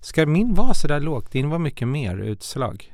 Ska 0.00 0.26
min 0.26 0.54
vara 0.54 0.74
så 0.74 0.88
där 0.88 1.00
lågt? 1.00 1.30
Din 1.30 1.50
var 1.50 1.58
mycket 1.58 1.88
mer 1.88 2.16
utslag. 2.16 2.92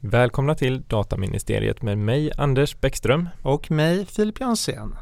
Välkomna 0.00 0.54
till 0.54 0.82
Dataministeriet 0.82 1.82
med 1.82 1.98
mig 1.98 2.30
Anders 2.38 2.80
Bäckström. 2.80 3.28
Och 3.42 3.70
mig 3.70 4.06
Filip 4.06 4.40
Jansén. 4.40 4.94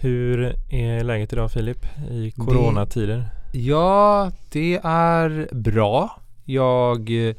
Hur 0.00 0.56
är 0.68 1.04
läget 1.04 1.32
idag 1.32 1.52
Filip 1.52 1.86
i 2.10 2.30
coronatider? 2.30 3.30
Ja, 3.52 4.30
det 4.52 4.80
är 4.84 5.48
bra. 5.52 6.20
Jag 6.44 7.28
eh, 7.28 7.34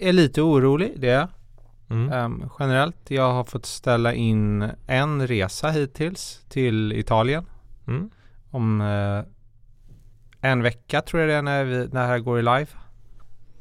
är 0.00 0.12
lite 0.12 0.42
orolig, 0.42 0.92
det 0.96 1.08
är 1.08 1.28
mm. 1.94 2.24
um, 2.24 2.50
generellt. 2.58 3.10
Jag 3.10 3.32
har 3.32 3.44
fått 3.44 3.66
ställa 3.66 4.14
in 4.14 4.70
en 4.86 5.26
resa 5.26 5.70
hittills 5.70 6.44
till 6.48 6.92
Italien. 6.92 7.46
Mm. 7.86 8.10
Om 8.50 8.80
uh, 8.80 9.24
en 10.40 10.62
vecka 10.62 11.00
tror 11.00 11.20
jag 11.22 11.30
det 11.30 11.34
är 11.34 11.42
när, 11.42 11.64
vi, 11.64 11.76
när 11.76 12.00
det 12.00 12.06
här 12.06 12.18
går 12.18 12.38
i 12.38 12.42
live. 12.42 12.66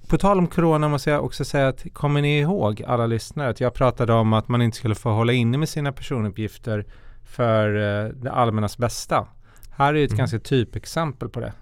På 0.07 0.17
tal 0.17 0.37
om 0.37 0.47
corona 0.47 0.89
måste 0.89 1.09
jag 1.09 1.25
också 1.25 1.45
säga 1.45 1.67
att 1.67 1.85
kommer 1.93 2.21
ni 2.21 2.39
ihåg 2.39 2.83
alla 2.87 3.05
lyssnare 3.05 3.49
att 3.49 3.61
jag 3.61 3.73
pratade 3.73 4.13
om 4.13 4.33
att 4.33 4.47
man 4.47 4.61
inte 4.61 4.77
skulle 4.77 4.95
få 4.95 5.11
hålla 5.11 5.33
inne 5.33 5.57
med 5.57 5.69
sina 5.69 5.91
personuppgifter 5.91 6.85
för 7.23 7.75
uh, 7.75 8.13
det 8.13 8.31
allmännas 8.31 8.77
bästa. 8.77 9.27
Här 9.71 9.93
är 9.93 10.03
ett 10.03 10.11
mm. 10.11 10.17
ganska 10.17 10.39
typexempel 10.39 11.29
på 11.29 11.39
det. 11.39 11.53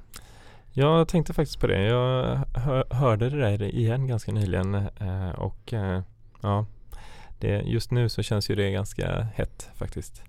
Jag 0.74 1.08
tänkte 1.08 1.34
faktiskt 1.34 1.60
på 1.60 1.68
det. 1.68 1.84
Jag 1.84 2.40
hör, 2.54 2.86
hörde 2.92 3.30
det 3.30 3.38
där 3.38 3.64
igen 3.64 4.08
ganska 4.08 4.32
nyligen 4.32 4.76
eh, 4.76 5.30
och 5.30 5.74
ja, 6.42 6.66
det, 7.40 7.62
just 7.62 7.92
nu 7.92 8.10
så 8.10 8.22
känns 8.22 8.50
ju 8.50 8.56
det 8.56 8.72
ganska 8.72 9.28
hett 9.36 9.70
faktiskt. 9.76 10.24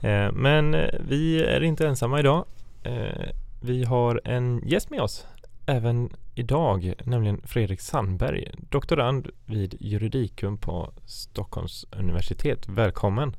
Eh, 0.00 0.32
men 0.32 0.76
vi 1.08 1.42
är 1.44 1.62
inte 1.62 1.88
ensamma 1.88 2.20
idag. 2.20 2.44
Eh, 2.82 3.28
vi 3.60 3.84
har 3.84 4.20
en 4.24 4.62
gäst 4.66 4.90
med 4.90 5.00
oss 5.00 5.26
även 5.66 6.10
idag, 6.34 6.94
nämligen 7.04 7.40
Fredrik 7.44 7.80
Sandberg, 7.80 8.50
doktorand 8.70 9.28
vid 9.46 9.74
juridikum 9.80 10.58
på 10.58 10.92
Stockholms 11.04 11.86
universitet. 11.92 12.68
Välkommen! 12.68 13.36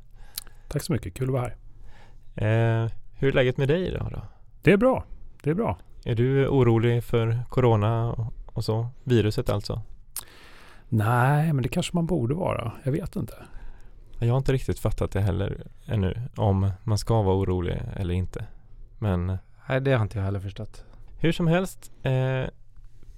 Tack 0.68 0.82
så 0.82 0.92
mycket, 0.92 1.14
kul 1.14 1.28
att 1.28 1.32
vara 1.32 1.42
här. 1.42 1.56
Eh, 2.84 2.90
hur 3.14 3.28
är 3.28 3.32
läget 3.32 3.56
med 3.56 3.68
dig 3.68 3.86
idag 3.86 4.08
då? 4.12 4.22
Det 4.62 4.72
är 4.72 4.76
bra, 4.76 5.04
det 5.42 5.50
är 5.50 5.54
bra. 5.54 5.78
Är 6.04 6.14
du 6.14 6.48
orolig 6.48 7.04
för 7.04 7.38
corona 7.48 8.14
och 8.46 8.64
så? 8.64 8.86
Viruset 9.04 9.50
alltså? 9.50 9.82
Nej, 10.94 11.52
men 11.52 11.62
det 11.62 11.68
kanske 11.68 11.96
man 11.96 12.06
borde 12.06 12.34
vara. 12.34 12.72
Jag 12.84 12.92
vet 12.92 13.16
inte. 13.16 13.34
Jag 14.18 14.28
har 14.28 14.38
inte 14.38 14.52
riktigt 14.52 14.78
fattat 14.78 15.10
det 15.10 15.20
heller 15.20 15.66
ännu. 15.86 16.22
Om 16.36 16.70
man 16.84 16.98
ska 16.98 17.22
vara 17.22 17.36
orolig 17.36 17.82
eller 17.96 18.14
inte. 18.14 18.46
Men 18.98 19.38
Nej, 19.68 19.80
det 19.80 19.92
har 19.92 20.02
inte 20.02 20.18
jag 20.18 20.24
heller 20.24 20.40
förstått. 20.40 20.84
Hur 21.18 21.32
som 21.32 21.46
helst. 21.46 21.92
Eh, 22.02 22.44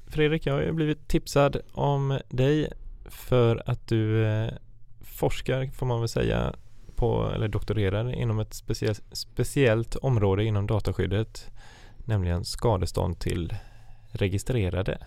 Fredrik, 0.07 0.47
jag 0.47 0.55
har 0.55 0.63
ju 0.63 0.73
blivit 0.73 1.09
tipsad 1.09 1.57
om 1.73 2.19
dig 2.29 2.73
för 3.05 3.63
att 3.67 3.89
du 3.89 4.27
eh, 4.27 4.51
forskar, 5.01 5.67
får 5.67 5.87
man 5.87 6.01
väl 6.01 6.09
säga, 6.09 6.55
på, 6.97 7.31
eller 7.35 7.49
doktorerar 7.49 8.13
inom 8.15 8.39
ett 8.39 8.55
speciellt, 8.55 9.03
speciellt 9.13 9.97
område 9.97 10.45
inom 10.45 10.67
dataskyddet 10.67 11.51
nämligen 12.05 12.45
skadestånd 12.45 13.19
till 13.19 13.55
registrerade. 14.09 14.99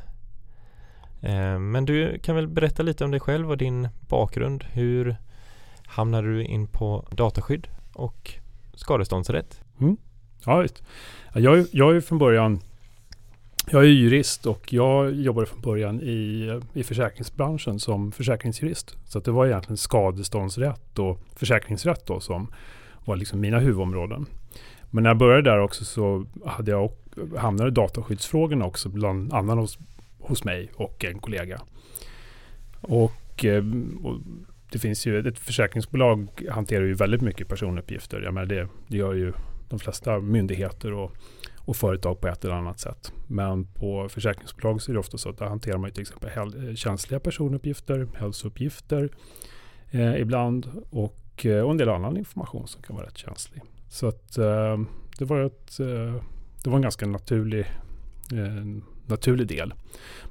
Eh, 1.22 1.60
men 1.60 1.86
du 1.86 2.20
kan 2.20 2.36
väl 2.36 2.48
berätta 2.48 2.84
lite 2.84 3.06
om 3.06 3.12
dig 3.12 3.20
själv 3.20 3.52
och 3.52 3.58
din 3.58 3.88
bakgrund. 4.10 4.64
Hur 4.64 5.16
hamnade 5.86 6.28
du 6.28 6.44
in 6.44 6.68
på 6.68 7.08
dataskydd 7.12 7.68
och 7.94 8.34
skadeståndsrätt? 8.74 9.62
Mm. 9.80 9.98
Ja, 10.46 10.62
just. 10.62 10.84
Jag, 11.34 11.66
jag 11.72 11.96
är 11.96 12.02
från 12.02 12.18
början 12.18 12.60
jag 13.72 13.84
är 13.84 13.88
jurist 13.88 14.46
och 14.46 14.74
jag 14.74 15.16
jobbade 15.16 15.48
från 15.48 15.62
början 15.62 16.02
i, 16.02 16.52
i 16.74 16.84
försäkringsbranschen 16.84 17.80
som 17.80 18.12
försäkringsjurist. 18.12 18.96
Så 19.06 19.20
det 19.20 19.32
var 19.32 19.46
egentligen 19.46 19.78
skadeståndsrätt 19.78 21.00
och 21.00 21.20
försäkringsrätt 21.36 22.06
då 22.06 22.20
som 22.20 22.48
var 23.06 23.16
liksom 23.16 23.40
mina 23.40 23.60
huvudområden. 23.60 24.26
Men 24.90 25.04
när 25.04 25.10
jag 25.10 25.18
började 25.18 25.50
där 25.50 25.60
också 25.60 25.86
så 25.86 26.26
hade 26.46 26.72
jag 26.72 26.92
hamnade 27.38 27.72
dataskyddsfrågorna 27.72 28.66
också 28.66 28.90
bland 28.90 29.34
annat 29.34 29.58
hos, 29.58 29.78
hos 30.28 30.44
mig 30.44 30.72
och 30.76 31.06
en 31.06 31.20
kollega. 31.20 31.62
Och, 32.82 33.46
eh, 33.46 33.64
och, 34.04 34.20
det 34.72 34.80
finns 34.80 35.08
ju, 35.08 35.28
ett 35.28 35.40
försäkringsbolag 35.40 36.30
hanterar 36.52 36.86
ju 36.86 36.94
väldigt 36.94 37.22
mycket 37.22 37.48
personuppgifter. 37.48 38.22
Jag 38.22 38.34
menar 38.34 38.46
det, 38.46 38.68
det 38.88 38.98
gör 38.98 39.14
ju 39.14 39.34
de 39.70 39.80
flesta 39.80 40.20
myndigheter 40.20 40.94
och, 40.94 41.12
och 41.58 41.76
företag 41.76 42.22
på 42.22 42.28
ett 42.28 42.46
eller 42.46 42.56
annat 42.56 42.80
sätt. 42.80 43.14
Men 43.28 43.66
på 43.66 44.10
försäkringsbolag 44.10 44.82
så 44.82 44.92
är 44.92 44.94
det 44.94 45.00
ofta 45.00 45.18
så 45.18 45.30
att 45.30 45.38
där 45.38 45.46
hanterar 45.46 45.78
man 45.78 45.92
till 45.92 46.02
exempel 46.02 46.30
eh, 46.70 46.76
känsliga 46.76 47.20
personuppgifter, 47.20 48.08
hälsouppgifter 48.16 49.10
eh, 49.92 50.22
ibland 50.22 50.72
och, 50.90 51.46
eh, 51.46 51.62
och 51.62 51.72
en 51.72 51.78
del 51.78 51.90
annan 51.90 52.18
information 52.18 52.68
som 52.68 52.82
kan 52.82 52.96
vara 52.96 53.06
rätt 53.06 53.18
känslig. 53.18 53.62
Så 53.90 54.08
att 54.08 54.38
eh, 54.38 54.78
det 55.18 55.26
var 55.26 55.42
ett 55.42 55.80
eh, 55.80 56.24
det 56.64 56.70
var 56.70 56.78
en 56.78 56.82
ganska 56.82 57.08
naturlig, 57.08 57.60
eh, 58.34 58.82
naturlig 59.10 59.48
del. 59.48 59.74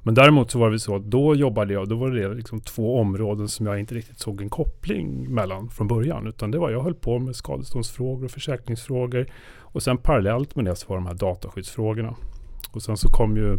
Men 0.03 0.13
däremot 0.13 0.51
så 0.51 0.59
var 0.59 0.71
det 0.71 0.79
så 0.79 0.95
att 0.95 1.03
då 1.03 1.35
jobbade 1.35 1.73
jag, 1.73 1.89
då 1.89 1.95
var 1.95 2.11
det 2.11 2.33
liksom 2.33 2.61
två 2.61 2.99
områden 2.99 3.47
som 3.47 3.65
jag 3.65 3.79
inte 3.79 3.95
riktigt 3.95 4.19
såg 4.19 4.41
en 4.41 4.49
koppling 4.49 5.33
mellan 5.33 5.69
från 5.69 5.87
början. 5.87 6.27
Utan 6.27 6.51
det 6.51 6.57
var, 6.57 6.69
jag 6.69 6.83
höll 6.83 6.95
på 6.95 7.19
med 7.19 7.35
skadeståndsfrågor 7.35 8.25
och 8.25 8.31
försäkringsfrågor. 8.31 9.27
Och 9.59 9.83
sen 9.83 9.97
parallellt 9.97 10.55
med 10.55 10.65
det 10.65 10.75
så 10.75 10.87
var 10.87 10.95
de 10.95 11.05
här 11.05 11.13
dataskyddsfrågorna. 11.13 12.15
Och 12.71 12.81
sen 12.81 12.97
så 12.97 13.07
kom 13.09 13.37
ju 13.37 13.57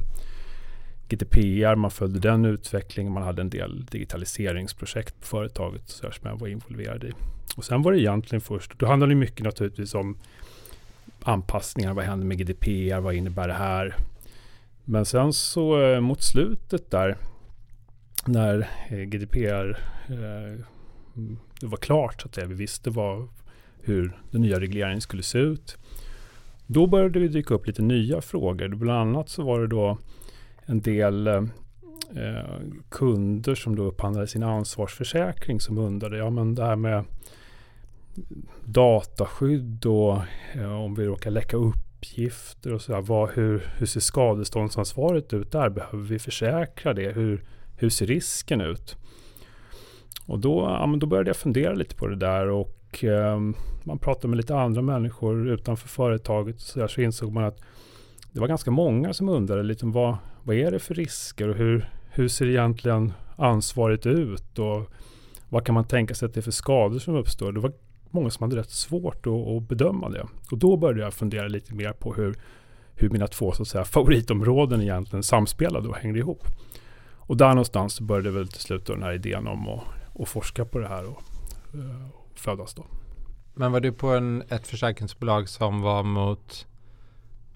GDPR, 1.08 1.74
man 1.74 1.90
följde 1.90 2.20
den 2.20 2.44
utvecklingen, 2.44 3.12
man 3.12 3.22
hade 3.22 3.42
en 3.42 3.50
del 3.50 3.84
digitaliseringsprojekt 3.84 5.20
på 5.20 5.26
företaget 5.26 5.88
som 5.88 6.10
jag 6.22 6.40
var 6.40 6.48
involverad 6.48 7.04
i. 7.04 7.12
Och 7.56 7.64
sen 7.64 7.82
var 7.82 7.92
det 7.92 8.00
egentligen 8.00 8.40
först, 8.40 8.78
då 8.78 8.86
handlade 8.86 9.12
det 9.12 9.16
mycket 9.16 9.44
naturligtvis 9.44 9.94
om 9.94 10.16
anpassningar, 11.22 11.94
vad 11.94 12.04
händer 12.04 12.26
med 12.26 12.38
GDPR, 12.38 13.00
vad 13.00 13.14
innebär 13.14 13.48
det 13.48 13.54
här? 13.54 13.96
Men 14.90 15.04
sen 15.04 15.32
så 15.32 15.82
eh, 15.82 16.00
mot 16.00 16.22
slutet 16.22 16.90
där, 16.90 17.16
när 18.26 18.68
eh, 18.88 18.98
GDPR 18.98 19.78
eh, 20.08 20.64
det 21.60 21.66
var 21.66 21.76
klart, 21.76 22.24
att 22.24 22.38
vi 22.38 22.54
visste 22.54 22.90
vad, 22.90 23.28
hur 23.80 24.18
den 24.30 24.40
nya 24.40 24.60
regleringen 24.60 25.00
skulle 25.00 25.22
se 25.22 25.38
ut. 25.38 25.76
Då 26.66 26.86
började 26.86 27.20
det 27.20 27.28
dyka 27.28 27.54
upp 27.54 27.66
lite 27.66 27.82
nya 27.82 28.20
frågor. 28.20 28.68
Bland 28.68 29.00
annat 29.00 29.28
så 29.28 29.42
var 29.42 29.60
det 29.60 29.66
då 29.66 29.98
en 30.66 30.80
del 30.80 31.26
eh, 31.26 31.42
eh 32.16 32.60
kunder 32.88 33.54
som 33.54 33.76
då 33.76 33.82
upphandlade 33.82 34.26
sin 34.26 34.42
ansvarsförsäkring 34.42 35.60
som 35.60 35.78
undrade, 35.78 36.16
ja 36.16 36.30
men 36.30 36.54
det 36.54 36.64
här 36.64 36.76
med 36.76 37.04
dataskydd 38.64 39.86
och 39.86 40.18
eh, 40.52 40.82
om 40.82 40.94
vi 40.94 41.04
råkar 41.04 41.30
läcka 41.30 41.56
upp 41.56 41.87
uppgifter 41.98 42.72
och 42.72 42.82
sådär. 42.82 43.34
hur, 43.34 43.70
hur 43.78 43.86
ser 43.86 44.00
skadeståndsansvaret 44.00 45.32
ut 45.32 45.52
där? 45.52 45.68
Behöver 45.68 46.04
vi 46.04 46.18
försäkra 46.18 46.94
det? 46.94 47.12
Hur, 47.12 47.44
hur 47.76 47.90
ser 47.90 48.06
risken 48.06 48.60
ut? 48.60 48.96
Och 50.26 50.38
då, 50.38 50.60
ja, 50.60 50.86
men 50.86 50.98
då 50.98 51.06
började 51.06 51.28
jag 51.28 51.36
fundera 51.36 51.74
lite 51.74 51.94
på 51.94 52.06
det 52.06 52.16
där 52.16 52.48
och 52.48 53.04
eh, 53.04 53.40
man 53.84 53.98
pratade 53.98 54.28
med 54.28 54.36
lite 54.36 54.56
andra 54.56 54.82
människor 54.82 55.48
utanför 55.48 55.88
företaget 55.88 56.60
så, 56.60 56.78
där, 56.78 56.88
så 56.88 57.00
insåg 57.00 57.32
man 57.32 57.44
att 57.44 57.60
det 58.32 58.40
var 58.40 58.48
ganska 58.48 58.70
många 58.70 59.12
som 59.12 59.28
undrade 59.28 59.62
lite 59.62 59.84
om 59.84 59.92
vad, 59.92 60.16
vad 60.42 60.56
är 60.56 60.70
det 60.70 60.78
för 60.78 60.94
risker 60.94 61.48
och 61.48 61.56
hur, 61.56 61.90
hur 62.10 62.28
ser 62.28 62.46
egentligen 62.46 63.12
ansvaret 63.36 64.06
ut 64.06 64.58
och 64.58 64.90
vad 65.48 65.66
kan 65.66 65.74
man 65.74 65.84
tänka 65.84 66.14
sig 66.14 66.26
att 66.26 66.34
det 66.34 66.40
är 66.40 66.42
för 66.42 66.50
skador 66.50 66.98
som 66.98 67.14
uppstår? 67.14 67.52
Det 67.52 67.60
var 67.60 67.72
många 68.10 68.30
som 68.30 68.42
hade 68.42 68.60
rätt 68.60 68.70
svårt 68.70 69.26
att, 69.26 69.32
att, 69.32 69.68
bedöma 69.68 70.08
det. 70.08 70.26
Och 70.50 70.58
då 70.58 70.76
började 70.76 71.00
jag 71.00 71.14
fundera 71.14 71.48
lite 71.48 71.74
mer 71.74 71.92
på 71.92 72.14
hur, 72.14 72.38
hur 72.94 73.10
mina 73.10 73.26
två 73.26 73.52
så 73.52 73.62
att 73.62 73.68
säga, 73.68 73.84
favoritområden 73.84 74.82
egentligen 74.82 75.22
samspelade 75.22 75.88
och 75.88 75.96
hängde 75.96 76.18
ihop. 76.18 76.46
Och 77.16 77.36
där 77.36 77.48
någonstans 77.48 78.00
började 78.00 78.30
väl 78.30 78.48
till 78.48 78.60
slut 78.60 78.86
den 78.86 79.02
här 79.02 79.12
idén 79.12 79.46
om 79.46 79.68
att, 79.68 79.84
att 80.20 80.28
forska 80.28 80.64
på 80.64 80.78
det 80.78 80.88
här 80.88 81.04
och, 81.04 81.22
och 82.12 82.38
födas 82.38 82.74
då. 82.74 82.84
Men 83.54 83.72
var 83.72 83.80
du 83.80 83.92
på 83.92 84.08
en, 84.08 84.42
ett 84.48 84.66
försäkringsbolag 84.66 85.48
som 85.48 85.80
var 85.80 86.02
mot 86.02 86.66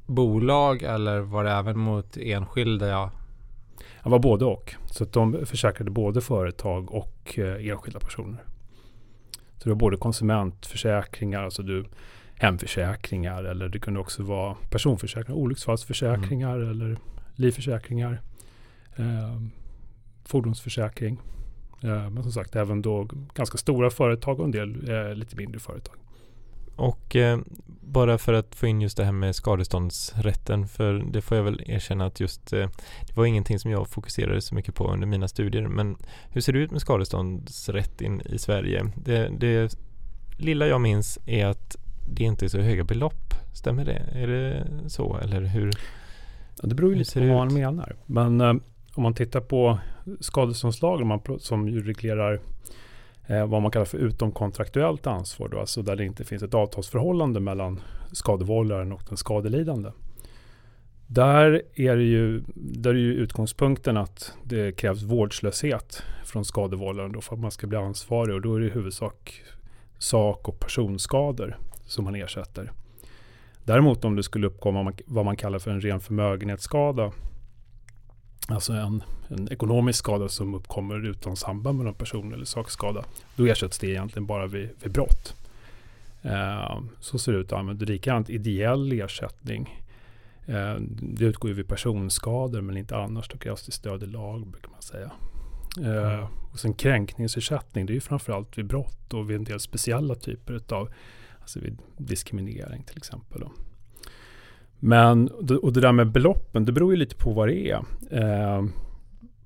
bolag 0.07 0.83
eller 0.83 1.21
var 1.21 1.45
det 1.45 1.51
även 1.51 1.79
mot 1.79 2.17
enskilda? 2.17 2.89
Ja? 2.89 3.11
Jag 4.03 4.11
var 4.11 4.19
både 4.19 4.45
och. 4.45 4.75
Så 4.87 5.05
de 5.05 5.47
försäkrade 5.47 5.91
både 5.91 6.21
företag 6.21 6.95
och 6.95 7.39
eh, 7.39 7.69
enskilda 7.69 8.01
personer. 8.01 8.45
Så 9.63 9.69
det 9.69 9.75
var 9.75 9.79
både 9.79 9.97
konsumentförsäkringar, 9.97 11.43
alltså 11.43 11.63
du, 11.63 11.85
hemförsäkringar 12.35 13.45
eller 13.45 13.69
det 13.69 13.79
kunde 13.79 14.01
också 14.01 14.23
vara 14.23 14.57
personförsäkringar, 14.71 15.39
olycksfallsförsäkringar 15.39 16.57
mm. 16.57 16.71
eller 16.71 16.99
livförsäkringar, 17.35 18.21
eh, 18.97 19.43
fordonsförsäkring. 20.25 21.21
Eh, 21.83 22.11
men 22.11 22.23
som 22.23 22.33
sagt, 22.33 22.57
även 22.57 22.83
då 22.83 23.09
ganska 23.35 23.59
stora 23.59 23.91
företag 23.91 24.39
och 24.39 24.45
en 24.45 24.51
del 24.51 24.91
eh, 24.91 25.15
lite 25.15 25.37
mindre 25.37 25.61
företag. 25.61 25.97
Och 26.77 27.17
eh, 27.17 27.39
bara 27.81 28.19
för 28.19 28.33
att 28.33 28.55
få 28.55 28.67
in 28.67 28.81
just 28.81 28.97
det 28.97 29.05
här 29.05 29.13
med 29.13 29.37
skadeståndsrätten, 29.37 30.69
för 30.69 30.95
det 31.13 31.21
får 31.23 31.37
jag 31.37 31.45
väl 31.45 31.63
erkänna 31.67 32.07
att 32.07 32.21
just 32.21 32.53
eh, 32.53 32.69
det 33.07 33.17
var 33.17 33.25
ingenting 33.25 33.59
som 33.59 33.71
jag 33.71 33.89
fokuserade 33.89 34.41
så 34.41 34.55
mycket 34.55 34.75
på 34.75 34.89
under 34.93 35.07
mina 35.07 35.29
studier. 35.29 35.69
Men 35.69 35.97
hur 36.31 36.41
ser 36.41 36.53
det 36.53 36.59
ut 36.59 36.71
med 36.71 36.81
skadeståndsrätt 36.81 38.01
in, 38.01 38.21
i 38.21 38.39
Sverige? 38.39 38.93
Det, 38.97 39.31
det 39.39 39.77
lilla 40.39 40.67
jag 40.67 40.81
minns 40.81 41.19
är 41.27 41.47
att 41.47 41.77
det 42.09 42.25
inte 42.25 42.45
är 42.45 42.49
så 42.49 42.59
höga 42.59 42.85
belopp. 42.85 43.35
Stämmer 43.55 43.85
det? 43.85 44.03
Är 44.13 44.27
det 44.27 44.67
så 44.87 45.17
eller 45.17 45.41
hur? 45.41 45.73
Ja, 46.63 46.69
det 46.69 46.75
beror 46.75 46.91
ju 46.93 46.99
lite 46.99 47.21
på 47.21 47.27
vad 47.27 47.37
man 47.37 47.55
menar. 47.55 47.97
Men 48.07 48.41
eh, 48.41 48.55
om 48.95 49.03
man 49.03 49.15
tittar 49.15 49.41
på 49.41 49.79
skadeståndslagen 50.21 51.21
som 51.39 51.69
ju 51.69 51.83
reglerar 51.83 52.41
eh, 53.27 53.47
vad 53.47 53.63
man 53.63 53.71
kallar 53.71 53.85
för 53.85 53.99
utomkontraktuellt 53.99 55.07
ansvar, 55.07 55.49
då, 55.49 55.61
alltså 55.61 55.83
där 55.83 55.97
det 55.97 56.05
inte 56.05 56.25
finns 56.25 56.43
ett 56.43 56.55
avtalsförhållande 56.55 57.41
mellan 57.41 57.81
skadevållaren 58.13 58.93
och 58.93 59.03
den 59.09 59.17
skadelidande. 59.17 59.91
Där 61.07 61.63
är, 61.75 61.97
det 61.97 62.03
ju, 62.03 62.43
där 62.55 62.91
är 62.91 62.99
ju 62.99 63.15
utgångspunkten 63.15 63.97
att 63.97 64.35
det 64.45 64.77
krävs 64.77 65.03
vårdslöshet 65.03 66.03
från 66.25 66.45
skadevållaren 66.45 67.13
då 67.13 67.21
för 67.21 67.35
att 67.35 67.41
man 67.41 67.51
ska 67.51 67.67
bli 67.67 67.79
ansvarig 67.79 68.35
och 68.35 68.41
då 68.41 68.55
är 68.55 68.61
det 68.61 68.67
i 68.67 68.71
huvudsak 68.71 69.43
sak 69.99 70.49
och 70.49 70.61
personskador 70.61 71.59
som 71.87 72.05
man 72.05 72.15
ersätter. 72.15 72.73
Däremot 73.65 74.05
om 74.05 74.17
det 74.17 74.23
skulle 74.23 74.47
uppkomma 74.47 74.93
vad 75.07 75.25
man 75.25 75.37
kallar 75.37 75.59
för 75.59 75.71
en 75.71 75.81
ren 75.81 76.01
förmögenhetsskada, 76.01 77.13
alltså 78.49 78.73
en, 78.73 79.03
en 79.29 79.53
ekonomisk 79.53 79.99
skada 79.99 80.29
som 80.29 80.55
uppkommer 80.55 81.07
utan 81.07 81.37
samband 81.37 81.77
med 81.79 81.87
någon 81.87 81.95
person 81.95 82.33
eller 82.33 82.45
sakskada, 82.45 83.05
då 83.37 83.47
ersätts 83.47 83.79
det 83.79 83.87
egentligen 83.87 84.27
bara 84.27 84.47
vid, 84.47 84.71
vid 84.83 84.93
brott. 84.93 85.35
Eh, 86.23 86.81
så 87.01 87.19
ser 87.19 87.33
det 87.33 87.39
ut. 87.39 87.53
Är 87.53 87.87
likadant 87.87 88.31
ideell 88.31 88.93
ersättning. 88.93 89.85
Eh, 90.47 90.75
det 91.01 91.25
utgår 91.25 91.51
ju 91.51 91.55
vid 91.55 91.69
personskador 91.69 92.61
men 92.61 92.77
inte 92.77 92.97
annars. 92.97 93.29
Då 93.29 93.39
krävs 93.39 93.67
det 93.67 93.73
stöd 93.73 94.03
i 94.03 94.07
lag 94.07 94.47
brukar 94.47 94.71
man 94.71 94.83
säga. 94.83 95.11
Eh, 95.81 96.15
mm. 96.15 96.27
och 96.53 96.59
sen 96.59 96.75
kränkningsersättning, 96.75 97.87
det 97.87 97.93
är 97.93 97.95
ju 97.95 98.01
framförallt 98.01 98.59
vid 98.59 98.67
brott 98.67 99.15
och 99.15 99.31
vid 99.31 99.37
en 99.37 99.45
del 99.45 99.61
speciella 99.61 100.15
typer 100.15 100.61
av 100.75 100.89
Alltså 101.43 101.61
vid 101.61 101.79
diskriminering 101.97 102.83
till 102.83 102.97
exempel. 102.97 103.41
Då. 103.41 103.53
Men, 104.85 105.29
och 105.63 105.73
det 105.73 105.81
där 105.81 105.93
med 105.93 106.13
beloppen, 106.13 106.65
det 106.65 106.73
beror 106.73 106.93
ju 106.93 106.97
lite 106.97 107.17
på 107.17 107.31
vad 107.31 107.49
det 107.49 107.71
är. 107.71 107.83
Eh, 108.11 108.65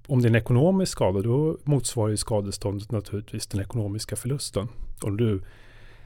om 0.07 0.23
det 0.23 0.27
är 0.27 0.31
en 0.31 0.37
ekonomisk 0.37 0.93
skada, 0.93 1.21
då 1.21 1.59
motsvarar 1.65 2.11
ju 2.11 2.17
skadeståndet 2.17 2.93
naturligtvis 2.93 3.47
den 3.47 3.61
ekonomiska 3.61 4.17
förlusten. 4.17 4.69
Om 5.03 5.17
du 5.17 5.43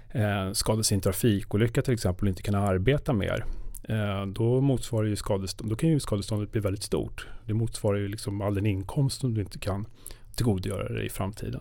eh, 0.08 0.52
skadas 0.52 0.92
i 0.92 0.94
en 0.94 1.00
trafikolycka 1.00 1.82
till 1.82 1.94
exempel 1.94 2.24
och 2.24 2.28
inte 2.28 2.42
kan 2.42 2.54
arbeta 2.54 3.12
mer, 3.12 3.44
eh, 3.82 4.26
då 4.26 4.60
motsvarar 4.60 5.06
ju 5.06 5.16
skadestånd, 5.16 5.70
då 5.70 5.76
kan 5.76 5.88
ju 5.88 6.00
skadeståndet 6.00 6.52
bli 6.52 6.60
väldigt 6.60 6.82
stort. 6.82 7.28
Det 7.46 7.54
motsvarar 7.54 7.98
ju 7.98 8.08
liksom 8.08 8.40
all 8.40 8.54
den 8.54 8.66
inkomst 8.66 9.20
som 9.20 9.34
du 9.34 9.40
inte 9.40 9.58
kan 9.58 9.86
tillgodogöra 10.36 10.88
dig 10.88 11.06
i 11.06 11.08
framtiden. 11.08 11.60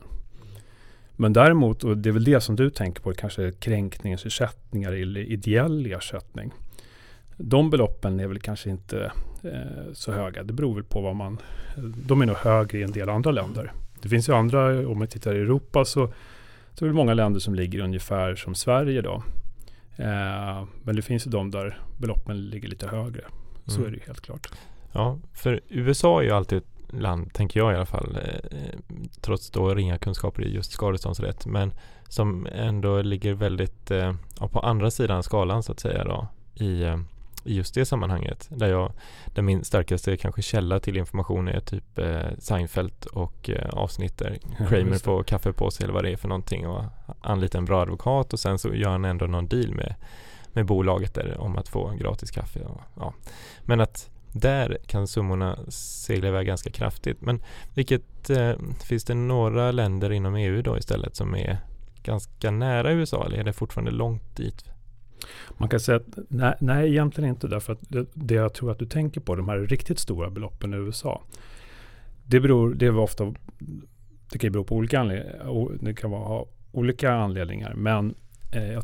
Men 1.16 1.34
däremot, 1.34 1.84
och 1.84 1.98
det 1.98 2.10
är 2.10 2.14
väl 2.14 2.24
det 2.24 2.42
som 2.42 2.56
du 2.56 2.70
tänker 2.70 3.02
på, 3.02 3.14
kanske 3.14 3.52
kränkningsersättningar 3.52 4.92
eller 4.92 5.22
ideell 5.22 5.86
ersättning. 5.86 6.52
De 7.42 7.70
beloppen 7.70 8.20
är 8.20 8.28
väl 8.28 8.40
kanske 8.40 8.70
inte 8.70 9.12
eh, 9.44 9.94
så 9.94 10.12
höga. 10.12 10.44
Det 10.44 10.54
beror 10.54 10.76
väl 10.76 10.84
på 10.84 11.02
vad 11.02 11.16
man... 11.16 11.38
De 12.06 12.22
är 12.22 12.26
nog 12.26 12.36
högre 12.36 12.78
i 12.78 12.84
en 12.84 12.92
del 12.92 13.10
andra 13.10 13.32
länder. 13.32 13.74
Det 14.02 14.10
finns 14.10 14.30
ju 14.30 14.34
andra, 14.34 14.88
om 14.88 15.00
man 15.00 15.08
tittar 15.08 15.36
i 15.36 15.40
Europa 15.40 15.86
så, 15.86 16.14
så 16.74 16.86
är 16.86 16.90
det 16.90 16.96
många 16.96 17.14
länder 17.14 17.40
som 17.40 17.56
ligger 17.56 17.80
ungefär 17.80 18.36
som 18.36 18.56
Sverige 18.56 19.02
då. 19.02 19.24
Eh, 19.96 20.64
men 20.84 20.96
det 20.96 21.02
finns 21.02 21.28
ju 21.28 21.32
de 21.32 21.52
där 21.52 21.80
beloppen 21.98 22.50
ligger 22.50 22.68
lite 22.68 22.88
högre. 22.88 23.22
Så 23.66 23.78
mm. 23.78 23.88
är 23.88 23.92
det 23.92 23.98
ju 23.98 24.04
helt 24.06 24.22
klart. 24.22 24.48
Ja, 24.92 25.20
för 25.34 25.62
USA 25.68 26.20
är 26.20 26.24
ju 26.24 26.32
alltid 26.32 26.62
land, 26.90 27.34
tänker 27.34 27.60
jag 27.60 27.74
i 27.74 27.76
alla 27.76 27.86
fall, 27.86 28.18
eh, 28.52 28.80
trots 29.22 29.52
då 29.52 29.76
ringa 29.76 29.98
kunskaper 29.98 30.44
i 30.44 30.54
just 30.54 30.72
skadeståndsrätt, 30.72 31.46
men 31.46 31.74
som 32.08 32.48
ändå 32.52 33.02
ligger 33.02 33.34
väldigt 33.34 33.92
eh, 33.92 34.14
på 34.52 34.60
andra 34.60 34.92
sidan 34.92 35.24
skalan 35.24 35.64
så 35.64 35.72
att 35.72 35.80
säga 35.80 36.04
då 36.04 36.28
i, 36.54 36.84
eh, 36.84 36.98
i 37.44 37.56
just 37.56 37.74
det 37.74 37.86
sammanhanget. 37.86 38.48
Där, 38.52 38.68
jag, 38.68 38.92
där 39.26 39.42
min 39.42 39.64
starkaste 39.64 40.18
kanske 40.18 40.42
källa 40.42 40.80
till 40.80 40.98
information 40.98 41.48
är 41.48 41.60
typ 41.60 42.00
eh, 42.00 42.30
Seinfeld 42.40 43.06
och 43.14 43.50
eh, 43.50 43.70
avsnitt 43.70 44.18
där 44.18 44.40
Kramer 44.58 44.92
ja, 44.92 45.00
får 45.00 45.24
kaffe 45.24 45.54
på 45.54 45.72
sig 45.72 45.84
eller 45.84 45.94
vad 45.94 46.04
det 46.04 46.12
är 46.12 46.18
för 46.18 46.28
någonting 46.28 46.68
och 46.68 46.84
anlitar 47.22 47.60
en 47.60 47.66
bra 47.66 47.82
advokat 47.82 48.34
och 48.34 48.40
sen 48.40 48.60
så 48.60 48.74
gör 48.74 48.90
han 48.90 49.06
ändå 49.06 49.26
någon 49.26 49.48
deal 49.48 49.76
med, 49.76 49.96
med 50.54 50.66
bolaget 50.66 51.14
där 51.14 51.38
om 51.38 51.58
att 51.58 51.70
få 51.70 51.90
gratis 51.90 52.32
kaffe. 52.32 52.60
Och, 52.60 52.82
ja. 52.96 53.14
Men 53.66 53.82
att 53.82 54.10
där 54.32 54.78
kan 54.86 55.08
summorna 55.08 55.60
segla 55.70 56.28
iväg 56.28 56.48
ganska 56.48 56.70
kraftigt. 56.72 57.22
Men 57.22 57.44
vilket, 57.74 58.30
eh, 58.30 58.54
finns 58.84 59.04
det 59.04 59.14
några 59.14 59.72
länder 59.72 60.12
inom 60.12 60.36
EU 60.36 60.62
då 60.62 60.78
istället 60.78 61.16
som 61.16 61.36
är 61.36 61.58
ganska 62.04 62.52
nära 62.52 62.92
USA 62.92 63.26
eller 63.26 63.38
är 63.38 63.44
det 63.44 63.54
fortfarande 63.54 63.92
långt 63.92 64.36
dit? 64.36 64.66
Man 65.58 65.70
kan 65.70 65.80
säga 65.80 65.98
att 65.98 66.18
nej, 66.28 66.56
nej 66.60 66.90
egentligen 66.90 67.30
inte 67.30 67.48
därför 67.48 67.74
att 67.74 67.80
det, 67.82 68.06
det, 68.14 68.36
jag 68.36 68.54
tror 68.54 68.72
att 68.72 68.80
du 68.80 68.86
tänker 68.86 69.22
på, 69.22 69.36
de 69.36 69.50
här 69.50 69.58
riktigt 69.58 70.00
stora 70.00 70.30
beloppen 70.30 70.74
i 70.74 70.78
USA. 70.78 71.22
Det 72.26 72.40
beror, 72.40 72.74
det 72.74 72.86
är 72.86 72.98
ofta, 72.98 73.34
det 74.32 74.40
kan 74.40 74.48
ju 74.48 74.50
bero 74.50 74.64
på 74.64 74.76
olika 74.76 75.00
anledningar, 75.00 75.78
det 75.82 75.94
kan 75.94 76.12
vara, 76.12 76.28
ha 76.28 76.48
olika 76.72 77.14
anledningar 77.14 77.74
men 77.74 78.16
eh, 78.52 78.84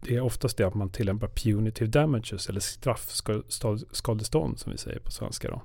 det 0.00 0.16
är 0.16 0.20
oftast 0.20 0.56
det 0.56 0.66
att 0.66 0.74
man 0.74 0.90
tillämpar 0.90 1.28
punitive 1.28 1.90
damages 1.90 2.48
eller 2.48 2.60
straffskadestånd 2.60 4.58
som 4.58 4.72
vi 4.72 4.78
säger 4.78 4.98
på 4.98 5.10
svenska. 5.10 5.48
Då. 5.48 5.62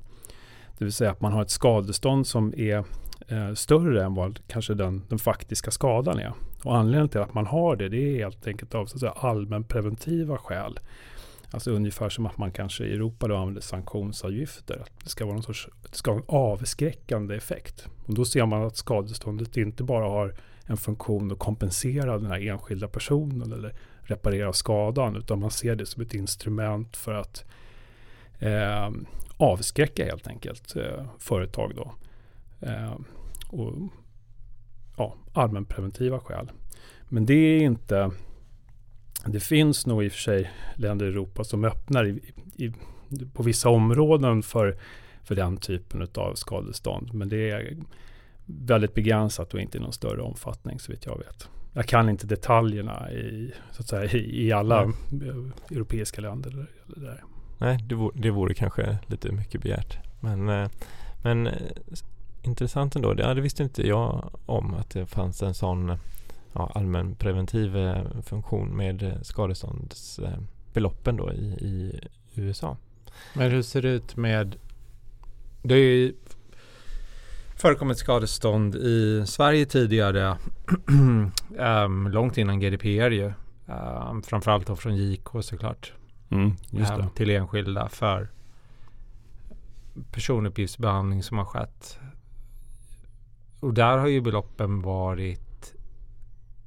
Det 0.78 0.86
vill 0.86 0.94
säga 0.94 1.12
att 1.12 1.22
man 1.22 1.34
har 1.34 1.42
ett 1.42 1.50
skadestånd 1.50 2.28
som 2.28 2.54
är 2.58 2.86
eh, 3.32 3.54
större 3.54 4.04
än 4.04 4.14
vad 4.14 4.40
kanske 4.48 4.74
den, 4.74 5.02
den 5.10 5.20
faktiska 5.20 5.72
skadan 5.72 6.20
är. 6.20 6.34
Och 6.64 6.78
anledningen 6.78 7.10
till 7.10 7.22
att 7.22 7.34
man 7.34 7.46
har 7.46 7.76
det, 7.76 7.90
det 7.90 7.98
är 7.98 8.18
helt 8.18 8.48
enkelt 8.48 8.76
av 8.76 8.86
så 8.86 8.96
att 8.96 9.00
säga, 9.00 9.12
allmänpreventiva 9.12 10.38
skäl. 10.38 10.80
Alltså 11.52 11.72
ungefär 11.72 12.10
som 12.10 12.26
att 12.26 12.38
man 12.38 12.52
kanske 12.52 12.86
i 12.86 12.94
Europa 12.94 13.28
då 13.28 13.36
använder 13.36 13.62
sanktionsavgifter. 13.62 14.84
det 15.04 15.10
ska 15.10 15.26
vara 15.26 15.34
någon 15.34 15.44
sorts 15.44 15.70
det 15.92 15.98
ska 15.98 16.12
ha 16.12 16.18
en 16.18 16.24
avskräckande 16.28 17.36
effekt. 17.36 17.88
Och 18.06 18.14
då 18.14 18.26
ser 18.26 18.46
man 18.46 18.64
att 18.64 18.78
skadeståndet 18.78 19.58
inte 19.58 19.84
bara 19.84 20.06
har 20.06 20.36
en 20.66 20.78
funktion 20.78 21.32
att 21.32 21.40
kompensera 21.40 22.18
den 22.18 22.32
här 22.32 22.48
enskilda 22.48 22.88
personen 22.88 23.54
eller 23.54 23.76
reparera 24.02 24.54
skadan 24.54 25.16
utan 25.16 25.40
man 25.40 25.52
ser 25.52 25.76
det 25.76 25.86
som 25.86 26.04
ett 26.04 26.14
instrument 26.14 26.98
för 26.98 27.14
att 27.14 27.46
eh, 28.40 28.90
avskräcka 29.38 30.06
helt 30.06 30.28
enkelt 30.28 30.76
eh, 30.76 31.06
företag 31.20 31.72
då. 31.76 31.94
Eh, 32.68 32.96
och 33.52 33.74
ja, 34.98 35.16
allmänpreventiva 35.34 36.20
skäl. 36.20 36.52
Men 37.10 37.26
det 37.26 37.34
är 37.34 37.62
inte 37.62 38.12
det 39.26 39.40
finns 39.40 39.86
nog 39.86 40.04
i 40.04 40.08
och 40.08 40.12
för 40.12 40.20
sig 40.20 40.52
länder 40.76 41.06
i 41.06 41.10
Europa 41.10 41.44
som 41.44 41.66
öppnar 41.66 42.06
i, 42.06 42.34
i, 42.56 42.74
på 43.34 43.44
vissa 43.44 43.70
områden 43.70 44.44
för, 44.44 44.78
för 45.24 45.36
den 45.36 45.58
typen 45.58 46.08
av 46.16 46.36
skadestånd. 46.36 47.14
Men 47.14 47.30
det 47.30 47.50
är 47.50 47.78
väldigt 48.46 48.94
begränsat 48.94 49.54
och 49.54 49.60
inte 49.60 49.78
i 49.78 49.82
någon 49.82 49.94
större 49.94 50.22
omfattning 50.22 50.80
så 50.80 50.92
vitt 50.92 51.06
jag 51.06 51.18
vet 51.18 51.50
jag 51.74 51.86
kan 51.86 52.10
inte 52.10 52.28
detaljerna 52.28 53.12
i, 53.12 53.54
så 53.72 53.82
att 53.82 53.88
säga, 53.88 54.12
i, 54.22 54.52
alla 54.52 54.82
mm. 54.82 55.54
europeiska 55.72 56.22
länder. 56.22 56.68
Där. 56.86 57.24
Nej, 57.58 57.78
det 57.90 57.96
vore, 57.96 58.22
det 58.22 58.30
vore 58.30 58.54
kanske 58.54 58.98
lite 59.08 59.32
mycket 59.32 59.62
begärt. 59.62 59.98
Men, 60.20 60.50
eh, 60.50 60.70
men 61.24 61.48
eh, 61.48 61.54
intressant 62.42 62.96
ändå. 62.96 63.14
Det, 63.14 63.34
det 63.34 63.42
visste 63.42 63.64
inte 63.64 63.88
jag 63.88 64.30
om 64.46 64.74
att 64.74 64.90
det 64.90 65.06
fanns 65.06 65.44
en 65.44 65.54
sån 65.54 65.98
ja, 66.54 66.72
allmänpreventiv 66.76 67.78
eh, 67.78 68.04
funktion 68.26 68.78
med 68.78 69.20
skadeståndsbeloppen 69.22 71.18
då 71.18 71.34
i, 71.34 71.46
i 71.46 72.00
USA. 72.36 72.78
Men 73.34 73.52
hur 73.52 73.62
ser 73.62 73.82
det 73.82 73.90
ut 73.90 74.16
med 74.16 74.56
det 75.64 75.74
är 75.74 75.78
ju 75.78 76.14
förekommit 77.56 77.98
skadestånd 77.98 78.76
i 78.76 79.24
Sverige 79.28 79.66
tidigare, 79.66 80.38
um, 80.88 82.08
långt 82.12 82.38
innan 82.38 82.60
GDPR 82.60 83.12
ju. 83.12 83.34
Um, 83.66 84.24
framförallt 84.24 84.68
då 84.68 84.76
från 84.76 84.96
JK 84.96 85.28
såklart. 85.42 85.94
Mm, 86.30 86.56
um, 86.72 87.10
till 87.16 87.30
enskilda 87.30 87.90
för 87.90 88.30
personuppgiftsbehandling 90.12 91.24
som 91.24 91.38
har 91.38 91.46
skett. 91.46 92.00
Och 93.62 93.74
där 93.74 93.98
har 93.98 94.08
ju 94.08 94.22
beloppen 94.22 94.82
varit 94.82 95.74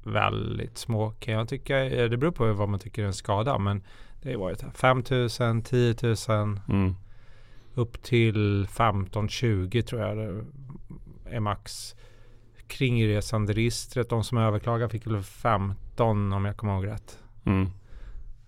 väldigt 0.02 0.78
små 0.78 1.10
kan 1.10 1.34
jag 1.34 1.48
tycka. 1.48 1.76
Det 1.84 2.16
beror 2.16 2.32
på 2.32 2.52
vad 2.52 2.68
man 2.68 2.80
tycker 2.80 3.02
är 3.02 3.06
en 3.06 3.12
skada 3.12 3.58
men 3.58 3.82
det 4.22 4.32
har 4.32 4.38
varit 4.38 4.64
5 4.74 5.02
000, 5.10 5.62
10 5.62 5.94
000 6.28 6.60
mm. 6.68 6.94
upp 7.74 8.02
till 8.02 8.66
15-20 8.66 9.82
tror 9.82 10.02
jag 10.02 10.44
är 11.24 11.40
max. 11.40 11.94
kringresanderegistret, 12.66 14.08
de 14.08 14.24
som 14.24 14.38
överklagade 14.38 14.90
fick 14.90 15.06
väl 15.06 15.22
15 15.22 16.32
om 16.32 16.44
jag 16.44 16.56
kommer 16.56 16.74
ihåg 16.74 16.86
rätt. 16.86 17.18
Mm. 17.44 17.68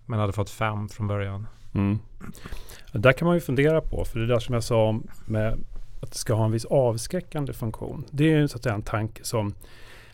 Men 0.05 0.19
hade 0.19 0.33
fått 0.33 0.49
fem 0.49 0.89
från 0.89 1.07
början. 1.07 1.47
Mm. 1.73 1.99
Där 2.93 3.13
kan 3.13 3.25
man 3.25 3.35
ju 3.35 3.41
fundera 3.41 3.81
på, 3.81 4.05
för 4.05 4.19
det 4.19 4.27
där 4.27 4.39
som 4.39 4.53
jag 4.53 4.63
sa 4.63 4.87
om 4.87 5.07
med 5.25 5.59
att 5.99 6.11
det 6.11 6.17
ska 6.17 6.33
ha 6.33 6.45
en 6.45 6.51
viss 6.51 6.65
avskräckande 6.65 7.53
funktion. 7.53 8.05
Det 8.11 8.33
är 8.33 8.37
ju 8.37 8.47
så 8.47 8.57
att 8.57 8.63
säga 8.63 8.75
en 8.75 8.81
tanke 8.81 9.23
som 9.23 9.53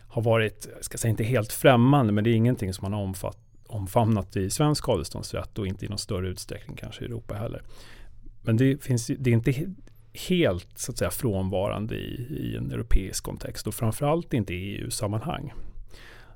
har 0.07 0.21
varit, 0.21 0.67
jag 0.75 0.85
ska 0.85 0.97
säga 0.97 1.09
inte 1.09 1.23
helt 1.23 1.53
främmande, 1.53 2.13
men 2.13 2.23
det 2.23 2.29
är 2.29 2.35
ingenting 2.35 2.73
som 2.73 2.83
man 2.83 2.93
har 2.93 3.01
omfatt, 3.01 3.37
omfamnat 3.67 4.35
i 4.35 4.49
svensk 4.49 4.79
skadeståndsrätt 4.79 5.59
och 5.59 5.67
inte 5.67 5.85
i 5.85 5.89
någon 5.89 5.97
större 5.97 6.27
utsträckning 6.27 6.77
kanske 6.77 7.01
i 7.01 7.05
Europa 7.05 7.35
heller. 7.35 7.61
Men 8.41 8.57
det, 8.57 8.83
finns, 8.83 9.07
det 9.07 9.29
är 9.29 9.33
inte 9.33 9.53
helt 10.29 10.67
så 10.75 10.91
att 10.91 10.97
säga 10.97 11.11
frånvarande 11.11 11.95
i, 11.95 12.27
i 12.29 12.55
en 12.57 12.71
europeisk 12.71 13.23
kontext 13.23 13.67
och 13.67 13.73
framförallt 13.73 14.33
inte 14.33 14.53
i 14.53 14.77
EU-sammanhang. 14.77 15.53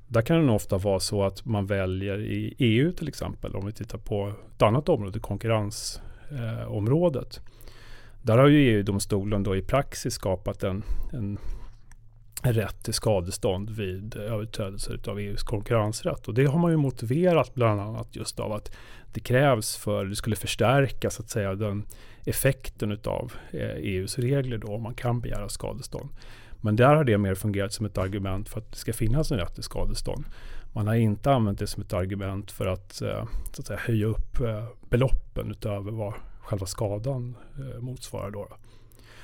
Där 0.07 0.21
kan 0.21 0.39
det 0.39 0.43
nog 0.43 0.55
ofta 0.55 0.77
vara 0.77 0.99
så 0.99 1.23
att 1.23 1.45
man 1.45 1.65
väljer 1.65 2.19
i 2.19 2.55
EU 2.57 2.91
till 2.91 3.07
exempel, 3.07 3.55
om 3.55 3.65
vi 3.65 3.71
tittar 3.71 3.97
på 3.97 4.33
ett 4.55 4.61
annat 4.61 4.89
område, 4.89 5.19
konkurrensområdet. 5.19 7.37
Eh, 7.37 7.43
där 8.21 8.37
har 8.37 8.47
ju 8.47 8.57
EU-domstolen 8.57 9.43
då 9.43 9.55
i 9.55 9.61
praxis 9.61 10.13
skapat 10.13 10.63
en, 10.63 10.83
en 11.11 11.37
rätt 12.41 12.83
till 12.83 12.93
skadestånd 12.93 13.69
vid 13.69 14.15
överträdelser 14.15 14.99
av 15.07 15.19
EUs 15.19 15.43
konkurrensrätt. 15.43 16.27
Och 16.27 16.33
det 16.33 16.45
har 16.45 16.59
man 16.59 16.71
ju 16.71 16.77
motiverat 16.77 17.53
bland 17.53 17.81
annat 17.81 18.15
just 18.15 18.39
av 18.39 18.51
att 18.51 18.71
det 19.13 19.19
krävs 19.19 19.77
för, 19.77 20.05
det 20.05 20.15
skulle 20.15 20.35
förstärka 20.35 21.09
så 21.09 21.21
att 21.21 21.29
säga 21.29 21.55
den 21.55 21.85
effekten 22.25 22.99
av 23.03 23.33
EUs 23.51 24.17
eh, 24.17 24.25
e 24.25 24.27
regler 24.27 24.57
då 24.57 24.67
om 24.67 24.83
man 24.83 24.93
kan 24.93 25.19
begära 25.19 25.49
skadestånd. 25.49 26.09
Men 26.61 26.75
där 26.75 26.95
har 26.95 27.03
det 27.03 27.17
mer 27.17 27.35
fungerat 27.35 27.73
som 27.73 27.85
ett 27.85 27.97
argument 27.97 28.49
för 28.49 28.59
att 28.59 28.71
det 28.71 28.77
ska 28.77 28.93
finnas 28.93 29.31
en 29.31 29.37
rätt 29.37 29.53
till 29.53 29.63
skadestånd. 29.63 30.25
Man 30.73 30.87
har 30.87 30.95
inte 30.95 31.31
använt 31.31 31.59
det 31.59 31.67
som 31.67 31.83
ett 31.83 31.93
argument 31.93 32.51
för 32.51 32.65
att, 32.65 33.01
eh, 33.01 33.25
så 33.51 33.61
att 33.61 33.67
säga, 33.67 33.79
höja 33.79 34.05
upp 34.05 34.39
eh, 34.39 34.65
beloppen 34.89 35.51
utöver 35.51 35.91
vad 35.91 36.13
själva 36.47 36.65
skadan 36.65 37.35
eh, 37.59 37.81
motsvarar. 37.81 38.31
Då. 38.31 38.47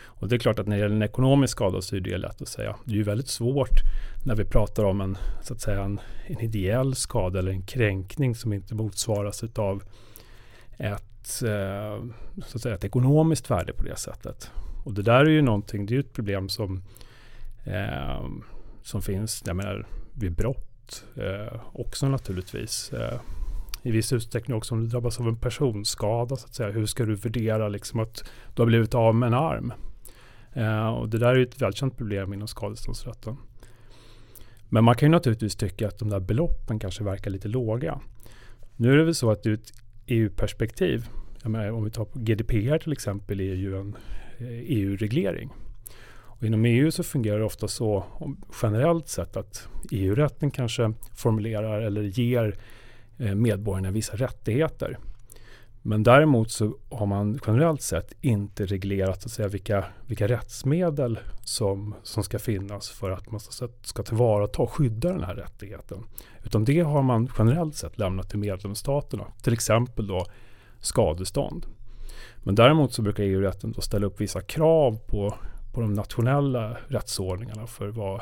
Och 0.05 0.27
det 0.29 0.35
är 0.35 0.39
klart 0.39 0.59
att 0.59 0.67
när 0.67 0.75
det 0.75 0.81
gäller 0.81 0.95
en 0.95 1.01
ekonomisk 1.01 1.51
skada 1.51 1.81
så 1.81 1.95
är 1.95 1.99
det 1.99 2.17
lätt 2.17 2.41
att 2.41 2.47
säga. 2.47 2.75
Det 2.85 2.91
är 2.91 2.95
ju 2.95 3.03
väldigt 3.03 3.27
svårt 3.27 3.79
när 4.25 4.35
vi 4.35 4.45
pratar 4.45 4.83
om 4.83 5.01
en, 5.01 5.17
så 5.41 5.53
att 5.53 5.61
säga, 5.61 5.83
en, 5.83 5.99
en 6.27 6.39
ideell 6.39 6.95
skada 6.95 7.39
eller 7.39 7.51
en 7.51 7.65
kränkning 7.65 8.35
som 8.35 8.53
inte 8.53 8.75
motsvaras 8.75 9.43
av 9.55 9.83
ett, 10.77 11.41
eh, 11.43 12.03
så 12.45 12.57
att 12.57 12.61
säga, 12.61 12.75
ett 12.75 12.83
ekonomiskt 12.83 13.51
värde 13.51 13.73
på 13.73 13.83
det 13.83 13.95
sättet. 13.95 14.51
Och 14.83 14.93
det 14.93 15.01
där 15.01 15.25
är 15.25 15.29
ju 15.29 15.41
någonting, 15.41 15.85
det 15.85 15.93
är 15.93 15.95
ju 15.95 15.99
ett 15.99 16.13
problem 16.13 16.49
som, 16.49 16.83
eh, 17.63 18.25
som 18.83 19.01
finns 19.01 19.43
jag 19.45 19.55
menar, 19.55 19.87
vid 20.13 20.35
brott 20.35 21.05
eh, 21.15 21.59
också 21.73 22.09
naturligtvis. 22.09 22.93
Eh, 22.93 23.19
i 23.85 23.91
viss 23.91 24.13
utsträckning 24.13 24.57
också 24.57 24.75
om 24.75 24.81
du 24.81 24.87
drabbas 24.87 25.19
av 25.19 25.27
en 25.27 25.35
personskada. 25.35 26.35
Så 26.35 26.45
att 26.45 26.53
säga. 26.53 26.71
Hur 26.71 26.85
ska 26.85 27.05
du 27.05 27.15
värdera 27.15 27.69
liksom 27.69 27.99
att 27.99 28.31
du 28.55 28.61
har 28.61 28.67
blivit 28.67 28.95
av 28.95 29.15
med 29.15 29.27
en 29.27 29.33
arm? 29.33 29.73
Eh, 30.53 30.87
och 30.87 31.09
det 31.09 31.17
där 31.17 31.35
är 31.35 31.39
ett 31.39 31.61
välkänt 31.61 31.97
problem 31.97 32.33
inom 32.33 32.47
skadeståndsrätten. 32.47 33.37
Men 34.69 34.83
man 34.83 34.95
kan 34.95 35.07
ju 35.07 35.11
naturligtvis 35.11 35.55
tycka 35.55 35.87
att 35.87 35.99
de 35.99 36.09
där 36.09 36.19
beloppen 36.19 36.79
kanske 36.79 37.03
verkar 37.03 37.31
lite 37.31 37.47
låga. 37.47 37.99
Nu 38.75 38.93
är 38.93 38.97
det 38.97 39.03
väl 39.03 39.15
så 39.15 39.31
att 39.31 39.45
ur 39.45 39.53
ett 39.53 39.73
EU-perspektiv, 40.07 41.07
om 41.43 41.83
vi 41.83 41.91
tar 41.91 42.05
på 42.05 42.19
GDPR 42.19 42.77
till 42.77 42.91
exempel, 42.91 43.39
är 43.39 43.55
ju 43.55 43.79
en 43.79 43.95
eh, 44.37 44.47
e 44.47 44.65
EU-reglering. 44.67 45.49
Och 46.43 46.43
inom 46.43 46.65
EU 46.65 46.91
så 46.91 47.03
fungerar 47.03 47.39
det 47.39 47.45
ofta 47.45 47.67
så 47.67 48.03
generellt 48.61 49.07
sett 49.07 49.37
att 49.37 49.67
EU-rätten 49.91 50.51
kanske 50.51 50.93
formulerar 51.15 51.81
eller 51.81 52.01
ger 52.01 52.57
Eh, 53.17 53.35
medborgarna 53.35 53.91
vissa 53.91 54.15
rättigheter. 54.15 54.97
Men 55.81 56.03
däremot 56.03 56.51
så 56.51 56.77
har 56.89 57.05
man 57.05 57.39
generellt 57.47 57.81
sett 57.81 58.13
inte 58.21 58.65
reglerat 58.65 59.25
att 59.25 59.31
säga, 59.31 59.47
vilka, 59.47 59.85
vilka 60.07 60.27
rättsmedel 60.27 61.19
som, 61.41 61.95
som 62.03 62.23
ska 62.23 62.39
finnas 62.39 62.89
för 62.89 63.11
att 63.11 63.31
man 63.31 63.39
ska, 63.39 63.67
ska 63.81 64.03
tillvarata 64.03 64.61
och 64.61 64.71
skydda 64.71 65.09
den 65.09 65.23
här 65.23 65.35
rättigheten. 65.35 66.03
Utan 66.43 66.65
det 66.65 66.79
har 66.79 67.01
man 67.01 67.29
generellt 67.37 67.75
sett 67.75 67.97
lämnat 67.97 68.29
till 68.29 68.39
medlemsstaterna. 68.39 69.25
Till 69.41 69.53
exempel 69.53 70.07
då 70.07 70.25
skadestånd. 70.79 71.65
Men 72.43 72.55
däremot 72.55 72.93
så 72.93 73.01
brukar 73.01 73.23
EU-rätten 73.23 73.71
då 73.71 73.81
ställa 73.81 74.05
upp 74.05 74.21
vissa 74.21 74.41
krav 74.41 74.97
på, 75.07 75.33
på 75.73 75.81
de 75.81 75.93
nationella 75.93 76.77
rättsordningarna 76.87 77.67
för 77.67 77.87
vad 77.87 78.21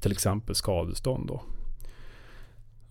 till 0.00 0.12
exempel 0.12 0.54
skadestånd 0.54 1.26
då. 1.26 1.42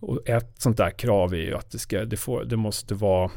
Och 0.06 0.28
ett 0.28 0.52
sånt 0.58 0.76
där 0.76 0.90
krav 0.90 1.34
är 1.34 1.38
ju 1.38 1.54
att 1.54 1.70
det, 1.70 1.78
ska, 1.78 2.04
det, 2.04 2.16
får, 2.16 2.44
det 2.44 2.56
måste 2.56 2.94
vara 2.94 3.30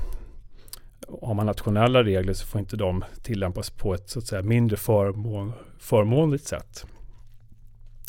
har 1.21 1.33
man 1.33 1.45
nationella 1.45 2.03
regler 2.03 2.33
så 2.33 2.45
får 2.45 2.59
inte 2.59 2.77
de 2.77 3.03
tillämpas 3.23 3.69
på 3.69 3.93
ett 3.93 4.09
så 4.09 4.19
att 4.19 4.25
säga, 4.25 4.41
mindre 4.41 4.77
förmån, 4.77 5.53
förmånligt 5.79 6.45
sätt 6.45 6.85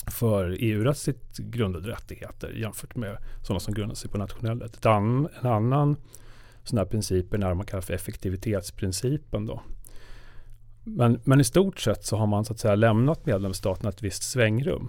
för 0.07 0.57
EU-rättsligt 0.59 1.38
grundade 1.38 1.90
rättigheter 1.90 2.50
jämfört 2.50 2.97
med 2.97 3.17
sådana 3.43 3.61
som 3.61 3.75
grundar 3.75 3.95
sig 3.95 4.11
på 4.11 4.19
nationell 4.19 4.61
rätt. 4.61 4.87
An, 4.87 5.29
en 5.40 5.50
annan 5.50 5.97
sån 6.64 6.79
här 6.79 6.87
princip 6.87 7.35
är 7.35 7.38
när 7.38 7.55
man 7.55 7.67
kallar 7.67 7.83
för 7.83 7.95
effektivitetsprincipen. 7.95 9.47
Då. 9.47 9.62
Men, 10.85 11.21
men 11.25 11.40
i 11.40 11.45
stort 11.45 11.81
sett 11.81 12.05
så 12.05 12.17
har 12.17 12.26
man 12.26 12.45
så 12.45 12.52
att 12.52 12.59
säga 12.59 12.75
lämnat 12.75 13.26
medlemsstaterna 13.26 13.88
ett 13.88 14.02
visst 14.02 14.23
svängrum. 14.23 14.88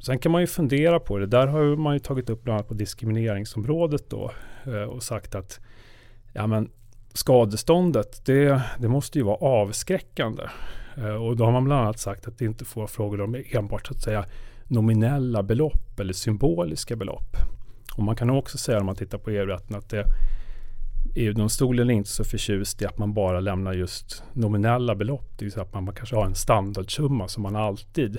Sen 0.00 0.18
kan 0.18 0.32
man 0.32 0.40
ju 0.40 0.46
fundera 0.46 1.00
på 1.00 1.18
det. 1.18 1.26
Där 1.26 1.46
har 1.46 1.76
man 1.76 1.94
ju 1.94 1.98
tagit 1.98 2.30
upp 2.30 2.44
bland 2.44 2.54
annat 2.54 2.68
på 2.68 2.74
diskrimineringsområdet 2.74 4.10
då 4.10 4.30
eh, 4.66 4.82
och 4.82 5.02
sagt 5.02 5.34
att 5.34 5.60
ja, 6.32 6.46
men 6.46 6.70
skadeståndet, 7.12 8.24
det, 8.24 8.62
det 8.78 8.88
måste 8.88 9.18
ju 9.18 9.24
vara 9.24 9.36
avskräckande. 9.36 10.42
Eh, 10.96 11.14
och 11.14 11.36
då 11.36 11.44
har 11.44 11.52
man 11.52 11.64
bland 11.64 11.82
annat 11.82 11.98
sagt 11.98 12.28
att 12.28 12.38
det 12.38 12.44
inte 12.44 12.64
får 12.64 12.80
vara 12.80 12.88
frågor 12.88 13.20
om 13.20 13.44
enbart 13.50 13.86
så 13.86 13.94
att 13.94 14.02
säga 14.02 14.24
nominella 14.68 15.42
belopp 15.42 16.00
eller 16.00 16.12
symboliska 16.12 16.96
belopp. 16.96 17.36
Och 17.96 18.02
man 18.02 18.16
kan 18.16 18.30
också 18.30 18.58
säga 18.58 18.80
om 18.80 18.86
man 18.86 18.96
tittar 18.96 19.18
på 19.18 19.30
EU-rätten 19.30 19.76
att 19.76 19.94
EU-domstolen 21.14 21.90
är 21.90 21.94
inte 21.94 22.10
så 22.10 22.24
förtjust 22.24 22.82
i 22.82 22.86
att 22.86 22.98
man 22.98 23.14
bara 23.14 23.40
lämnar 23.40 23.72
just 23.72 24.22
nominella 24.32 24.94
belopp. 24.94 25.38
Det 25.38 25.44
vill 25.44 25.52
säga 25.52 25.62
att 25.62 25.74
man, 25.74 25.84
man 25.84 25.94
kanske 25.94 26.16
har 26.16 26.26
en 26.26 26.34
standardsumma 26.34 27.28
som 27.28 27.42
man 27.42 27.56
alltid 27.56 28.18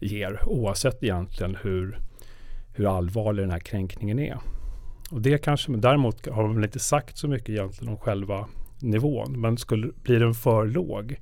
ger 0.00 0.40
oavsett 0.46 1.02
egentligen 1.02 1.56
hur, 1.62 1.98
hur 2.72 2.96
allvarlig 2.96 3.42
den 3.42 3.50
här 3.50 3.58
kränkningen 3.58 4.18
är. 4.18 4.38
Och 5.10 5.22
det 5.22 5.38
kanske, 5.38 5.70
men 5.70 5.80
däremot 5.80 6.26
har 6.26 6.42
de 6.42 6.54
väl 6.54 6.64
inte 6.64 6.78
sagt 6.78 7.18
så 7.18 7.28
mycket 7.28 7.48
egentligen 7.48 7.92
om 7.92 7.98
själva 7.98 8.48
nivån. 8.78 9.40
Men 9.40 9.56
skulle, 9.56 9.92
blir 10.02 10.20
den 10.20 10.34
för 10.34 10.66
låg, 10.66 11.16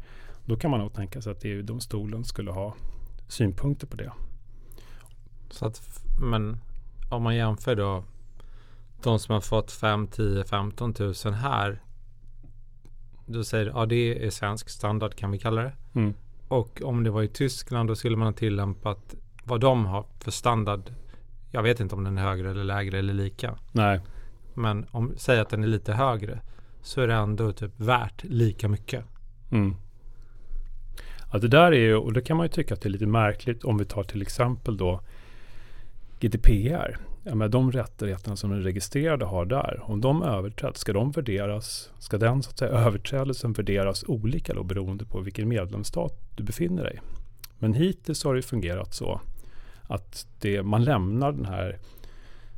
då 0.45 0.57
kan 0.57 0.71
man 0.71 0.81
nog 0.81 0.95
tänka 0.95 1.23
sig 1.23 1.33
att 1.33 1.45
EU-domstolen 1.45 2.25
skulle 2.25 2.51
ha 2.51 2.75
synpunkter 3.29 3.87
på 3.87 3.97
det. 3.97 4.13
Så 5.51 5.67
att, 5.67 6.03
men 6.21 6.59
om 7.11 7.23
man 7.23 7.37
jämför 7.37 7.75
då 7.75 8.05
de 9.03 9.19
som 9.19 9.33
har 9.33 9.41
fått 9.41 9.73
5, 9.73 10.07
10, 10.07 10.45
15 10.45 10.95
tusen 10.95 11.35
här. 11.35 11.83
Då 13.27 13.45
säger 13.45 13.67
ja 13.67 13.87
det 13.87 14.27
är 14.27 14.31
svensk 14.31 14.69
standard 14.69 15.15
kan 15.15 15.31
vi 15.31 15.39
kalla 15.39 15.63
det. 15.63 15.73
Mm. 15.95 16.15
Och 16.49 16.83
om 16.83 17.05
det 17.05 17.11
var 17.11 17.23
i 17.23 17.29
Tyskland 17.29 17.89
då 17.89 17.95
skulle 17.95 18.17
man 18.17 18.27
ha 18.27 18.33
tillämpat 18.33 19.15
vad 19.45 19.61
de 19.61 19.87
har 19.87 20.07
för 20.21 20.31
standard 20.31 20.91
jag 21.51 21.63
vet 21.63 21.81
inte 21.81 21.95
om 21.95 22.05
den 22.05 22.19
är 22.19 22.23
högre 22.23 22.51
eller 22.51 22.65
lägre 22.65 22.99
eller 22.99 23.15
lika. 23.15 23.59
Nej. 23.73 24.01
Men 24.55 24.87
om, 24.91 25.15
säg 25.17 25.41
att 25.41 25.49
den 25.49 25.63
är 25.63 25.67
lite 25.67 25.93
högre 25.93 26.41
så 26.83 27.01
är 27.01 27.09
det 27.09 27.15
ändå 27.15 27.53
typ 27.53 27.73
värt 27.77 28.25
lika 28.25 28.69
mycket. 28.69 29.05
Mm. 29.51 29.75
Ja, 31.33 31.39
det 31.39 31.49
där 31.49 31.73
är 31.73 31.81
ju, 31.81 31.97
och 31.97 32.13
det 32.13 32.23
kan 32.23 32.37
man 32.37 32.47
ju 32.47 32.53
tycka 32.53 32.75
att 32.75 32.81
det 32.81 32.89
är 32.89 32.91
lite 32.91 33.07
märkligt 33.07 33.65
om 33.65 33.79
vi 33.79 33.85
tar 33.85 34.03
till 34.03 34.23
exempel 34.23 34.77
då 34.77 35.01
GDPR. 36.21 36.99
Ja, 37.29 37.35
med 37.35 37.51
de 37.51 37.73
rättigheterna 37.73 38.37
som 38.37 38.51
den 38.51 38.63
registrerade 38.63 39.25
har 39.25 39.45
där, 39.45 39.81
om 39.83 40.01
de 40.01 40.23
överträds, 40.23 40.81
ska 40.81 40.93
de 40.93 41.11
värderas, 41.11 41.91
ska 41.99 42.19
den 42.19 42.43
så 42.43 42.51
att 42.51 42.59
säga, 42.59 42.71
överträdelsen 42.71 43.53
värderas 43.53 44.05
olika 44.09 44.55
då 44.55 44.63
beroende 44.63 45.05
på 45.05 45.21
vilken 45.21 45.49
medlemsstat 45.49 46.13
du 46.35 46.43
befinner 46.43 46.85
dig 46.85 47.01
Men 47.59 47.75
hittills 47.75 48.25
har 48.25 48.35
det 48.35 48.43
fungerat 48.43 48.95
så 48.95 49.21
att 49.83 50.27
det, 50.41 50.63
man 50.63 50.85
lämnar 50.85 51.33
den 51.33 51.47
här 51.47 51.79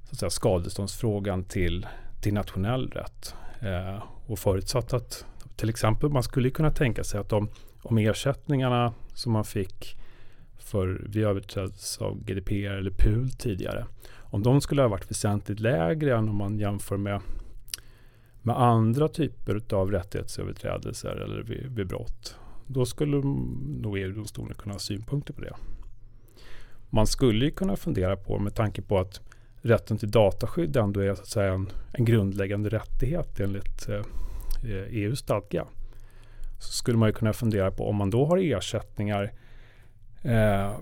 så 0.05 0.13
att 0.13 0.19
säga, 0.19 0.31
skadeståndsfrågan 0.31 1.45
till, 1.45 1.87
till 2.21 2.35
nationell 2.35 2.91
rätt. 2.91 3.35
Eh, 3.61 4.03
och 4.27 4.39
förutsatt 4.39 4.93
att 4.93 5.25
till 5.57 5.69
exempel 5.69 6.11
man 6.11 6.23
skulle 6.23 6.51
kunna 6.51 6.71
tänka 6.71 7.05
sig 7.05 7.21
att 7.21 7.33
om, 7.33 7.49
om 7.83 7.99
ersättningarna 7.99 8.93
som 9.15 9.33
man 9.33 9.45
fick 9.45 9.97
för 10.69 11.07
vid 11.09 11.25
överträdelse 11.25 12.05
av 12.05 12.25
GDPR 12.25 12.71
eller 12.71 12.91
PUL 12.91 13.31
tidigare. 13.31 13.87
Om 14.17 14.43
de 14.43 14.61
skulle 14.61 14.83
ha 14.83 14.89
varit 14.89 15.11
väsentligt 15.11 15.61
lägre 15.61 16.17
än 16.17 16.29
om 16.29 16.37
man 16.37 16.59
jämför 16.59 16.97
med, 16.97 17.21
med 18.43 18.61
andra 18.61 19.09
typer 19.09 19.63
av 19.75 19.91
rättighetsöverträdelser 19.91 21.17
eller 21.17 21.43
vid, 21.43 21.67
vid 21.77 21.87
brott. 21.87 22.37
Då 22.67 22.87
skulle 22.87 23.17
nog 23.83 23.99
EU-domstolen 23.99 24.55
kunna 24.55 24.75
ha 24.75 24.79
synpunkter 24.79 25.35
på 25.35 25.41
det. 25.41 25.55
man 26.91 27.07
skulle 27.07 27.45
ju 27.45 27.51
kunna 27.51 27.77
fundera 27.77 28.17
på 28.17 28.39
med 28.39 28.55
tanke 28.55 28.83
på 28.83 28.99
att 28.99 29.21
rätten 29.63 29.99
till 29.99 30.11
dataskydd 30.11 30.77
ändå 30.77 31.01
är 31.01 31.15
så 31.15 31.23
att 31.23 31.29
säga 31.29 31.53
en, 31.53 31.69
en 31.93 32.05
grundläggande 32.05 32.69
rättighet 32.69 33.41
enligt 33.41 33.89
eh, 33.89 34.03
eh 34.65 34.95
EUs 34.95 35.19
stadga. 35.19 35.67
Så 36.59 36.73
skulle 36.73 36.99
man 36.99 37.09
ju 37.09 37.13
kunna 37.13 37.33
fundera 37.33 37.71
på 37.71 37.89
om 37.89 37.97
man 37.97 38.11
då 38.11 38.27
har 38.27 38.39
ersättningar 38.39 39.33
eh, 40.23 40.79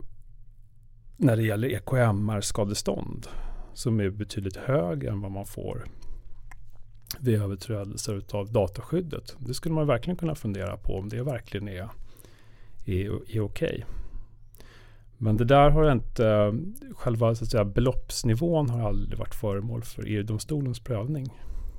när 1.16 1.36
det 1.36 1.42
gäller 1.42 1.68
EKMR-skadestånd 1.68 3.26
som 3.74 4.00
är 4.00 4.10
betydligt 4.10 4.56
högre 4.56 5.10
än 5.10 5.20
vad 5.20 5.30
man 5.30 5.46
får 5.46 5.84
vid 7.20 7.42
överträdelser 7.42 8.22
av 8.30 8.52
dataskyddet. 8.52 9.36
Det 9.38 9.54
skulle 9.54 9.74
man 9.74 9.86
verkligen 9.86 10.16
kunna 10.16 10.34
fundera 10.34 10.76
på 10.76 10.98
om 10.98 11.08
det 11.08 11.22
verkligen 11.22 11.68
är, 11.68 11.88
är, 12.84 13.06
är 13.06 13.40
okej. 13.40 13.40
Okay. 13.40 13.82
Men 15.18 15.36
det 15.36 15.44
där 15.44 15.70
har 15.70 15.92
inte, 15.92 16.54
själva 16.92 17.34
så 17.34 17.44
att 17.44 17.50
säga, 17.50 17.64
beloppsnivån 17.64 18.70
har 18.70 18.88
aldrig 18.88 19.18
varit 19.18 19.34
föremål 19.34 19.82
för 19.82 20.04
EU-domstolens 20.06 20.80
prövning 20.80 21.28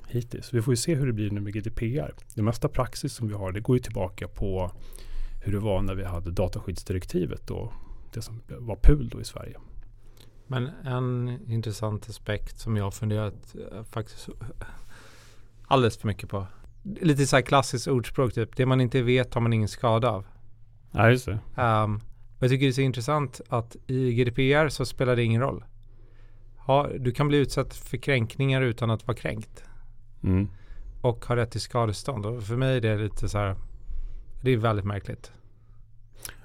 hittills. 0.08 0.54
Vi 0.54 0.62
får 0.62 0.72
ju 0.72 0.76
se 0.76 0.94
hur 0.94 1.06
det 1.06 1.12
blir 1.12 1.30
nu 1.30 1.40
med 1.40 1.54
GDPR. 1.54 2.14
Det 2.34 2.42
mesta 2.42 2.68
praxis 2.68 3.12
som 3.12 3.28
vi 3.28 3.34
har 3.34 3.52
det 3.52 3.60
går 3.60 3.76
ju 3.76 3.82
tillbaka 3.82 4.28
på 4.28 4.72
hur 5.40 5.52
det 5.52 5.60
var 5.60 5.82
när 5.82 5.94
vi 5.94 6.04
hade 6.04 6.30
dataskyddsdirektivet 6.30 7.50
och 7.50 7.72
det 8.12 8.22
som 8.22 8.42
var 8.48 8.76
PUL 8.76 9.08
då 9.08 9.20
i 9.20 9.24
Sverige. 9.24 9.56
Men 10.46 10.66
en 10.84 11.38
intressant 11.52 12.08
aspekt 12.08 12.58
som 12.58 12.76
jag 12.76 12.84
har 12.84 12.90
funderat 12.90 13.54
eh, 13.72 13.82
faktiskt 13.82 14.28
alldeles 15.66 15.96
för 15.98 16.06
mycket 16.06 16.28
på. 16.28 16.46
Lite 16.82 17.26
så 17.26 17.36
här 17.36 17.42
klassiskt 17.42 17.88
ordspråk 17.88 18.34
typ. 18.34 18.56
Det 18.56 18.66
man 18.66 18.80
inte 18.80 19.02
vet 19.02 19.34
har 19.34 19.40
man 19.40 19.52
ingen 19.52 19.68
skada 19.68 20.10
av. 20.10 20.26
Ja, 20.92 21.10
just 21.10 21.26
det. 21.26 21.62
Um, 21.62 22.00
jag 22.38 22.50
tycker 22.50 22.66
det 22.66 22.70
är 22.70 22.72
så 22.72 22.80
intressant 22.80 23.40
att 23.48 23.76
i 23.86 24.14
GDPR 24.14 24.68
så 24.68 24.84
spelar 24.86 25.16
det 25.16 25.24
ingen 25.24 25.40
roll. 25.40 25.64
Ha, 26.56 26.88
du 26.98 27.12
kan 27.12 27.28
bli 27.28 27.38
utsatt 27.38 27.74
för 27.74 27.96
kränkningar 27.96 28.62
utan 28.62 28.90
att 28.90 29.06
vara 29.06 29.16
kränkt. 29.16 29.64
Mm. 30.22 30.48
Och 31.00 31.24
ha 31.24 31.36
rätt 31.36 31.50
till 31.50 31.60
skadestånd. 31.60 32.26
Och 32.26 32.42
för 32.42 32.56
mig 32.56 32.76
är 32.76 32.80
det 32.80 32.96
lite 32.96 33.28
så 33.28 33.38
här. 33.38 33.56
Det 34.40 34.50
är 34.50 34.56
väldigt 34.56 34.84
märkligt. 34.84 35.32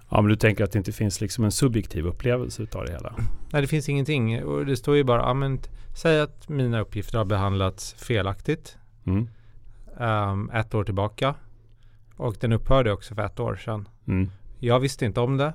Ja, 0.09 0.21
men 0.21 0.29
du 0.29 0.35
tänker 0.35 0.63
att 0.63 0.71
det 0.71 0.77
inte 0.77 0.91
finns 0.91 1.21
liksom 1.21 1.43
en 1.43 1.51
subjektiv 1.51 2.05
upplevelse 2.05 2.63
utav 2.63 2.85
det 2.85 2.91
hela? 2.91 3.15
Nej, 3.51 3.61
det 3.61 3.67
finns 3.67 3.89
ingenting. 3.89 4.43
Och 4.43 4.65
det 4.65 4.77
står 4.77 4.95
ju 4.95 5.03
bara, 5.03 5.21
ja, 5.21 5.33
men, 5.33 5.59
säg 5.95 6.19
att 6.19 6.49
mina 6.49 6.79
uppgifter 6.79 7.17
har 7.17 7.25
behandlats 7.25 7.93
felaktigt. 7.93 8.77
Mm. 9.05 9.27
Um, 9.97 10.49
ett 10.49 10.73
år 10.73 10.83
tillbaka. 10.83 11.35
Och 12.15 12.35
den 12.39 12.51
upphörde 12.51 12.91
också 12.91 13.15
för 13.15 13.25
ett 13.25 13.39
år 13.39 13.55
sedan. 13.55 13.87
Mm. 14.07 14.29
Jag 14.59 14.79
visste 14.79 15.05
inte 15.05 15.19
om 15.19 15.37
det. 15.37 15.53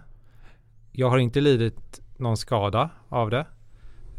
Jag 0.93 1.11
har 1.11 1.19
inte 1.19 1.41
lidit 1.41 2.01
någon 2.17 2.37
skada 2.37 2.91
av 3.09 3.31
det. 3.31 3.47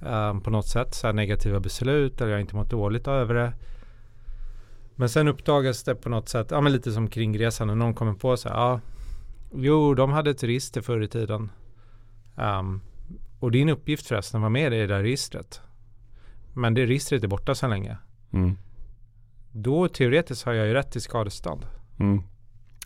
Um, 0.06 0.42
på 0.42 0.50
något 0.50 0.68
sätt. 0.68 0.96
Så 0.96 1.12
negativa 1.12 1.60
beslut 1.60 2.22
eller 2.22 2.32
jag 2.32 2.38
har 2.38 2.42
inte 2.42 2.56
mått 2.56 2.70
dåligt 2.70 3.08
över 3.08 3.34
det. 3.34 3.54
Men 5.00 5.10
sen 5.10 5.28
uppdagas 5.28 5.84
det 5.84 5.96
på 5.96 6.10
något 6.10 6.30
sätt, 6.30 6.48
ja 6.52 6.62
men 6.62 6.72
lite 6.72 6.92
som 6.92 7.08
kringresan 7.08 7.70
och 7.70 7.78
någon 7.78 7.94
kommer 7.94 8.14
på 8.14 8.38
så 8.38 8.50
här, 8.50 8.56
ja 8.56 8.80
Jo, 9.56 9.94
de 9.94 10.12
hade 10.12 10.30
ett 10.30 10.44
register 10.44 10.82
förr 10.82 11.02
i 11.02 11.08
tiden. 11.08 11.52
Um, 12.36 12.82
och 13.40 13.52
din 13.52 13.70
uppgift 13.70 14.08
förresten 14.08 14.42
var 14.42 14.50
med 14.50 14.74
i 14.74 14.78
det 14.78 14.88
där 14.88 15.02
registret. 15.02 15.62
Men 16.54 16.74
det 16.74 16.86
registret 16.86 17.24
är 17.24 17.28
borta 17.28 17.56
sedan 17.56 17.70
länge. 17.70 17.98
Mm. 18.32 18.58
Då 19.52 19.88
teoretiskt 19.88 20.46
har 20.46 20.54
jag 20.54 20.68
ju 20.68 20.74
rätt 20.74 20.92
till 20.92 21.02
skadestånd. 21.02 21.66
Mm. 22.00 22.22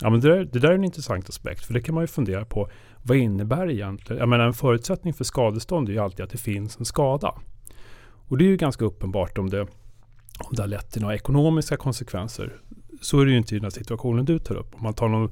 Ja, 0.01 0.09
men 0.09 0.19
det 0.19 0.29
där, 0.29 0.45
det 0.45 0.59
där 0.59 0.69
är 0.69 0.75
en 0.75 0.83
intressant 0.83 1.29
aspekt. 1.29 1.65
För 1.65 1.73
det 1.73 1.81
kan 1.81 1.95
man 1.95 2.03
ju 2.03 2.07
fundera 2.07 2.45
på. 2.45 2.69
Vad 3.03 3.17
innebär 3.17 3.67
det 3.67 3.73
egentligen? 3.73 4.19
Jag 4.19 4.29
menar 4.29 4.45
en 4.45 4.53
förutsättning 4.53 5.13
för 5.13 5.23
skadestånd 5.23 5.89
är 5.89 5.93
ju 5.93 5.99
alltid 5.99 6.23
att 6.23 6.31
det 6.31 6.37
finns 6.37 6.79
en 6.79 6.85
skada. 6.85 7.35
Och 8.27 8.37
det 8.37 8.45
är 8.45 8.49
ju 8.49 8.57
ganska 8.57 8.85
uppenbart 8.85 9.37
om 9.37 9.49
det, 9.49 9.67
om 10.39 10.55
det 10.55 10.61
har 10.61 10.67
lett 10.67 10.91
till 10.91 11.01
några 11.01 11.15
ekonomiska 11.15 11.77
konsekvenser. 11.77 12.53
Så 13.01 13.19
är 13.19 13.25
det 13.25 13.31
ju 13.31 13.37
inte 13.37 13.55
i 13.55 13.57
den 13.57 13.65
här 13.65 13.69
situationen 13.69 14.25
du 14.25 14.39
tar 14.39 14.55
upp. 14.55 14.75
Om 14.75 14.83
man 14.83 14.93
tar 14.93 15.07
någon 15.07 15.31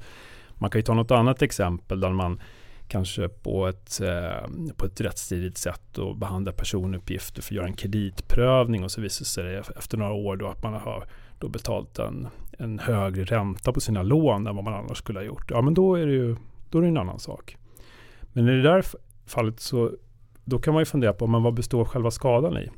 man 0.62 0.70
kan 0.70 0.78
ju 0.78 0.82
ta 0.82 0.94
något 0.94 1.10
annat 1.10 1.42
exempel 1.42 2.00
där 2.00 2.12
man 2.12 2.40
kanske 2.88 3.28
på 3.28 3.66
ett, 3.66 4.00
eh, 4.00 4.48
på 4.76 4.86
ett 4.86 5.00
rättsstridigt 5.00 5.58
sätt 5.58 5.98
och 5.98 6.16
behandlar 6.16 6.52
personuppgifter 6.52 7.42
för 7.42 7.54
att 7.54 7.56
göra 7.56 7.66
en 7.66 7.76
kreditprövning 7.76 8.84
och 8.84 8.90
så 8.90 9.00
visar 9.00 9.24
sig 9.24 9.44
det 9.44 9.58
efter 9.76 9.98
några 9.98 10.12
år 10.12 10.36
då 10.36 10.48
att 10.48 10.62
man 10.62 10.74
har 10.74 11.06
då 11.38 11.48
betalt 11.48 11.98
en, 11.98 12.28
en 12.58 12.78
högre 12.78 13.24
ränta 13.24 13.72
på 13.72 13.80
sina 13.80 14.02
lån 14.02 14.46
än 14.46 14.56
vad 14.56 14.64
man 14.64 14.74
annars 14.74 14.98
skulle 14.98 15.18
ha 15.18 15.24
gjort. 15.24 15.50
Ja, 15.50 15.62
men 15.62 15.74
då 15.74 15.94
är 15.94 16.06
det 16.06 16.12
ju 16.12 16.36
då 16.70 16.78
är 16.78 16.82
det 16.82 16.88
en 16.88 16.96
annan 16.96 17.18
sak. 17.18 17.56
Men 18.32 18.48
i 18.48 18.52
det 18.52 18.62
där 18.62 18.84
fallet 19.26 19.60
så 19.60 19.90
då 20.44 20.58
kan 20.58 20.74
man 20.74 20.80
ju 20.80 20.84
fundera 20.86 21.12
på 21.12 21.26
men 21.26 21.42
vad 21.42 21.54
består 21.54 21.84
själva 21.84 22.10
skadan 22.10 22.58
i? 22.58 22.70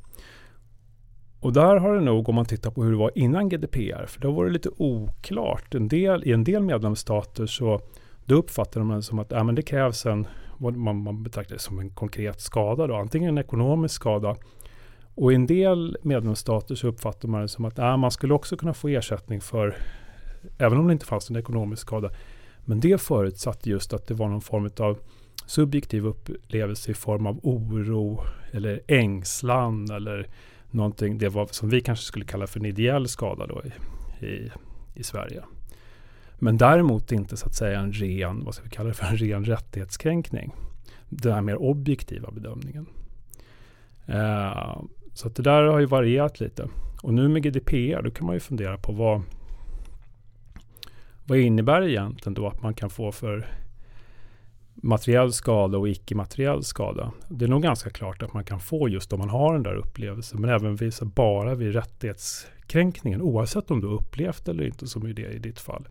Och 1.45 1.53
där 1.53 1.77
har 1.77 1.95
det 1.95 2.01
nog, 2.01 2.29
om 2.29 2.35
man 2.35 2.45
tittar 2.45 2.71
på 2.71 2.85
hur 2.85 2.91
det 2.91 2.97
var 2.97 3.11
innan 3.15 3.49
GDPR, 3.49 4.07
för 4.07 4.21
då 4.21 4.33
var 4.33 4.45
det 4.45 4.51
lite 4.51 4.69
oklart. 4.77 5.75
En 5.75 5.89
del, 5.89 6.25
I 6.25 6.33
en 6.33 6.45
del 6.45 6.63
medlemsstater 6.63 7.47
så 7.47 7.81
då 8.25 8.35
uppfattade 8.35 8.85
man 8.85 8.97
det 8.97 9.03
som 9.03 9.19
att 9.19 9.33
äh, 9.33 9.45
men 9.45 9.55
det 9.55 9.63
krävs 9.63 10.07
en, 10.07 10.27
man, 10.59 11.03
man 11.03 11.23
betraktar 11.23 11.55
det 11.55 11.61
som 11.61 11.79
en 11.79 11.91
konkret 11.91 12.41
skada, 12.41 12.87
då, 12.87 12.95
antingen 12.95 13.29
en 13.29 13.39
ekonomisk 13.39 13.95
skada. 13.95 14.37
Och 15.15 15.33
i 15.33 15.35
en 15.35 15.47
del 15.47 15.97
medlemsstater 16.03 16.75
så 16.75 16.89
uppfattar 16.89 17.29
man 17.29 17.43
det 17.43 17.49
som 17.49 17.65
att 17.65 17.79
äh, 17.79 17.97
man 17.97 18.11
skulle 18.11 18.35
också 18.35 18.57
kunna 18.57 18.75
få 18.75 18.89
ersättning 18.89 19.41
för, 19.41 19.77
även 20.59 20.79
om 20.79 20.87
det 20.87 20.93
inte 20.93 21.07
fanns 21.07 21.31
en 21.31 21.37
ekonomisk 21.37 21.83
skada. 21.83 22.11
Men 22.65 22.81
det 22.81 23.01
förutsatte 23.01 23.71
just 23.71 23.93
att 23.93 24.07
det 24.07 24.15
var 24.15 24.29
någon 24.29 24.41
form 24.41 24.71
av 24.79 24.99
subjektiv 25.47 26.07
upplevelse 26.07 26.91
i 26.91 26.95
form 26.95 27.27
av 27.27 27.41
oro 27.43 28.21
eller 28.53 28.81
ängslan 28.87 29.91
eller 29.91 30.29
någonting, 30.75 31.19
det 31.19 31.29
var 31.29 31.49
som 31.51 31.69
vi 31.69 31.81
kanske 31.81 32.05
skulle 32.05 32.25
kalla 32.25 32.47
för 32.47 32.61
en 32.61 32.67
ideell 32.67 33.09
skada 33.09 33.47
då 33.47 33.63
i, 33.65 34.27
i, 34.27 34.51
i 34.95 35.03
Sverige. 35.03 35.43
Men 36.39 36.57
däremot 36.57 37.13
inte 37.13 37.37
så 37.37 37.47
att 37.47 37.55
säga 37.55 37.81
en 37.81 37.93
ren, 37.93 38.45
vad 38.45 38.55
ska 38.55 38.65
vi 38.65 38.71
kalla 38.71 38.89
det 38.89 38.95
för, 38.95 39.07
en 39.07 39.17
ren 39.17 39.45
rättighetskränkning. 39.45 40.55
Den 41.09 41.33
här 41.33 41.41
mer 41.41 41.57
objektiva 41.57 42.31
bedömningen. 42.31 42.87
Eh, 44.07 44.83
så 45.13 45.29
att 45.29 45.35
det 45.37 45.43
där 45.43 45.63
har 45.63 45.79
ju 45.79 45.87
varierat 45.87 46.41
lite. 46.41 46.69
Och 47.03 47.15
nu 47.15 47.29
med 47.29 47.43
GDPR, 47.43 48.03
då 48.03 48.11
kan 48.11 48.27
man 48.27 48.37
ju 48.37 48.41
fundera 48.41 48.79
på 48.79 48.93
vad, 48.93 49.23
vad 51.25 51.39
innebär 51.39 51.81
det 51.81 51.91
egentligen 51.91 52.35
då 52.35 52.47
att 52.47 52.63
man 52.63 52.75
kan 52.75 52.91
få 52.91 53.13
för 53.13 53.47
materiell 54.75 55.33
skada 55.33 55.79
och 55.79 55.89
icke-materiell 55.89 56.65
skada. 56.65 57.13
Det 57.29 57.45
är 57.45 57.49
nog 57.49 57.63
ganska 57.63 57.91
klart 57.91 58.23
att 58.23 58.33
man 58.33 58.45
kan 58.45 58.61
få 58.61 58.89
just 58.89 59.13
om 59.13 59.19
man 59.19 59.31
har 59.31 59.53
den 59.53 59.63
där 59.63 59.75
upplevelsen. 59.75 60.41
Men 60.41 60.51
även 60.51 60.77
vid, 60.77 60.93
bara 61.03 61.55
vid 61.55 61.73
rättighetskränkningen, 61.73 63.23
oavsett 63.23 63.71
om 63.71 63.81
du 63.81 63.87
upplevt 63.87 64.49
eller 64.49 64.65
inte, 64.65 64.87
som 64.87 65.07
är 65.07 65.13
det 65.13 65.33
i 65.33 65.39
ditt 65.39 65.61
fall. 65.61 65.89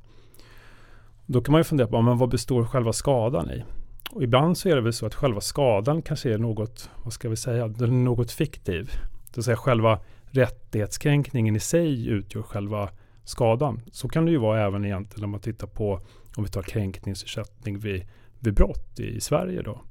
Då 1.25 1.41
kan 1.41 1.51
man 1.51 1.59
ju 1.59 1.63
fundera 1.63 1.87
på, 1.87 2.01
men 2.01 2.17
vad 2.17 2.29
består 2.29 2.65
själva 2.65 2.93
skadan 2.93 3.51
i? 3.51 3.63
Och 4.11 4.23
ibland 4.23 4.57
så 4.57 4.69
är 4.69 4.75
det 4.75 4.81
väl 4.81 4.93
så 4.93 5.05
att 5.05 5.15
själva 5.15 5.41
skadan 5.41 6.01
kanske 6.01 6.33
är 6.33 6.37
något, 6.37 6.89
vad 7.03 7.13
ska 7.13 7.29
vi 7.29 7.35
säga, 7.35 7.67
den 7.67 7.89
är 7.89 8.03
något 8.03 8.31
fiktiv. 8.31 8.91
Det 9.25 9.37
vill 9.37 9.43
säga 9.43 9.57
själva 9.57 9.99
rättighetskränkningen 10.25 11.55
i 11.55 11.59
sig 11.59 12.07
utgör 12.07 12.41
själva 12.41 12.89
skadan. 13.23 13.81
Så 13.91 14.09
kan 14.09 14.25
det 14.25 14.31
ju 14.31 14.37
vara 14.37 14.61
även 14.65 14.85
egentligen 14.85 15.21
när 15.21 15.27
man 15.27 15.39
tittar 15.39 15.67
på, 15.67 15.99
om 16.35 16.43
vi 16.43 16.49
tar 16.49 16.61
kränkningsersättning 16.61 17.79
vid 17.79 18.05
vid 18.43 18.53
brott 18.53 18.99
i 18.99 19.21
Sverige 19.21 19.61
då. 19.61 19.81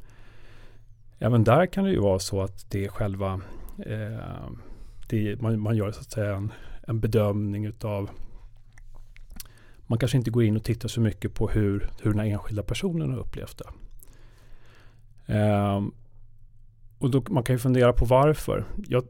Även 1.18 1.44
där 1.44 1.66
kan 1.66 1.84
det 1.84 1.90
ju 1.90 2.00
vara 2.00 2.18
så 2.18 2.42
att 2.42 2.70
det 2.70 2.84
är 2.84 2.88
själva 2.88 3.40
eh, 3.86 4.50
det, 5.08 5.40
man, 5.40 5.60
man, 5.60 5.76
gör 5.76 5.92
så 5.92 6.00
att 6.00 6.10
säga 6.10 6.36
en, 6.36 6.52
en 6.82 7.00
bedömning 7.00 7.64
utav 7.64 8.10
man 9.86 9.98
kanske 9.98 10.18
inte 10.18 10.30
går 10.30 10.44
in 10.44 10.56
och 10.56 10.64
tittar 10.64 10.88
så 10.88 11.00
mycket 11.00 11.34
på 11.34 11.48
hur, 11.48 11.90
hur 12.02 12.10
den 12.10 12.20
här 12.20 12.26
enskilda 12.26 12.62
personen 12.62 13.10
har 13.10 13.18
upplevt 13.18 13.58
det. 13.58 13.68
Eh, 15.38 15.82
och 16.98 17.10
då, 17.10 17.24
man 17.30 17.42
kan 17.42 17.54
ju 17.54 17.58
fundera 17.58 17.92
på 17.92 18.04
varför. 18.04 18.64
Jag, 18.86 19.04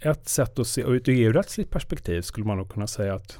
ett 0.00 0.28
sätt 0.28 0.58
att 0.58 0.66
se, 0.66 0.82
ur 0.82 0.96
ett 0.96 1.08
EU-rättsligt 1.08 1.70
perspektiv 1.70 2.22
skulle 2.22 2.46
man 2.46 2.56
nog 2.56 2.68
kunna 2.68 2.86
säga 2.86 3.14
att 3.14 3.38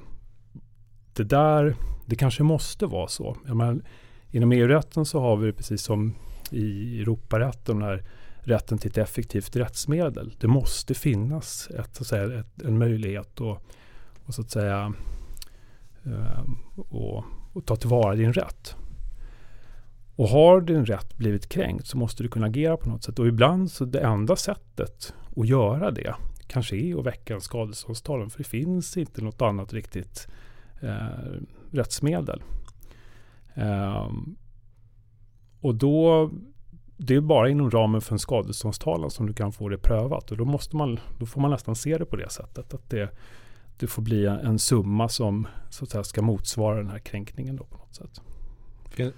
det 1.13 1.25
där, 1.25 1.77
det 2.07 2.17
kanske 2.17 2.43
måste 2.43 2.87
vara 2.87 3.09
så. 3.09 3.37
Jag 3.47 3.57
menar, 3.57 3.83
Inom 4.35 4.53
EU-rätten 4.53 5.05
så 5.05 5.21
har 5.21 5.37
vi 5.37 5.53
precis 5.53 5.83
som 5.83 6.15
i 6.51 7.01
Europarätten 7.01 7.79
den 7.79 7.89
här 7.89 8.05
rätten 8.41 8.79
till 8.79 8.91
ett 8.91 8.99
effektivt 8.99 9.57
rättsmedel. 9.57 10.35
Det 10.41 10.49
måste 10.49 10.95
finnas 10.95 11.71
ett, 11.71 11.95
så 11.95 12.03
att 12.03 12.07
säga, 12.07 12.41
ett, 12.41 12.63
en 12.63 12.79
möjlighet 12.79 13.41
att 13.41 13.63
och, 14.27 14.35
så 14.35 14.41
att 14.41 14.51
säga, 14.51 14.95
eh, 16.05 16.45
och, 16.77 17.25
och 17.53 17.67
ta 17.67 17.77
tillvara 17.77 18.15
din 18.15 18.33
rätt. 18.33 18.77
Och 20.17 20.29
har 20.29 20.61
din 20.61 20.87
rätt 20.87 21.17
blivit 21.17 21.49
kränkt 21.49 21.87
så 21.87 21.97
måste 21.97 22.23
du 22.23 22.29
kunna 22.29 22.47
agera 22.47 22.77
på 22.77 22.89
något 22.89 23.03
sätt. 23.03 23.19
Och 23.19 23.27
ibland 23.27 23.71
så 23.71 23.85
det 23.85 24.01
enda 24.01 24.37
sättet 24.37 25.15
att 25.37 25.49
göra 25.49 25.91
det 25.91 26.15
kanske 26.47 26.77
är 26.77 26.99
att 26.99 27.07
väcka 27.07 27.35
en 27.35 27.41
skadeståndstalan. 27.41 28.31
För 28.31 28.39
det 28.39 28.45
finns 28.45 28.97
inte 28.97 29.23
något 29.23 29.43
annat 29.43 29.73
riktigt 29.73 30.29
eh, 30.81 30.97
rättsmedel. 31.71 32.43
Um, 33.55 34.37
och 35.61 35.75
då, 35.75 36.31
det 36.97 37.15
är 37.15 37.21
bara 37.21 37.49
inom 37.49 37.71
ramen 37.71 38.01
för 38.01 38.15
en 38.15 38.19
skadeståndstalan 38.19 39.11
som 39.11 39.27
du 39.27 39.33
kan 39.33 39.53
få 39.53 39.69
det 39.69 39.79
prövat. 39.79 40.31
Och 40.31 40.37
då, 40.37 40.45
måste 40.45 40.77
man, 40.77 41.01
då 41.19 41.27
får 41.27 41.41
man 41.41 41.51
nästan 41.51 41.75
se 41.75 41.99
det 41.99 42.05
på 42.05 42.17
det 42.17 42.31
sättet. 42.31 42.75
Att 42.75 42.91
det, 42.91 43.11
det 43.79 43.87
får 43.87 44.03
bli 44.03 44.27
en 44.27 44.59
summa 44.59 45.09
som 45.09 45.47
så 45.71 45.85
att 45.85 45.91
säga, 45.91 46.05
ska 46.05 46.23
motsvara 46.23 46.77
den 46.77 46.91
här 46.91 46.99
kränkningen 46.99 47.57
då 47.57 47.65
på 47.65 47.77
något 47.77 47.95
sätt. 47.95 48.21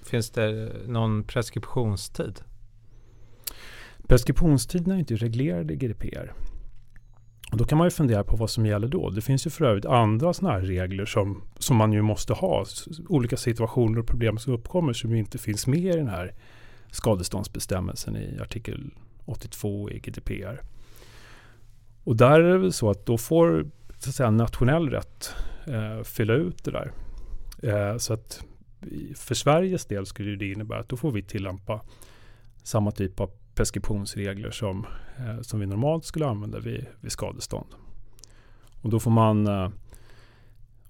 Finns 0.03 0.31
det 0.31 0.73
någon 0.87 1.25
preskriptionstid? 1.25 2.41
Preskriptionstiden 4.09 4.93
är 4.93 4.99
inte 4.99 5.17
reglerad 5.17 5.71
i 5.71 5.77
GDPR. 5.77 6.33
Och 7.53 7.57
då 7.57 7.65
kan 7.65 7.79
man 7.79 7.87
ju 7.87 7.91
fundera 7.91 8.25
på 8.25 8.37
vad 8.37 8.51
som 8.51 8.67
gäller 8.67 8.89
då. 8.89 9.11
Det 9.11 9.21
finns 9.21 9.47
ju 9.47 9.51
för 9.51 9.65
övrigt 9.65 9.87
andra 9.87 10.33
sådana 10.33 10.55
här 10.55 10.63
regler 10.63 11.05
som, 11.05 11.43
som 11.59 11.77
man 11.77 11.93
ju 11.93 12.03
måste 12.03 12.33
ha. 12.33 12.65
Olika 13.09 13.37
situationer 13.37 13.99
och 13.99 14.07
problem 14.07 14.39
som 14.39 14.53
uppkommer 14.53 14.93
som 14.93 15.11
ju 15.11 15.19
inte 15.19 15.39
finns 15.39 15.67
med 15.67 15.95
i 15.95 15.97
den 15.97 16.09
här 16.09 16.35
skadeståndsbestämmelsen 16.91 18.17
i 18.17 18.39
artikel 18.41 18.91
82 19.25 19.91
i 19.91 19.99
GDPR. 19.99 20.61
Och 22.05 22.17
där 22.17 22.41
är 22.41 22.53
det 22.53 22.59
väl 22.59 22.73
så 22.73 22.91
att 22.91 23.07
då 23.07 23.19
får 23.19 23.67
så 23.99 24.11
att 24.11 24.15
säga, 24.15 24.31
nationell 24.31 24.91
rätt 24.91 25.35
eh, 25.67 26.03
fylla 26.03 26.35
ut 26.35 26.65
det 26.65 26.71
där. 26.71 26.93
Eh, 27.63 27.97
så 27.99 28.15
att 28.15 28.45
för 29.17 29.35
Sveriges 29.35 29.87
del 29.87 30.07
skulle 30.07 30.37
det 30.37 30.53
innebära 30.53 30.81
att 30.81 30.89
då 30.89 30.97
får 30.97 31.13
vi 31.13 31.23
tillämpa 31.23 31.81
samma 32.63 32.91
typ 32.91 33.21
av 33.21 33.31
preskriptionsregler 33.55 34.51
som, 34.51 34.87
eh, 35.19 35.41
som 35.41 35.61
vi 35.61 35.67
normalt 35.67 36.05
skulle 36.05 36.27
använda 36.27 36.59
vid, 36.59 36.87
vid 37.01 37.13
skadestånd. 37.13 37.75
Och 38.83 38.91
då 38.91 39.01
får 39.01 39.11
man 39.11 39.47
eh, 39.47 39.71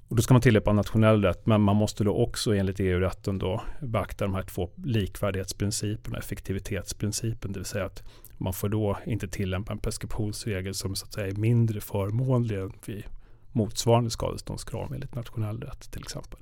och 0.08 0.16
då 0.16 0.22
ska 0.22 0.34
man 0.34 0.40
tillämpa 0.40 0.72
nationell 0.72 1.22
rätt, 1.22 1.46
men 1.46 1.60
man 1.60 1.76
måste 1.76 2.04
då 2.04 2.14
också 2.14 2.54
enligt 2.54 2.80
EU-rätten 2.80 3.38
då 3.38 3.62
beakta 3.80 4.24
de 4.24 4.34
här 4.34 4.42
två 4.42 4.70
likvärdighetsprinciperna, 4.84 6.18
effektivitetsprincipen, 6.18 7.52
det 7.52 7.58
vill 7.58 7.66
säga 7.66 7.84
att 7.84 8.02
man 8.38 8.52
får 8.52 8.68
då 8.68 8.98
inte 9.06 9.28
tillämpa 9.28 9.72
en 9.72 9.78
preskriptionsregel 9.78 10.74
som 10.74 10.96
så 10.96 11.06
att 11.06 11.12
säga 11.12 11.26
är 11.26 11.32
mindre 11.32 11.80
förmånlig 11.80 12.58
än 12.58 12.72
vid 12.86 13.04
motsvarande 13.52 14.10
skadeståndskrav 14.10 14.94
enligt 14.94 15.14
nationell 15.14 15.60
rätt 15.60 15.90
till 15.90 16.02
exempel. 16.02 16.40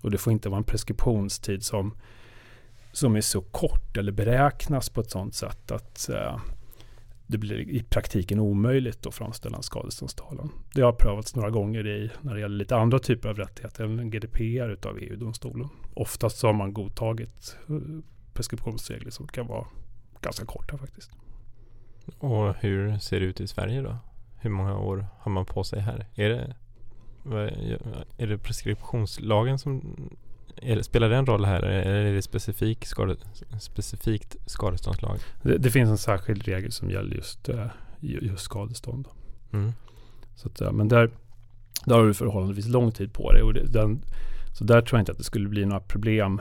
Och 0.00 0.10
det 0.10 0.18
får 0.18 0.32
inte 0.32 0.48
vara 0.48 0.58
en 0.58 0.64
preskriptionstid 0.64 1.62
som, 1.62 1.94
som 2.98 3.16
är 3.16 3.20
så 3.20 3.40
kort 3.40 3.96
eller 3.96 4.12
beräknas 4.12 4.88
på 4.88 5.00
ett 5.00 5.10
sådant 5.10 5.34
sätt 5.34 5.70
att 5.70 6.08
eh, 6.08 6.38
det 7.26 7.38
blir 7.38 7.70
i 7.70 7.82
praktiken 7.82 8.40
omöjligt 8.40 9.06
att 9.06 9.14
framställa 9.14 9.56
en 9.56 9.62
skadeståndstalan. 9.62 10.52
Det 10.74 10.82
har 10.82 10.92
prövats 10.92 11.36
några 11.36 11.50
gånger 11.50 11.86
i, 11.86 12.10
när 12.20 12.34
det 12.34 12.40
gäller 12.40 12.56
lite 12.56 12.76
andra 12.76 12.98
typer 12.98 13.28
av 13.28 13.36
rättigheter 13.36 13.84
än 13.84 14.10
GDPR 14.10 14.70
utav 14.70 14.98
EU-domstolen. 14.98 15.68
Oftast 15.94 16.38
så 16.38 16.46
har 16.46 16.54
man 16.54 16.72
godtagit 16.72 17.56
eh, 17.68 17.76
preskriptionsregler 18.32 19.10
som 19.10 19.28
kan 19.28 19.46
vara 19.46 19.66
ganska 20.20 20.46
korta 20.46 20.78
faktiskt. 20.78 21.10
Och 22.18 22.54
hur 22.54 22.98
ser 22.98 23.20
det 23.20 23.26
ut 23.26 23.40
i 23.40 23.46
Sverige 23.46 23.82
då? 23.82 23.96
Hur 24.40 24.50
många 24.50 24.78
år 24.78 25.06
har 25.18 25.32
man 25.32 25.46
på 25.46 25.64
sig 25.64 25.80
här? 25.80 26.06
Är 26.14 26.28
det, 26.28 26.56
är 28.18 28.26
det 28.26 28.38
preskriptionslagen 28.38 29.58
som 29.58 29.96
är, 30.62 30.82
spelar 30.82 31.08
det 31.08 31.16
en 31.16 31.26
roll 31.26 31.44
här 31.44 31.62
eller 31.62 32.04
är 32.04 32.14
det 32.14 32.22
specifik 32.22 32.86
skade, 32.86 33.16
specifikt 33.60 34.36
skadeståndslag? 34.46 35.18
Det, 35.42 35.58
det, 35.58 35.70
finns 35.70 35.90
en 35.90 35.98
särskild 35.98 36.44
regel 36.44 36.72
som 36.72 36.90
gäller 36.90 37.16
just, 37.16 37.48
uh, 37.48 37.66
just 38.00 38.44
skadestånd. 38.44 39.08
Mm. 39.52 39.72
Så 40.34 40.48
att, 40.48 40.74
men 40.74 40.88
där, 40.88 41.10
där 41.84 41.96
har 41.96 42.06
du 42.06 42.14
förhållandevis 42.14 42.68
lång 42.68 42.92
tid 42.92 43.12
på 43.12 43.32
dig. 43.32 43.42
Och 43.42 43.54
det, 43.54 43.72
den, 43.72 44.02
så 44.58 44.64
där 44.64 44.80
tror 44.80 44.98
jag 44.98 45.02
inte 45.02 45.12
att 45.12 45.18
det 45.18 45.24
skulle 45.24 45.48
bli 45.48 45.66
några 45.66 45.80
problem 45.80 46.40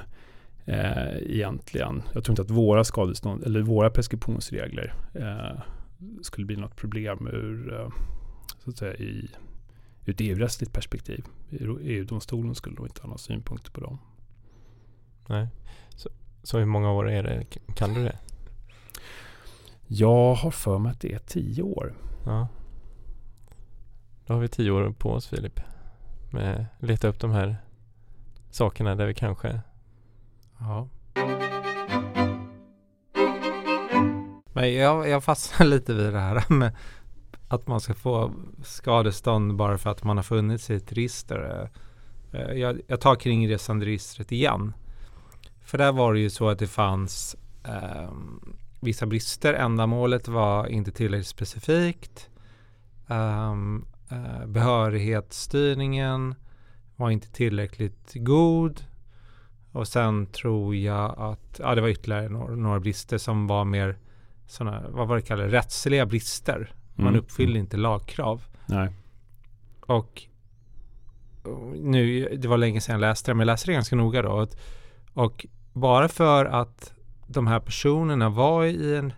eh, 0.65 1.17
egentligen. 1.17 2.03
Jag 2.13 2.23
tror 2.23 2.32
inte 2.32 2.41
att 2.41 2.49
våra 2.49 2.84
skadestånd 2.84 3.43
eller 3.43 3.62
våra 3.62 3.89
preskriptionsregler 3.89 4.93
eh, 5.13 5.62
skulle 6.21 6.45
bli 6.45 6.56
något 6.56 6.75
problem 6.75 7.27
ur, 7.27 7.73
eh, 7.73 7.89
så 8.63 8.69
att 8.69 8.77
säga, 8.77 8.93
i 8.93 9.30
ur 10.08 10.13
ett 10.13 10.22
EU-rättsligt 10.22 10.74
perspektiv. 10.74 11.26
EU-domstolen 11.82 12.56
skulle 12.56 12.76
då 12.76 12.84
inte 12.84 13.02
ha 13.02 13.08
några 13.08 13.17
synpunkter 13.17 13.72
på 13.72 13.82
dem. 13.82 13.98
Nej. 15.28 15.48
Så, 15.96 16.10
så 16.43 16.58
hur 16.58 16.65
många 16.65 16.91
år 16.91 17.10
är 17.10 17.24
det? 17.24 17.46
Kan 17.76 17.93
du 17.93 18.04
det? 18.04 18.17
Jag 19.88 20.34
har 20.34 20.52
för 20.52 20.78
mig 20.78 20.91
att 20.91 21.00
det 21.00 21.13
är 21.13 21.20
tio 21.20 21.63
år. 21.63 21.93
Ja. 22.26 22.48
Då 24.26 24.34
har 24.34 24.41
vi 24.41 24.48
tio 24.48 24.72
år 24.72 24.91
på 24.91 25.12
oss 25.12 25.28
Filip. 25.28 25.60
Med 26.32 26.65
att 26.80 26.88
leta 26.88 27.08
upp 27.08 27.20
de 27.20 27.32
här 27.32 27.58
sakerna 28.52 28.96
där 28.96 29.06
vi 29.06 29.13
kanske 29.13 29.62
Ja. 30.60 30.88
Men 34.54 34.74
jag, 34.74 35.10
jag 35.10 35.24
fastnar 35.24 35.67
lite 35.67 35.93
vid 35.93 36.13
det 36.13 36.20
här 36.20 36.54
med 36.54 36.76
att 37.47 37.67
man 37.67 37.81
ska 37.81 37.93
få 37.93 38.33
skadestånd 38.63 39.55
bara 39.55 39.77
för 39.77 39.89
att 39.89 40.03
man 40.03 40.17
har 40.17 40.23
funnits 40.23 40.69
i 40.69 40.75
ett 40.75 40.91
register. 40.91 41.69
Eh, 42.31 42.41
eh, 42.41 42.53
jag, 42.53 42.81
jag 42.88 43.01
tar 43.01 43.15
registret 43.86 44.31
igen. 44.31 44.73
För 45.62 45.77
där 45.77 45.91
var 45.91 46.13
det 46.13 46.19
ju 46.19 46.29
så 46.29 46.49
att 46.49 46.60
det 46.60 46.67
fanns 46.67 47.36
eh, 47.63 48.12
vissa 48.79 49.05
brister. 49.05 49.53
Ändamålet 49.53 50.27
var 50.27 50.67
inte 50.67 50.91
tillräckligt 50.91 51.27
specifikt. 51.27 52.29
Um, 53.07 53.86
behörighetsstyrningen 54.45 56.36
var 56.95 57.10
inte 57.10 57.31
tillräckligt 57.31 58.12
god. 58.15 58.81
Och 59.71 59.88
sen 59.88 60.25
tror 60.25 60.75
jag 60.75 61.19
att, 61.19 61.60
ja 61.63 61.75
det 61.75 61.81
var 61.81 61.88
ytterligare 61.88 62.29
några, 62.29 62.55
några 62.55 62.79
brister 62.79 63.17
som 63.17 63.47
var 63.47 63.65
mer 63.65 63.97
sådana, 64.47 64.89
vad 64.89 65.07
var 65.07 65.15
det 65.15 65.21
kallade, 65.21 65.51
rättsliga 65.51 66.05
brister. 66.05 66.73
Man 66.97 67.07
mm. 67.07 67.19
uppfyllde 67.19 67.60
inte 67.60 67.77
lagkrav. 67.77 68.41
Nej. 68.65 68.89
Och 69.81 70.23
nu, 71.75 72.29
det 72.38 72.47
var 72.47 72.57
länge 72.57 72.81
sedan 72.81 72.93
jag 72.93 73.01
läste 73.01 73.31
det, 73.31 73.36
men 73.36 73.47
jag 73.47 73.53
läste 73.53 73.67
det 73.67 73.73
ganska 73.73 73.95
noga 73.95 74.21
då. 74.21 74.29
Och, 74.29 74.55
och 75.13 75.45
bara 75.73 76.07
för 76.07 76.45
att 76.45 76.93
de 77.27 77.47
här 77.47 77.60
personerna 77.60 78.29
var 78.29 78.65
i 78.65 78.95
en 78.95 79.13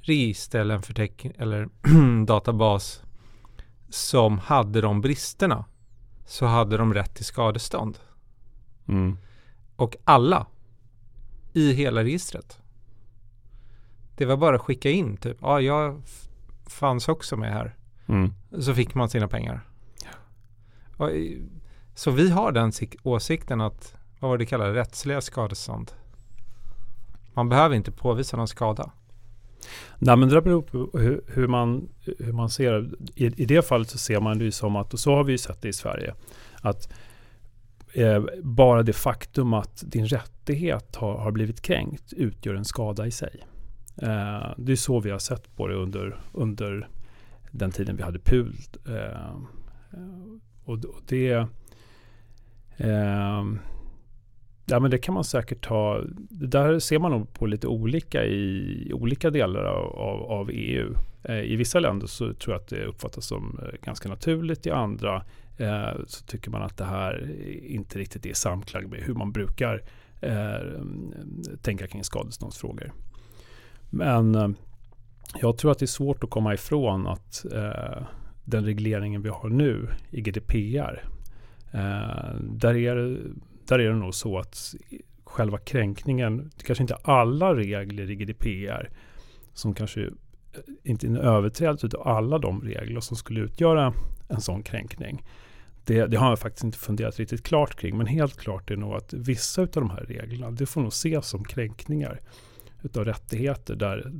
register 0.00 0.60
eller 0.60 0.74
en 0.74 0.82
förteckning 0.82 1.32
eller 1.38 1.68
databas 2.26 3.02
som 3.88 4.38
hade 4.38 4.80
de 4.80 5.00
bristerna 5.00 5.64
så 6.26 6.46
hade 6.46 6.76
de 6.76 6.94
rätt 6.94 7.14
till 7.14 7.24
skadestånd. 7.24 7.98
Mm. 8.88 9.18
Och 9.76 9.96
alla 10.04 10.46
i 11.52 11.72
hela 11.72 12.04
registret. 12.04 12.58
Det 14.16 14.24
var 14.24 14.36
bara 14.36 14.56
att 14.56 14.62
skicka 14.62 14.90
in 14.90 15.16
typ, 15.16 15.36
ja 15.40 15.60
jag 15.60 16.02
fanns 16.70 17.08
också 17.08 17.36
med 17.36 17.52
här. 17.52 17.76
Mm. 18.06 18.34
Så 18.60 18.74
fick 18.74 18.94
man 18.94 19.08
sina 19.08 19.28
pengar. 19.28 19.60
Och, 20.96 21.10
så 21.94 22.10
vi 22.10 22.30
har 22.30 22.52
den 22.52 22.72
åsikten 23.02 23.60
att, 23.60 23.94
vad 24.20 24.30
var 24.30 24.38
det 24.38 24.46
kallade, 24.46 24.74
rättsliga 24.74 25.20
skadestånd. 25.20 25.92
Man 27.34 27.48
behöver 27.48 27.76
inte 27.76 27.92
påvisa 27.92 28.36
någon 28.36 28.48
skada. 28.48 28.90
Nej 29.98 30.16
men 30.16 30.28
det 30.28 30.42
beror 30.42 30.62
på 30.62 30.98
hur, 30.98 31.22
hur, 31.26 31.46
man, 31.46 31.88
hur 32.18 32.32
man 32.32 32.50
ser 32.50 32.90
I, 33.14 33.26
I 33.26 33.44
det 33.44 33.66
fallet 33.66 33.90
så 33.90 33.98
ser 33.98 34.20
man 34.20 34.38
det 34.38 34.44
ju 34.44 34.52
som 34.52 34.76
att, 34.76 34.92
och 34.92 35.00
så 35.00 35.14
har 35.14 35.24
vi 35.24 35.32
ju 35.32 35.38
sett 35.38 35.62
det 35.62 35.68
i 35.68 35.72
Sverige, 35.72 36.14
att 36.60 36.92
eh, 37.92 38.24
bara 38.42 38.82
det 38.82 38.92
faktum 38.92 39.54
att 39.54 39.82
din 39.86 40.06
rättighet 40.06 40.96
har, 40.96 41.18
har 41.18 41.30
blivit 41.30 41.62
kränkt 41.62 42.12
utgör 42.12 42.54
en 42.54 42.64
skada 42.64 43.06
i 43.06 43.10
sig. 43.10 43.44
Eh, 44.02 44.52
det 44.56 44.72
är 44.72 44.76
så 44.76 45.00
vi 45.00 45.10
har 45.10 45.18
sett 45.18 45.56
på 45.56 45.68
det 45.68 45.74
under, 45.74 46.20
under 46.32 46.88
den 47.50 47.70
tiden 47.70 47.96
vi 47.96 48.02
hade 48.02 48.18
PUL. 48.18 48.54
Eh, 48.88 48.94
eh 48.94 50.30
och, 50.64 50.84
och 50.84 51.02
det... 51.06 51.32
Eh, 52.76 53.44
ja 54.66 54.80
men 54.80 54.90
det 54.90 54.98
kan 54.98 55.14
man 55.14 55.24
säkert 55.24 55.64
ta. 55.64 56.04
Det 56.16 56.46
där 56.46 56.78
ser 56.78 56.98
man 56.98 57.10
nog 57.10 57.32
på 57.32 57.46
lite 57.46 57.66
olika 57.66 58.24
i 58.24 58.92
olika 58.94 59.30
delar 59.30 59.64
av, 59.64 60.22
av, 60.22 60.50
EU. 60.52 60.94
Eh, 61.22 61.40
I 61.40 61.56
vissa 61.56 61.80
länder 61.80 62.06
så 62.06 62.34
tror 62.34 62.54
jag 62.54 62.60
att 62.60 62.68
det 62.68 62.84
uppfattas 62.84 63.26
som 63.26 63.60
eh, 63.62 63.78
ganska 63.82 64.08
naturligt. 64.08 64.66
I 64.66 64.70
andra 64.70 65.24
eh, 65.58 66.04
så 66.06 66.24
tycker 66.24 66.50
man 66.50 66.62
att 66.62 66.76
det 66.76 66.84
här 66.84 67.30
inte 67.62 67.98
riktigt 67.98 68.26
är 68.26 68.34
samklang 68.34 68.90
med 68.90 69.00
hur 69.00 69.14
man 69.14 69.32
brukar 69.32 69.82
eh, 70.20 70.82
tänka 71.62 71.86
kring 71.86 72.04
skadeståndsfrågor. 72.04 72.92
Men 73.90 74.34
eh, 74.34 74.48
jag 75.40 75.58
tror 75.58 75.70
att 75.70 75.78
det 75.78 75.84
är 75.84 75.86
svårt 75.86 76.24
att 76.24 76.30
komma 76.30 76.54
ifrån 76.54 77.06
att 77.06 77.44
eh, 77.52 78.02
den 78.44 78.64
regleringen 78.64 79.22
vi 79.22 79.28
har 79.28 79.48
nu 79.48 79.88
i 80.10 80.20
GDPR, 80.20 81.04
eh, 81.72 82.34
där, 82.40 82.76
är, 82.76 83.18
där 83.68 83.78
är 83.78 83.88
det 83.88 83.96
nog 83.96 84.14
så 84.14 84.38
att 84.38 84.74
själva 85.24 85.58
kränkningen, 85.58 86.50
det 86.56 86.64
kanske 86.64 86.84
inte 86.84 86.94
alla 86.94 87.54
regler 87.54 88.10
i 88.10 88.14
GDPR 88.14 88.90
som 89.52 89.74
kanske 89.74 90.00
eh, 90.00 90.10
inte 90.84 91.06
är 91.06 91.08
en 91.08 91.16
överträdelse 91.16 91.96
av 91.96 92.08
alla 92.08 92.38
de 92.38 92.62
regler 92.62 93.00
som 93.00 93.16
skulle 93.16 93.40
utgöra 93.40 93.94
en 94.28 94.40
sån 94.40 94.62
kränkning. 94.62 95.24
Det, 95.84 96.06
det, 96.06 96.16
har 96.16 96.28
jag 96.28 96.38
faktiskt 96.38 96.64
inte 96.64 96.78
funderat 96.78 97.18
riktigt 97.18 97.42
klart 97.42 97.80
kring, 97.80 97.98
men 97.98 98.06
helt 98.06 98.36
klart 98.36 98.70
är 98.70 98.76
nog 98.76 98.94
att 98.94 99.12
vissa 99.12 99.62
av 99.62 99.68
de 99.68 99.90
här 99.90 100.04
reglerna, 100.04 100.50
det 100.50 100.66
får 100.66 100.80
nog 100.80 100.88
ses 100.88 101.26
som 101.26 101.44
kränkningar 101.44 102.20
utav 102.82 103.04
rättigheter 103.04 103.76
där 103.76 104.12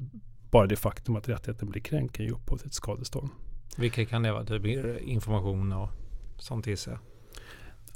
bara 0.51 0.67
det 0.67 0.77
faktum 0.77 1.17
att 1.17 1.29
rättigheten 1.29 1.71
blir 1.71 1.83
kränkt 1.83 2.17
kan 2.17 2.27
ge 2.27 2.33
upphov 2.33 2.57
till 2.57 2.67
ett 2.67 2.75
skadestånd. 2.75 3.31
Vilka 3.77 4.05
kan 4.05 4.23
det 4.23 4.33
vara? 4.33 4.45
Typ 4.45 4.67
information 5.01 5.73
och 5.73 5.91
sånt 6.39 6.67
gissar 6.67 6.93
jag. 6.93 7.01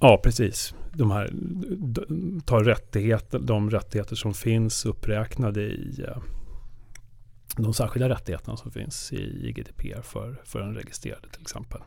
Ja, 0.00 0.20
precis. 0.24 0.74
De 0.92 1.11
här 1.11 1.31
tar 2.44 2.64
rättigheter, 2.64 3.38
de 3.38 3.70
rättigheter 3.70 4.16
som 4.16 4.35
finns 4.35 4.87
uppräknade 4.87 5.62
i 5.62 6.05
eh, 6.09 6.22
de 7.57 7.74
särskilda 7.74 8.09
rättigheterna 8.09 8.57
som 8.57 8.70
finns 8.70 9.12
i 9.12 9.53
GDPR 9.53 10.03
för, 10.03 10.40
för 10.44 10.61
en 10.61 10.74
registrerade 10.74 11.29
till 11.29 11.42
exempel. 11.42 11.81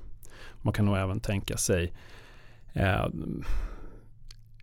Man 0.61 0.73
kan 0.73 0.85
nog 0.85 0.97
även 0.97 1.19
tänka 1.19 1.57
sig 1.57 1.93
eh, 2.73 3.05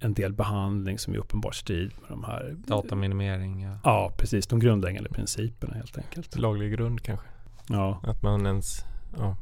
en 0.05 0.15
del 0.15 0.33
behandling 0.33 0.99
som 0.99 1.15
är 1.15 1.19
uppenbart 1.19 1.55
strid 1.55 1.93
med 2.01 2.11
de 2.11 2.25
här 2.25 2.57
Dataminimering. 2.67 3.63
Ja. 3.63 3.79
ja, 3.85 4.13
precis. 4.17 4.47
De 4.47 4.59
grundläggande 4.59 5.11
principerna 5.11 5.75
helt 5.75 5.99
enkelt. 5.99 6.39
Laglig 6.39 6.73
grund 6.73 7.03
kanske? 7.03 7.27
Ja. 7.69 8.01
Att 8.03 8.23
man 8.23 8.47
ens 8.47 8.85
ja, 9.17 9.37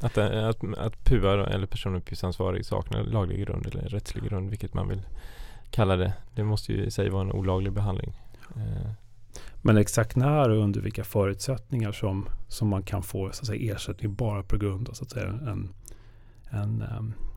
att, 0.00 0.18
eh, 0.18 0.48
att, 0.48 0.64
att 0.78 1.04
PUA 1.04 1.46
eller 1.46 1.66
personuppgiftsansvarig 1.66 2.66
saknar 2.66 3.04
laglig 3.04 3.46
grund 3.46 3.66
eller 3.66 3.82
rättslig 3.82 4.24
grund, 4.24 4.50
vilket 4.50 4.74
man 4.74 4.88
vill 4.88 5.02
kalla 5.70 5.96
det. 5.96 6.12
Det 6.34 6.44
måste 6.44 6.72
ju 6.72 6.84
i 6.84 6.90
sig 6.90 7.10
vara 7.10 7.22
en 7.22 7.32
olaglig 7.32 7.72
behandling. 7.72 8.12
Eh. 8.56 8.90
Men 9.62 9.76
exakt 9.76 10.16
när 10.16 10.50
och 10.50 10.62
under 10.62 10.80
vilka 10.80 11.04
förutsättningar 11.04 11.92
som, 11.92 12.28
som 12.48 12.68
man 12.68 12.82
kan 12.82 13.02
få 13.02 13.32
så 13.32 13.42
att 13.42 13.46
säga, 13.46 13.74
ersättning 13.74 14.14
bara 14.14 14.42
på 14.42 14.56
grund 14.56 14.88
av 14.88 14.92
så 14.92 15.04
att 15.04 15.10
säga, 15.10 15.26
en, 15.26 15.74
en, 16.50 16.84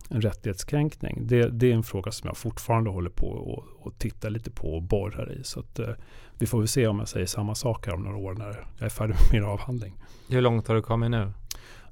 en 0.09 0.21
rättighetskränkning. 0.21 1.27
Det, 1.27 1.49
det 1.49 1.71
är 1.71 1.75
en 1.75 1.83
fråga 1.83 2.11
som 2.11 2.27
jag 2.27 2.37
fortfarande 2.37 2.89
håller 2.89 3.09
på 3.09 3.27
och, 3.27 3.65
och 3.79 3.97
tittar 3.97 4.29
lite 4.29 4.51
på 4.51 4.75
och 4.75 4.83
borrar 4.83 5.31
i. 5.31 5.43
Så 5.43 5.59
att, 5.59 5.79
eh, 5.79 5.89
vi 6.37 6.47
får 6.47 6.59
väl 6.59 6.67
se 6.67 6.87
om 6.87 6.99
jag 6.99 7.07
säger 7.07 7.25
samma 7.25 7.55
sak 7.55 7.87
här 7.87 7.93
om 7.93 8.03
några 8.03 8.17
år 8.17 8.33
när 8.33 8.67
jag 8.77 8.85
är 8.85 8.89
färdig 8.89 9.13
med 9.13 9.33
min 9.33 9.43
avhandling. 9.43 9.93
Hur 10.29 10.41
långt 10.41 10.67
har 10.67 10.75
du 10.75 10.81
kommit 10.81 11.11
nu? 11.11 11.17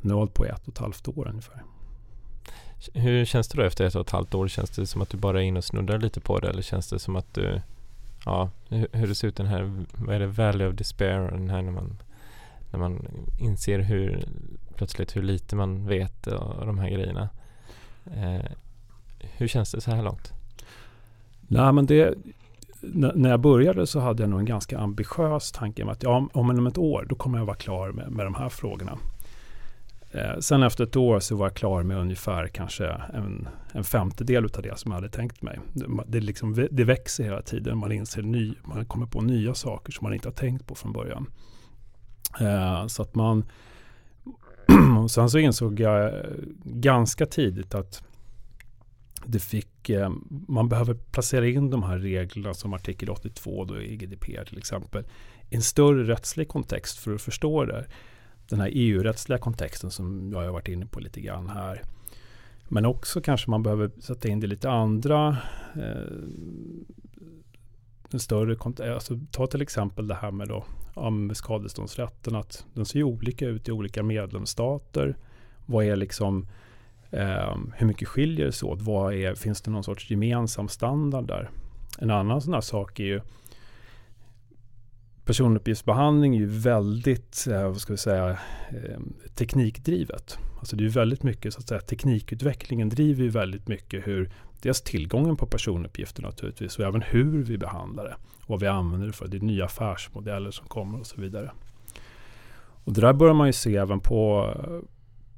Nu 0.02 0.10
har 0.10 0.10
jag 0.10 0.16
hållit 0.16 0.34
på 0.34 0.46
i 0.46 0.50
ett 0.50 0.62
och 0.68 0.74
ett 0.74 0.78
halvt 0.78 1.08
år 1.08 1.28
ungefär. 1.28 1.64
Hur 2.94 3.26
känns 3.26 3.48
det 3.48 3.58
då 3.58 3.64
efter 3.64 3.86
ett 3.86 3.96
och 3.96 4.02
ett 4.02 4.10
halvt 4.10 4.34
år? 4.34 4.48
Känns 4.48 4.70
det 4.70 4.88
som 4.88 5.02
att 5.02 5.10
du 5.10 5.18
bara 5.18 5.42
är 5.42 5.46
inne 5.46 5.58
och 5.58 5.64
snuddar 5.64 6.00
lite 6.00 6.22
på 6.22 6.40
det 6.40 6.50
eller 6.50 6.62
känns 6.62 6.90
det 6.90 7.00
som 7.00 7.16
att 7.16 7.34
du 7.34 7.62
Ja, 8.26 8.50
hur 8.70 9.08
det 9.08 9.16
ser 9.16 9.28
ut 9.28 9.36
den 9.36 9.46
här, 9.46 9.86
vad 9.94 10.16
är 10.16 10.20
det, 10.20 10.28
Valley 10.28 10.68
of 10.68 10.76
Despair, 10.76 11.32
den 11.32 11.50
här 11.50 11.62
när 11.62 11.72
man 11.72 11.98
när 12.72 12.80
man 12.80 13.08
inser 13.40 13.80
hur 13.80 14.28
plötsligt 14.76 15.16
hur 15.16 15.24
lite 15.24 15.56
man 15.56 15.88
vet 15.88 16.28
av 16.28 16.66
de 16.66 16.80
här 16.80 16.90
grejerna. 16.90 17.30
Eh, 18.06 18.52
hur 19.20 19.48
känns 19.48 19.72
det 19.72 19.82
så 19.82 19.92
här 19.92 20.04
långt? 20.04 20.34
Nej, 21.48 21.74
men 21.74 21.86
det, 21.86 22.18
när 22.92 23.30
jag 23.30 23.40
började 23.40 23.88
så 23.88 24.00
hade 24.00 24.24
jag 24.24 24.30
nog 24.30 24.40
en 24.40 24.46
ganska 24.46 24.80
ambitiös 24.80 25.52
tanke 25.52 25.84
om 25.84 25.90
att 25.90 26.04
ja, 26.04 26.30
om 26.34 26.68
ett 26.68 26.78
år 26.78 27.06
då 27.10 27.16
kommer 27.16 27.38
jag 27.38 27.46
vara 27.46 27.58
klar 27.58 27.92
med, 27.92 28.12
med 28.12 28.26
de 28.26 28.36
här 28.36 28.50
frågorna. 28.50 28.98
Eh, 30.12 30.40
sen 30.40 30.64
efter 30.64 30.84
ett 30.84 30.96
år 30.96 31.20
så 31.20 31.36
var 31.36 31.46
jag 31.46 31.56
klar 31.56 31.84
med 31.84 31.98
ungefär 31.98 32.48
kanske 32.48 32.88
en, 32.88 33.48
en 33.72 33.84
femtedel 33.84 34.46
av 34.46 34.62
det 34.62 34.80
som 34.80 34.92
jag 34.92 34.96
hade 34.96 35.10
tänkt 35.10 35.42
mig. 35.42 35.60
Det, 36.06 36.20
liksom, 36.20 36.68
det 36.72 36.84
växer 36.84 37.24
hela 37.24 37.42
tiden, 37.42 37.78
man 37.78 37.92
inser 37.92 38.22
ny, 38.22 38.54
man 38.64 38.86
kommer 38.86 39.06
på 39.06 39.22
nya 39.22 39.54
saker 39.54 39.92
som 39.92 40.04
man 40.04 40.14
inte 40.14 40.28
har 40.28 40.34
tänkt 40.34 40.68
på 40.68 40.76
från 40.76 40.94
början. 40.94 41.28
Eh, 42.42 42.88
så 42.88 43.02
att 43.02 43.16
man... 43.16 43.46
sen 45.10 45.30
så 45.30 45.40
insåg 45.40 45.80
jag 45.80 46.06
eh, 46.06 46.32
ganska 46.64 47.26
tidigt 47.26 47.76
att 47.76 48.04
det 49.26 49.40
fick, 49.40 49.90
eh, 49.90 50.12
man 50.48 50.70
behöver 50.70 50.94
placera 50.94 51.48
in 51.48 51.70
de 51.70 51.84
här 51.84 51.98
reglerna 51.98 52.54
som 52.54 52.74
artikel 52.74 53.10
82 53.10 53.66
då 53.66 53.82
i 53.82 53.98
GDPR 53.98 54.46
till 54.46 54.58
exempel 54.58 55.04
i 55.50 55.56
en 55.56 55.62
större 55.62 56.04
rättslig 56.04 56.48
kontext 56.48 56.98
för 56.98 57.16
att 57.16 57.22
förstå 57.22 57.66
det 57.66 57.86
den 58.50 58.60
här 58.60 58.70
EU-rättsliga 58.74 59.38
kontexten 59.38 59.92
som 59.92 60.32
jag 60.34 60.40
har 60.40 60.52
varit 60.52 60.68
inne 60.68 60.86
på 60.86 61.00
lite 61.00 61.22
grann 61.22 61.50
här. 61.50 61.82
Men 62.68 62.86
också 62.86 63.22
kanske 63.22 63.50
man 63.50 63.64
behöver 63.64 63.92
sätta 64.00 64.28
in 64.28 64.40
det 64.40 64.48
lite 64.48 64.70
andra 64.70 65.38
eh, 65.76 66.14
en 68.12 68.20
större 68.20 68.94
alltså, 68.94 69.20
Ta 69.32 69.48
till 69.48 69.62
exempel 69.62 70.08
det 70.08 70.16
här 70.16 70.32
med, 70.32 70.48
då, 70.48 70.66
om 70.96 71.36
skadeståndsrätten. 71.36 72.36
Att 72.36 72.66
den 72.74 72.86
ser 72.86 73.00
ju 73.00 73.04
olika 73.04 73.48
ut 73.48 73.68
i 73.68 73.72
olika 73.72 74.04
medlemsstater. 74.04 75.18
Vad 75.66 75.86
är 75.86 75.96
liksom 75.96 76.48
eh, 77.12 77.58
hur 77.76 77.88
mycket 77.88 78.08
skiljer 78.08 78.46
det 78.46 78.52
sig 78.52 78.68
åt? 78.70 78.82
Vad 78.82 79.14
är, 79.14 79.36
finns 79.36 79.62
det 79.62 79.72
någon 79.72 79.84
sorts 79.84 80.12
gemensam 80.12 80.68
standard 80.68 81.28
där? 81.28 81.50
En 82.00 82.12
annan 82.12 82.42
sån 82.42 82.54
här 82.54 82.62
sak 82.62 83.00
är 83.00 83.04
ju 83.04 83.22
personuppgiftsbehandling 85.26 86.36
är 86.36 86.40
ju 86.40 86.46
väldigt, 86.46 87.48
eh, 87.48 87.64
vad 87.64 87.82
ska 87.82 87.94
vi 87.94 87.98
säga, 87.98 88.30
eh, 88.70 89.00
teknikdrivet. 89.36 90.38
Alltså 90.60 90.76
det 90.76 90.86
är 90.86 90.90
väldigt 90.90 91.24
mycket, 91.24 91.54
så 91.54 91.60
att 91.60 91.68
säga, 91.68 91.82
teknikutvecklingen 91.82 92.90
driver 92.90 93.24
ju 93.24 93.30
väldigt 93.30 93.68
mycket 93.68 94.08
hur 94.08 94.30
dels 94.62 94.82
tillgången 94.82 95.36
på 95.36 95.46
personuppgifter 95.46 96.22
naturligtvis 96.22 96.80
och 96.80 96.86
även 96.86 97.02
hur 97.02 97.44
vi 97.44 97.58
behandlar 97.58 98.04
det. 98.04 98.16
Vad 98.46 98.60
vi 98.60 98.68
använder 98.68 99.08
det 99.08 99.14
för. 99.14 99.28
Det 99.28 99.38
är 99.38 99.42
nya 99.42 99.66
affärsmodeller 99.66 100.52
som 100.52 100.68
kommer 100.68 101.00
och 101.00 101.08
så 101.08 101.22
vidare. 101.22 101.52
Och 102.84 102.94
det 102.94 103.02
där 103.02 103.14
börjar 103.14 103.34
man 103.34 103.48
ju 103.48 103.54
se 103.54 103.78
även 103.78 104.00
på, 104.00 104.54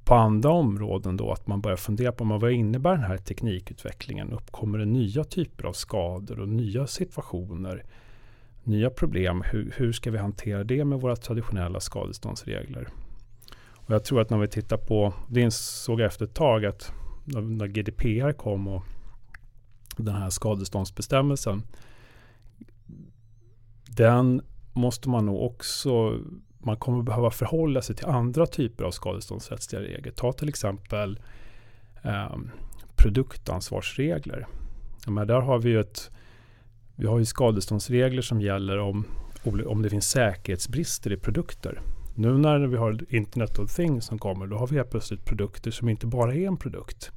på 0.03 0.15
andra 0.15 0.49
områden 0.49 1.17
då, 1.17 1.31
att 1.31 1.47
man 1.47 1.61
börjar 1.61 1.77
fundera 1.77 2.11
på 2.11 2.23
vad 2.23 2.51
innebär 2.51 2.91
den 2.91 3.03
här 3.03 3.17
teknikutvecklingen? 3.17 4.31
Uppkommer 4.31 4.77
det 4.77 4.85
nya 4.85 5.23
typer 5.23 5.65
av 5.67 5.73
skador 5.73 6.39
och 6.39 6.49
nya 6.49 6.87
situationer? 6.87 7.83
nya 8.67 8.89
problem. 8.89 9.43
Hur, 9.45 9.73
hur 9.77 9.91
ska 9.91 10.11
vi 10.11 10.17
hantera 10.17 10.63
det 10.63 10.85
med 10.85 11.01
våra 11.01 11.15
traditionella 11.15 11.79
skadeståndsregler? 11.79 12.87
Och 13.73 13.93
jag 13.93 14.03
tror 14.03 14.21
att 14.21 14.29
när 14.29 14.37
vi 14.37 14.47
tittar 14.47 14.77
på, 14.77 15.13
det 15.29 15.41
insåg 15.41 15.99
jag 15.99 16.07
efter 16.07 16.25
ett 16.25 16.33
tag 16.33 16.65
att 16.65 16.91
när 17.25 17.67
GDPR 17.67 18.31
kom 18.31 18.67
och 18.67 18.83
den 19.97 20.15
här 20.15 20.29
skadeståndsbestämmelsen. 20.29 21.63
Den 23.97 24.41
måste 24.73 25.09
man 25.09 25.25
nog 25.25 25.43
också, 25.43 26.19
man 26.59 26.77
kommer 26.77 27.03
behöva 27.03 27.31
förhålla 27.31 27.81
sig 27.81 27.95
till 27.95 28.05
andra 28.05 28.45
typer 28.45 28.83
av 28.83 28.91
skadeståndsrättsliga 28.91 29.81
regler. 29.81 30.11
Ta 30.11 30.33
till 30.33 30.49
exempel 30.49 31.19
eh, 32.03 32.35
produktansvarsregler. 32.95 34.47
Men 35.07 35.27
där 35.27 35.41
har 35.41 35.59
vi 35.59 35.69
ju 35.69 35.79
ett 35.79 36.11
vi 36.99 37.07
har 37.07 37.19
ju 37.19 37.25
skadeståndsregler 37.25 38.21
som 38.21 38.41
gäller 38.41 38.77
om, 38.77 39.05
om 39.65 39.81
det 39.81 39.89
finns 39.89 40.09
säkerhetsbrister 40.09 41.11
i 41.11 41.17
produkter. 41.17 41.81
Nu 42.15 42.37
när 42.37 42.59
vi 42.59 42.77
har 42.77 43.13
Internet 43.13 43.59
of 43.59 43.75
Things 43.75 44.05
som 44.05 44.19
kommer, 44.19 44.47
då 44.47 44.57
har 44.57 44.67
vi 44.67 44.75
helt 44.75 44.91
plötsligt 44.91 45.25
produkter 45.25 45.71
som 45.71 45.89
inte 45.89 46.07
bara 46.07 46.33
är 46.33 46.47
en 46.47 46.57
produkt. 46.57 47.11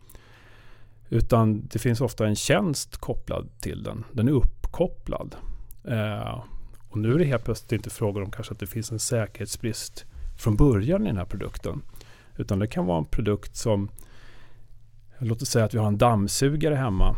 Utan 1.09 1.67
det 1.67 1.79
finns 1.79 2.01
ofta 2.01 2.27
en 2.27 2.37
tjänst 2.37 2.97
kopplad 2.97 3.49
till 3.61 3.83
den. 3.83 4.05
Den 4.13 4.29
är 4.29 4.33
uppkopplad. 4.33 5.37
Eh, 5.85 6.45
och 6.91 6.97
nu 6.97 7.15
är 7.15 7.19
det 7.19 7.25
helt 7.25 7.45
plötsligt 7.45 7.73
inte 7.73 7.91
frågan 7.91 8.23
om 8.23 8.31
kanske 8.31 8.53
att 8.53 8.61
det 8.61 8.67
finns 8.67 8.93
en 8.93 8.99
säkerhetsbrist 8.99 10.05
från 10.39 10.57
början 10.57 11.03
i 11.03 11.07
den 11.07 11.17
här 11.17 11.25
produkten. 11.25 11.83
Utan 12.37 12.59
det 12.59 12.67
kan 12.67 12.87
vara 12.87 12.99
en 12.99 13.05
produkt 13.05 13.57
som, 13.57 13.91
låt 15.19 15.43
oss 15.43 15.49
säga 15.49 15.65
att 15.65 15.75
vi 15.75 15.79
har 15.79 15.87
en 15.87 15.99
dammsugare 15.99 16.75
hemma 16.75 17.17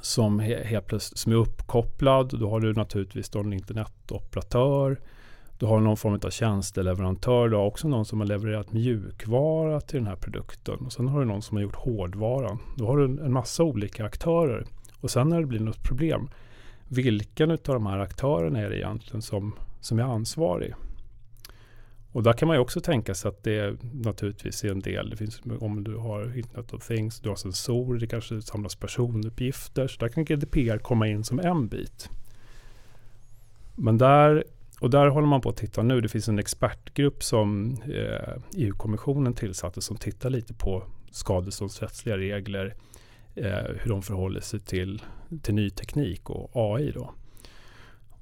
som, 0.00 0.40
helt 0.40 0.86
plötsligt, 0.86 1.18
som 1.18 1.32
är 1.32 1.36
uppkopplad. 1.36 2.38
Då 2.40 2.50
har 2.50 2.60
du 2.60 2.72
naturligtvis 2.72 3.28
då 3.28 3.40
en 3.40 3.52
internetoperatör. 3.52 5.00
Du 5.58 5.66
har 5.66 5.80
någon 5.80 5.96
form 5.96 6.20
av 6.24 6.30
tjänsteleverantör. 6.30 7.48
Du 7.48 7.56
har 7.56 7.64
också 7.64 7.88
någon 7.88 8.04
som 8.04 8.20
har 8.20 8.26
levererat 8.26 8.72
mjukvara 8.72 9.80
till 9.80 9.98
den 9.98 10.06
här 10.06 10.16
produkten. 10.16 10.78
Och 10.78 10.92
sen 10.92 11.08
har 11.08 11.20
du 11.20 11.26
någon 11.26 11.42
som 11.42 11.56
har 11.56 11.62
gjort 11.62 11.76
hårdvaran. 11.76 12.58
Då 12.76 12.86
har 12.86 12.96
du 12.96 13.04
en 13.04 13.32
massa 13.32 13.62
olika 13.62 14.04
aktörer. 14.04 14.66
Och 15.00 15.10
sen 15.10 15.28
när 15.28 15.40
det 15.40 15.46
blir 15.46 15.60
något 15.60 15.82
problem, 15.82 16.28
vilken 16.88 17.50
av 17.50 17.58
de 17.64 17.86
här 17.86 17.98
aktörerna 17.98 18.60
är 18.60 18.70
det 18.70 18.78
egentligen 18.78 19.22
som, 19.22 19.54
som 19.80 19.98
är 19.98 20.02
ansvarig? 20.02 20.74
Och 22.12 22.22
där 22.22 22.32
kan 22.32 22.48
man 22.48 22.56
ju 22.56 22.60
också 22.60 22.80
tänka 22.80 23.14
sig 23.14 23.28
att 23.28 23.42
det 23.42 23.76
naturligtvis 23.92 24.64
är 24.64 24.70
en 24.70 24.80
del. 24.80 25.10
Det 25.10 25.16
finns, 25.16 25.40
om 25.60 25.84
du 25.84 25.96
har 25.96 26.38
Internet 26.38 26.72
of 26.72 26.86
Things, 26.86 27.20
du 27.20 27.28
har 27.28 27.36
sensorer, 27.36 28.00
det 28.00 28.06
kanske 28.06 28.42
samlas 28.42 28.76
personuppgifter. 28.76 29.88
Så 29.88 30.00
där 30.00 30.08
kan 30.08 30.24
GDPR 30.24 30.78
komma 30.78 31.06
in 31.08 31.24
som 31.24 31.40
en 31.40 31.68
bit. 31.68 32.10
Men 33.74 33.98
där, 33.98 34.44
och 34.80 34.90
där 34.90 35.06
håller 35.06 35.26
man 35.26 35.40
på 35.40 35.48
att 35.48 35.56
titta 35.56 35.82
nu. 35.82 36.00
Det 36.00 36.08
finns 36.08 36.28
en 36.28 36.38
expertgrupp 36.38 37.22
som 37.22 37.76
eh, 37.82 38.36
EU-kommissionen 38.56 39.34
tillsatte 39.34 39.80
som 39.80 39.96
tittar 39.96 40.30
lite 40.30 40.54
på 40.54 40.84
skadeståndsrättsliga 41.10 42.16
regler. 42.16 42.74
Eh, 43.36 43.74
hur 43.82 43.90
de 43.90 44.02
förhåller 44.02 44.40
sig 44.40 44.60
till, 44.60 45.02
till 45.42 45.54
ny 45.54 45.70
teknik 45.70 46.30
och 46.30 46.50
AI. 46.54 46.90
Då. 46.90 47.14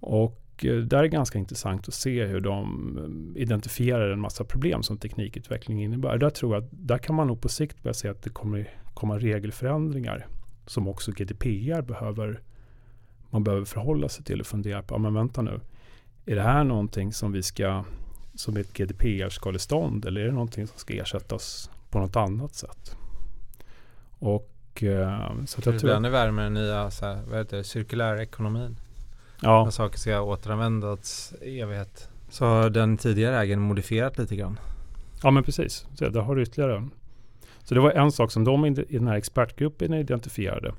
Och 0.01 0.65
eh, 0.65 0.77
där 0.77 0.99
är 0.99 1.03
det 1.03 1.09
ganska 1.09 1.39
intressant 1.39 1.89
att 1.89 1.95
se 1.95 2.25
hur 2.25 2.41
de 2.41 3.35
eh, 3.35 3.43
identifierar 3.43 4.11
en 4.11 4.21
massa 4.21 4.45
problem 4.45 4.83
som 4.83 4.99
teknikutveckling 4.99 5.83
innebär. 5.83 6.19
Där 6.19 6.31
tror 6.31 6.55
jag 6.55 6.65
att 6.65 6.71
där 6.73 6.99
kan 6.99 7.15
man 7.15 7.27
nog 7.27 7.41
på 7.41 7.49
sikt 7.49 7.83
börja 7.83 7.95
se 7.95 8.09
att 8.09 8.23
det 8.23 8.31
kommer 8.31 8.71
komma 8.95 9.19
regelförändringar 9.19 10.27
som 10.67 10.89
också 10.89 11.13
GDPR 11.13 11.83
behöver 11.83 12.41
man 13.31 13.45
behöver 13.45 13.65
förhålla 13.65 14.09
sig 14.09 14.25
till 14.25 14.41
och 14.41 14.47
fundera 14.47 14.83
på, 14.83 14.95
ja 14.95 14.99
men 14.99 15.15
vänta 15.15 15.43
nu, 15.43 15.61
är 16.27 16.35
det 16.35 16.43
här 16.43 16.65
någonting 16.65 17.13
som 17.13 17.33
vi 17.33 17.43
ska, 17.43 17.85
som 18.35 18.57
ett 18.57 18.73
GDPR-skadestånd 18.73 20.07
eller 20.07 20.21
är 20.21 20.25
det 20.27 20.33
någonting 20.33 20.67
som 20.67 20.79
ska 20.79 20.95
ersättas 20.95 21.71
på 21.91 21.99
något 21.99 22.17
annat 22.17 22.55
sätt? 22.55 22.97
Och 24.19 24.54
eh, 24.83 25.29
så 25.47 25.59
att 25.59 25.67
jag 25.67 25.79
tror... 25.79 25.91
Den 25.91 26.05
är 26.05 26.11
värre 26.11 26.33
med 26.33 26.45
den 26.45 26.55
nya, 26.55 26.91
så 26.91 27.07
här, 27.07 27.23
vad 27.29 27.39
heter 27.39 27.57
det, 27.57 27.65
cirkulär 27.65 28.21
ekonomin. 28.21 28.77
Ja. 29.41 29.65
När 29.65 29.71
saker 29.71 29.99
ska 29.99 30.21
återanvändas 30.21 31.35
i 31.43 31.61
evighet. 31.61 32.09
Så 32.29 32.45
har 32.45 32.71
den 32.71 32.97
tidigare 32.97 33.39
ägaren 33.39 33.61
modifierat 33.61 34.19
lite 34.19 34.37
grann. 34.37 34.59
Ja 35.23 35.31
men 35.31 35.43
precis, 35.43 35.87
så 35.95 36.09
där 36.09 36.21
har 36.21 36.37
du 36.37 36.43
ytterligare. 36.43 36.89
Så 37.65 37.75
det 37.75 37.81
var 37.81 37.91
en 37.91 38.13
sak 38.13 38.31
som 38.31 38.45
de 38.45 38.67
i 38.67 38.71
den 38.71 39.09
här 39.09 39.17
expertgruppen 39.17 39.95
identifierade. 39.95 40.73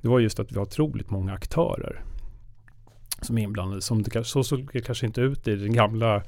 Det 0.00 0.08
var 0.08 0.20
just 0.20 0.40
att 0.40 0.52
vi 0.52 0.56
har 0.56 0.62
otroligt 0.62 1.10
många 1.10 1.32
aktörer 1.32 2.04
som 3.22 3.38
är 3.38 3.42
inblandade. 3.42 3.82
Som 3.82 4.02
det, 4.02 4.24
så 4.24 4.44
såg 4.44 4.68
det 4.72 4.80
kanske 4.80 5.06
inte 5.06 5.20
ut 5.20 5.48
i 5.48 5.56
den 5.56 5.72
gamla, 5.72 6.22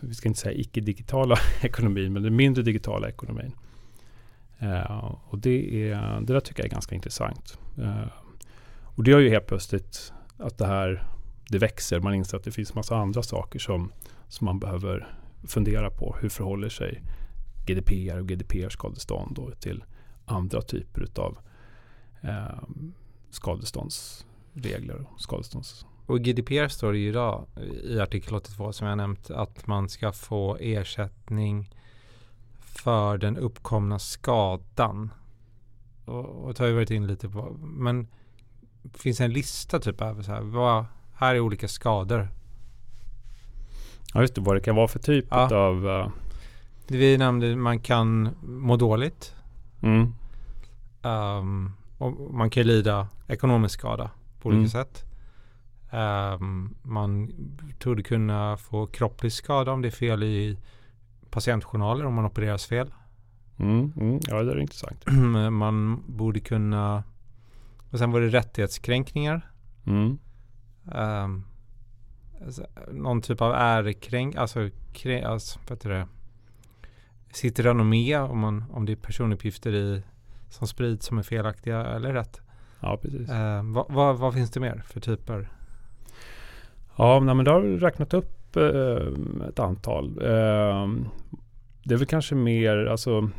vi 0.00 0.14
ska 0.14 0.28
inte 0.28 0.40
säga 0.40 0.60
icke-digitala 0.60 1.36
ekonomin, 1.60 2.12
men 2.12 2.22
den 2.22 2.36
mindre 2.36 2.62
digitala 2.62 3.08
ekonomin. 3.08 3.52
Uh, 4.62 5.14
och 5.28 5.38
det, 5.38 5.90
är, 5.90 6.20
det 6.20 6.32
där 6.32 6.40
tycker 6.40 6.62
jag 6.62 6.66
är 6.66 6.74
ganska 6.74 6.94
intressant. 6.94 7.58
Uh, 7.78 8.06
och 8.82 9.04
det 9.04 9.10
gör 9.10 9.18
ju 9.18 9.30
helt 9.30 9.46
plötsligt 9.46 10.12
att 10.38 10.58
det 10.58 10.66
här 10.66 11.06
det 11.50 11.58
växer. 11.58 12.00
Man 12.00 12.14
inser 12.14 12.36
att 12.36 12.44
det 12.44 12.50
finns 12.50 12.74
massa 12.74 12.96
andra 12.96 13.22
saker 13.22 13.58
som, 13.58 13.92
som 14.28 14.44
man 14.44 14.58
behöver 14.58 15.14
fundera 15.44 15.90
på. 15.90 16.16
Hur 16.20 16.28
förhåller 16.28 16.68
sig 16.68 17.02
GDPR 17.66 18.18
och 18.18 18.28
GDPR-skadestånd 18.28 19.60
till 19.60 19.84
andra 20.26 20.62
typer 20.62 21.06
av 21.16 21.38
eh, 22.20 22.68
skadeståndsregler 23.30 25.06
och 25.12 25.20
skadestånds... 25.20 25.86
Och 26.06 26.16
i 26.16 26.20
GDPR 26.20 26.68
står 26.68 26.92
det 26.92 26.98
ju 26.98 27.08
idag 27.08 27.46
i 27.84 28.00
artikel 28.00 28.34
82 28.34 28.72
som 28.72 28.86
jag 28.86 28.96
nämnt 28.96 29.30
att 29.30 29.66
man 29.66 29.88
ska 29.88 30.12
få 30.12 30.56
ersättning 30.60 31.74
för 32.80 33.18
den 33.18 33.36
uppkomna 33.36 33.98
skadan. 33.98 35.12
Och, 36.04 36.44
och 36.44 36.54
det 36.54 36.62
har 36.62 36.66
vi 36.66 36.74
varit 36.74 36.90
in 36.90 37.06
lite 37.06 37.28
på. 37.28 37.56
Men 37.60 38.08
finns 38.94 39.18
det 39.18 39.24
en 39.24 39.32
lista 39.32 39.78
typ 39.78 40.00
över 40.00 40.22
så 40.22 40.32
här, 40.32 40.40
vad, 40.40 40.84
här 41.14 41.34
är 41.34 41.40
olika 41.40 41.68
skador. 41.68 42.28
Ja 44.14 44.20
just 44.20 44.34
det, 44.34 44.40
vad 44.40 44.56
det 44.56 44.60
kan 44.60 44.76
vara 44.76 44.88
för 44.88 44.98
typ 44.98 45.26
ja. 45.30 45.56
av... 45.56 45.86
Uh... 45.86 46.08
Vi 46.86 47.18
nämnde 47.18 47.56
man 47.56 47.80
kan 47.80 48.28
må 48.42 48.76
dåligt. 48.76 49.34
Mm. 49.82 50.14
Um, 51.02 51.72
och 51.98 52.34
man 52.34 52.50
kan 52.50 52.66
lida 52.66 53.08
ekonomisk 53.28 53.78
skada 53.78 54.10
på 54.40 54.48
olika 54.48 54.58
mm. 54.58 54.68
sätt. 54.68 55.04
Um, 55.92 56.74
man 56.82 57.32
torde 57.78 58.02
kunna 58.02 58.56
få 58.56 58.86
kropplig 58.86 59.32
skada 59.32 59.72
om 59.72 59.82
det 59.82 59.88
är 59.88 59.92
fel 59.92 60.22
i 60.22 60.58
patientjournaler 61.30 62.06
om 62.06 62.14
man 62.14 62.24
opereras 62.24 62.66
fel. 62.66 62.90
Mm, 63.58 63.92
mm. 63.96 64.20
Ja, 64.28 64.42
det 64.42 64.52
är 64.52 64.58
intressant. 64.58 65.04
man 65.50 66.02
borde 66.06 66.40
kunna... 66.40 67.04
Och 67.90 67.98
sen 67.98 68.12
var 68.12 68.20
det 68.20 68.28
rättighetskränkningar. 68.28 69.50
Mm. 69.86 70.18
Um, 70.84 71.44
alltså, 72.44 72.66
någon 72.92 73.22
typ 73.22 73.40
av 73.40 73.52
ärekränk, 73.54 74.36
alltså, 74.36 74.70
kränk, 74.92 75.24
alltså 75.24 75.58
vad 75.68 75.78
heter 75.78 75.90
det? 75.90 76.06
Sitter 77.32 77.62
renommé 77.62 78.18
om, 78.18 78.38
man, 78.38 78.64
om 78.72 78.86
det 78.86 78.92
är 78.92 78.96
personuppgifter 78.96 79.74
i, 79.74 80.02
som 80.48 80.66
sprids 80.66 81.06
som 81.06 81.18
är 81.18 81.22
felaktiga 81.22 81.86
eller 81.86 82.12
rätt. 82.12 82.40
Ja, 82.80 82.98
precis. 83.02 83.30
Uh, 83.30 83.72
vad, 83.72 83.86
vad, 83.88 84.18
vad, 84.18 84.34
finns 84.34 84.50
det 84.50 84.60
mer 84.60 84.82
för 84.86 85.00
typer? 85.00 85.48
Ja, 86.96 87.20
men 87.20 87.44
då 87.44 87.52
har 87.52 87.60
vi 87.60 87.78
räknat 87.78 88.14
upp 88.14 88.39
Eh, 88.56 89.48
ett 89.48 89.58
antal. 89.58 90.06
Eh, 90.22 90.88
det 91.84 91.94
är 91.94 91.98
väl 91.98 92.06
kanske 92.06 92.34
mer, 92.34 92.86
alltså 92.86 93.30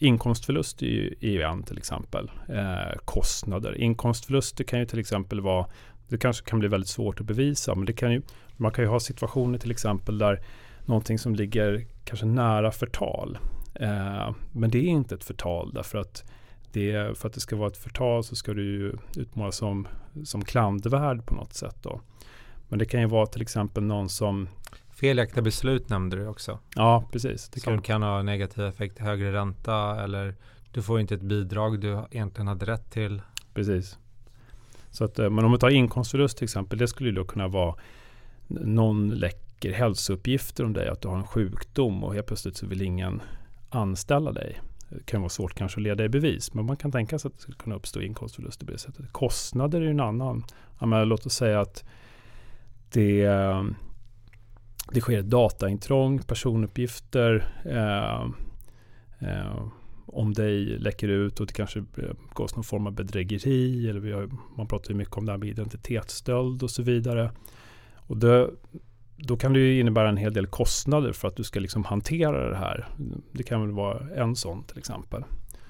inkomstförlust 0.00 0.82
är 0.82 1.28
ju 1.28 1.42
en 1.42 1.62
till 1.62 1.78
exempel. 1.78 2.30
Eh, 2.48 2.98
kostnader. 3.04 3.78
Inkomstförluster 3.78 4.64
kan 4.64 4.78
ju 4.78 4.86
till 4.86 4.98
exempel 4.98 5.40
vara 5.40 5.66
det 6.08 6.18
kanske 6.18 6.44
kan 6.44 6.58
bli 6.58 6.68
väldigt 6.68 6.88
svårt 6.88 7.20
att 7.20 7.26
bevisa, 7.26 7.74
men 7.74 7.86
det 7.86 7.92
kan 7.92 8.12
ju, 8.12 8.22
man 8.56 8.72
kan 8.72 8.84
ju 8.84 8.90
ha 8.90 9.00
situationer 9.00 9.58
till 9.58 9.70
exempel 9.70 10.18
där 10.18 10.40
någonting 10.86 11.18
som 11.18 11.34
ligger 11.34 11.86
kanske 12.04 12.26
nära 12.26 12.70
förtal. 12.70 13.38
Men 14.52 14.70
det 14.70 14.78
är 14.78 14.82
inte 14.82 15.14
ett 15.14 15.24
förtal 15.24 15.72
därför 15.74 15.98
att 15.98 16.24
det, 16.72 17.18
för 17.18 17.28
att 17.28 17.34
det 17.34 17.40
ska 17.40 17.56
vara 17.56 17.68
ett 17.68 17.76
förtal 17.76 18.24
så 18.24 18.36
ska 18.36 18.54
du 18.54 18.64
ju 18.64 18.92
utmålas 19.16 19.56
som, 19.56 19.88
som 20.24 20.44
klandervärd 20.44 21.26
på 21.26 21.34
något 21.34 21.54
sätt. 21.54 21.76
Då. 21.82 22.00
Men 22.72 22.78
det 22.78 22.84
kan 22.84 23.00
ju 23.00 23.06
vara 23.06 23.26
till 23.26 23.42
exempel 23.42 23.82
någon 23.82 24.08
som 24.08 24.48
Felaktiga 24.90 25.42
beslut 25.42 25.88
nämnde 25.88 26.16
du 26.16 26.26
också. 26.26 26.58
Ja, 26.76 27.04
precis. 27.12 27.48
Det 27.48 27.60
som 27.60 27.72
kan, 27.72 27.82
kan 27.82 28.02
ha 28.02 28.22
negativ 28.22 28.64
effekt, 28.64 28.98
högre 28.98 29.32
ränta 29.32 30.04
eller 30.04 30.34
du 30.70 30.82
får 30.82 31.00
inte 31.00 31.14
ett 31.14 31.22
bidrag 31.22 31.80
du 31.80 32.02
egentligen 32.10 32.46
hade 32.46 32.66
rätt 32.66 32.90
till. 32.90 33.22
Precis. 33.54 33.98
Så 34.90 35.04
att, 35.04 35.18
eh, 35.18 35.30
men 35.30 35.44
om 35.44 35.52
vi 35.52 35.58
tar 35.58 35.70
inkomstförlust 35.70 36.38
till 36.38 36.44
exempel, 36.44 36.78
det 36.78 36.88
skulle 36.88 37.10
då 37.10 37.24
kunna 37.24 37.48
vara 37.48 37.74
någon 38.46 39.10
läcker 39.10 39.72
hälsouppgifter 39.72 40.64
om 40.64 40.72
dig, 40.72 40.88
att 40.88 41.00
du 41.00 41.08
har 41.08 41.16
en 41.16 41.26
sjukdom 41.26 42.04
och 42.04 42.14
helt 42.14 42.26
plötsligt 42.26 42.56
så 42.56 42.66
vill 42.66 42.82
ingen 42.82 43.22
anställa 43.70 44.32
dig. 44.32 44.60
Det 44.88 45.06
kan 45.06 45.20
vara 45.20 45.30
svårt 45.30 45.54
kanske 45.54 45.78
att 45.78 45.82
leda 45.82 46.04
i 46.04 46.08
bevis, 46.08 46.54
men 46.54 46.64
man 46.64 46.76
kan 46.76 46.92
tänka 46.92 47.18
sig 47.18 47.28
att 47.28 47.34
det 47.34 47.42
skulle 47.42 47.56
kunna 47.56 47.76
uppstå 47.76 48.00
inkomstförluster 48.00 48.66
på 48.66 48.72
det 48.72 48.78
sättet. 48.78 49.12
Kostnader 49.12 49.80
är 49.80 49.84
ju 49.84 49.90
en 49.90 50.00
annan. 50.00 50.44
Ja, 50.78 51.04
låt 51.04 51.26
oss 51.26 51.34
säga 51.34 51.60
att 51.60 51.84
det, 52.92 53.24
eh, 53.24 53.64
det 54.92 55.00
sker 55.00 55.18
ett 55.18 55.30
dataintrång, 55.30 56.18
personuppgifter, 56.18 57.46
eh, 57.64 58.22
eh, 59.28 59.68
om 60.06 60.32
dig 60.32 60.64
läcker 60.64 61.08
ut 61.08 61.40
och 61.40 61.46
det 61.46 61.52
kanske 61.52 61.78
eh, 61.78 62.14
begås 62.28 62.56
någon 62.56 62.64
form 62.64 62.86
av 62.86 62.92
bedrägeri. 62.92 63.88
Eller 63.88 64.00
vi 64.00 64.12
har, 64.12 64.30
man 64.56 64.66
pratar 64.66 64.90
ju 64.90 64.96
mycket 64.96 65.16
om 65.16 65.26
det 65.26 65.32
här 65.32 65.38
med 65.38 65.48
identitetsstöld 65.48 66.62
och 66.62 66.70
så 66.70 66.82
vidare. 66.82 67.30
Och 67.96 68.16
det, 68.16 68.50
då 69.16 69.36
kan 69.36 69.52
det 69.52 69.58
ju 69.58 69.80
innebära 69.80 70.08
en 70.08 70.16
hel 70.16 70.32
del 70.32 70.46
kostnader 70.46 71.12
för 71.12 71.28
att 71.28 71.36
du 71.36 71.44
ska 71.44 71.60
liksom 71.60 71.84
hantera 71.84 72.50
det 72.50 72.56
här. 72.56 72.88
Det 73.32 73.42
kan 73.42 73.60
väl 73.60 73.70
vara 73.70 74.14
en 74.14 74.36
sån 74.36 74.64
till 74.64 74.78
exempel. 74.78 75.24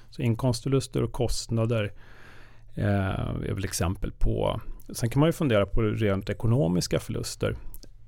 Så 0.09 0.21
inkomstförluster 0.21 1.03
och 1.03 1.11
kostnader 1.11 1.93
eh, 2.75 3.45
är 3.49 3.53
väl 3.53 3.65
exempel 3.65 4.11
på. 4.11 4.61
Sen 4.89 5.09
kan 5.09 5.19
man 5.19 5.29
ju 5.29 5.33
fundera 5.33 5.65
på 5.65 5.81
rent 5.81 6.29
ekonomiska 6.29 6.99
förluster. 6.99 7.55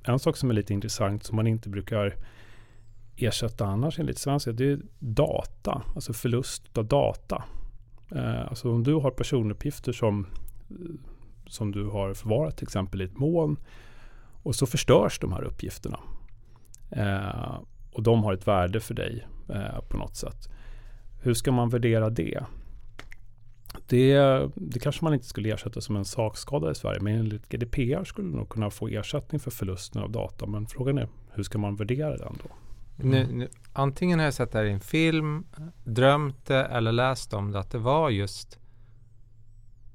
En 0.04 0.20
sak 0.20 0.38
som 0.38 0.50
är 0.50 0.54
lite 0.54 0.74
intressant 0.74 1.24
som 1.24 1.36
man 1.36 1.48
inte 1.48 1.70
brukar 1.70 2.16
ersätta 3.16 3.66
annars 3.66 4.00
enligt 4.00 4.18
svenska, 4.18 4.52
det 4.52 4.72
är 4.72 4.80
data, 5.00 5.82
alltså 5.96 6.14
förlust 6.14 6.78
av 6.78 6.86
data. 6.86 7.44
Eh, 8.12 8.48
alltså 8.48 8.72
om 8.72 8.84
du 8.84 8.94
har 8.94 9.12
personuppgifter 9.12 9.92
som, 9.92 10.28
som 11.48 11.72
du 11.72 11.86
har 11.86 12.14
förvarat 12.14 12.58
till 12.58 12.66
exempel 12.66 13.02
i 13.02 13.06
ett 13.06 13.18
moln 13.18 13.58
och 14.44 14.56
så 14.56 14.66
förstörs 14.66 15.20
de 15.20 15.32
här 15.32 15.44
uppgifterna. 15.44 16.00
Eh, 16.92 17.60
och 17.92 18.04
de 18.04 18.24
har 18.24 18.34
ett 18.34 18.48
värde 18.48 18.80
för 18.80 18.94
dig 18.94 19.28
eh, 19.50 19.82
på 19.90 19.98
något 19.98 20.16
sätt. 20.16 20.50
Hur 21.22 21.34
ska 21.34 21.52
man 21.52 21.70
värdera 21.70 22.10
det? 22.10 22.44
Det, 23.88 24.50
det 24.56 24.80
kanske 24.80 25.04
man 25.04 25.14
inte 25.14 25.26
skulle 25.26 25.54
ersätta 25.54 25.82
som 25.82 25.96
en 25.96 26.06
sakskada 26.06 26.72
i 26.72 26.76
Sverige, 26.76 27.00
men 27.02 27.16
enligt 27.16 27.50
GDPR 27.50 28.04
skulle 28.04 28.30
du 28.30 28.36
nog 28.36 28.50
kunna 28.50 28.70
få 28.70 28.88
ersättning 28.88 29.40
för 29.40 29.52
förlusten 29.52 30.02
av 30.02 30.12
data. 30.12 30.46
Men 30.46 30.68
frågan 30.68 30.98
är, 30.98 31.08
hur 31.32 31.44
ska 31.44 31.58
man 31.58 31.76
värdera 31.76 32.18
den 32.18 32.38
då? 32.44 32.50
Mm. 33.04 33.12
Nu, 33.12 33.36
nu, 33.36 33.50
antingen 33.74 34.20
har 34.20 34.26
jag 34.26 34.34
sett 34.34 34.52
det 34.52 34.58
här 34.58 34.66
i 34.66 34.72
en 34.72 34.80
film, 34.80 35.46
drömt 35.84 36.46
det 36.46 36.66
eller 36.66 36.92
läst 36.92 37.34
om 37.34 37.52
det 37.52 37.60
att 37.60 37.72
det 37.72 37.78
var 37.78 38.10
just 38.10 38.60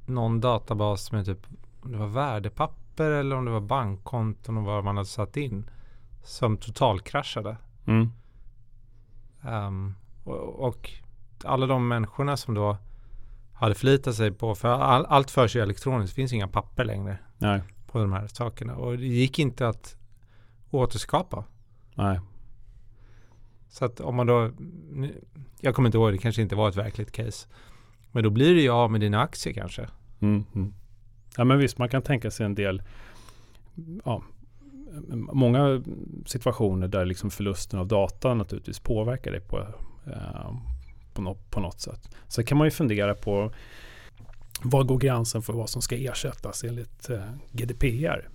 någon 0.06 0.40
databas 0.40 1.12
med 1.12 1.26
typ 1.26 1.46
om 1.80 1.92
det 1.92 1.98
var 1.98 2.06
värdepapper 2.06 3.10
eller 3.10 3.36
om 3.36 3.44
det 3.44 3.50
var 3.50 3.60
bankkonton 3.60 4.56
och 4.56 4.64
vad 4.64 4.84
man 4.84 4.96
hade 4.96 5.08
satt 5.08 5.36
in 5.36 5.70
som 6.24 6.56
totalkraschade. 6.56 7.56
Mm. 7.86 8.12
Um, 9.48 9.94
och, 10.24 10.68
och, 10.68 10.90
alla 11.44 11.66
de 11.66 11.88
människorna 11.88 12.36
som 12.36 12.54
då 12.54 12.76
hade 13.60 13.74
förlitat 13.74 14.14
sig 14.14 14.32
på, 14.32 14.54
för 14.54 14.68
all, 14.68 15.06
allt 15.06 15.30
förs 15.30 15.56
ju 15.56 15.60
elektroniskt, 15.60 16.16
det 16.16 16.20
finns 16.20 16.32
inga 16.32 16.48
papper 16.48 16.84
längre 16.84 17.18
Nej. 17.38 17.62
på 17.86 17.98
de 17.98 18.12
här 18.12 18.26
sakerna. 18.26 18.76
Och 18.76 18.98
det 18.98 19.06
gick 19.06 19.38
inte 19.38 19.68
att 19.68 19.96
återskapa. 20.70 21.44
Nej. 21.94 22.20
Så 23.68 23.84
att 23.84 24.00
om 24.00 24.16
man 24.16 24.26
då, 24.26 24.50
jag 25.60 25.74
kommer 25.74 25.88
inte 25.88 25.98
ihåg, 25.98 26.12
det 26.12 26.18
kanske 26.18 26.42
inte 26.42 26.56
var 26.56 26.68
ett 26.68 26.76
verkligt 26.76 27.12
case. 27.12 27.48
Men 28.12 28.24
då 28.24 28.30
blir 28.30 28.54
det 28.54 28.60
ju 28.60 28.70
av 28.70 28.90
med 28.90 29.00
dina 29.00 29.20
aktier 29.20 29.54
kanske. 29.54 29.88
Mm, 30.20 30.44
mm. 30.54 30.74
Ja 31.36 31.44
men 31.44 31.58
visst, 31.58 31.78
man 31.78 31.88
kan 31.88 32.02
tänka 32.02 32.30
sig 32.30 32.46
en 32.46 32.54
del, 32.54 32.82
ja, 34.04 34.22
många 35.32 35.82
situationer 36.26 36.88
där 36.88 37.04
liksom 37.04 37.30
förlusten 37.30 37.78
av 37.78 37.86
data 37.86 38.34
naturligtvis 38.34 38.80
påverkar 38.80 39.30
dig 39.30 39.40
på, 39.40 39.58
eh, 40.06 40.52
på, 41.14 41.22
något, 41.22 41.50
på 41.50 41.60
något 41.60 41.80
sätt. 41.80 42.08
Sen 42.28 42.44
kan 42.44 42.58
man 42.58 42.66
ju 42.66 42.70
fundera 42.70 43.14
på 43.14 43.52
var 44.62 44.84
går 44.84 44.98
gränsen 44.98 45.42
för 45.42 45.52
vad 45.52 45.70
som 45.70 45.82
ska 45.82 45.96
ersättas 45.96 46.64
enligt 46.64 47.10
eh, 47.10 47.32
GDPR? 47.52 48.28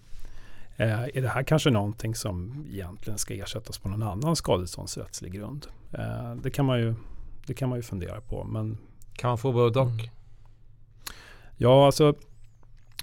Eh, 0.77 1.03
är 1.03 1.21
det 1.21 1.29
här 1.29 1.43
kanske 1.43 1.69
någonting 1.69 2.15
som 2.15 2.65
egentligen 2.71 3.17
ska 3.17 3.33
ersättas 3.33 3.77
på 3.77 3.89
någon 3.89 4.03
annan 4.03 4.35
skadeståndsrättslig 4.35 5.33
grund? 5.33 5.67
Eh, 5.91 6.35
det, 6.35 6.51
kan 6.51 6.65
man 6.65 6.79
ju, 6.79 6.95
det 7.47 7.53
kan 7.53 7.69
man 7.69 7.77
ju 7.77 7.83
fundera 7.83 8.21
på. 8.21 8.43
Men, 8.43 8.77
kan 9.13 9.27
man 9.27 9.37
få 9.37 9.51
både 9.51 9.79
och? 9.79 9.89
Mm. 9.89 10.05
Ja, 11.57 11.85
alltså 11.85 12.15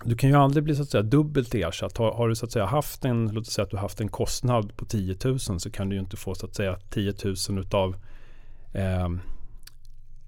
du 0.05 0.17
kan 0.17 0.31
ju 0.31 0.37
aldrig 0.37 0.65
bli 0.65 0.77
så 0.77 0.83
att 0.83 0.89
säga 0.89 1.03
dubbelt 1.03 1.55
ersatt. 1.55 1.97
Har, 1.97 2.13
har, 2.13 2.29
du 2.29 2.35
så 2.35 2.47
att 2.47 2.53
säga 2.53 2.67
haft 2.67 3.05
en, 3.05 3.29
låt 3.29 3.47
oss 3.47 3.53
säga 3.53 3.65
att 3.65 3.71
du 3.71 3.77
haft 3.77 4.01
en 4.01 4.09
kostnad 4.09 4.77
på 4.77 4.85
10 4.85 5.17
000 5.25 5.39
så 5.39 5.71
kan 5.71 5.89
du 5.89 5.97
ju 5.97 6.01
inte 6.01 6.17
få 6.17 6.35
så 6.35 6.47
att 6.47 6.55
säga 6.55 6.79
10 6.91 7.15
000 7.49 7.59
utav 7.59 7.97
eh, 8.73 9.09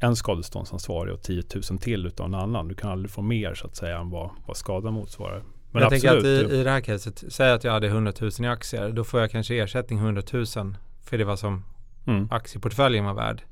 en 0.05 0.17
skadeståndsansvarig 0.17 1.15
och 1.15 1.23
10 1.23 1.43
000 1.71 1.79
till 1.79 2.07
utav 2.07 2.27
en 2.27 2.35
annan. 2.35 2.69
Du 2.69 2.75
kan 2.75 2.91
aldrig 2.91 3.11
få 3.11 3.23
mer 3.23 3.55
så 3.55 3.67
att 3.67 3.77
säga 3.77 3.99
än 3.99 4.11
vad, 4.11 4.31
vad 4.47 4.57
skadan 4.57 4.95
motsvarar. 4.95 5.43
Men 5.71 5.83
jag 5.83 5.91
tänker 5.91 6.19
att 6.19 6.25
i, 6.25 6.29
i 6.29 6.65
det 6.65 6.71
här 6.71 6.81
caset, 6.81 7.25
säg 7.29 7.53
att 7.53 7.65
jag 7.65 7.73
hade 7.73 7.87
100 7.87 8.13
000 8.21 8.31
i 8.39 8.47
aktier. 8.47 8.93
Då 8.93 9.05
får 9.05 9.21
jag 9.21 9.31
kanske 9.31 9.63
ersättning 9.63 9.99
100 9.99 10.23
000 10.33 10.47
för 11.03 11.19
det 11.19 11.25
var 11.25 11.37
som 11.37 11.65
mm. 12.07 12.29
aktieportföljen 12.31 13.05
var 13.05 13.15
värd. 13.15 13.43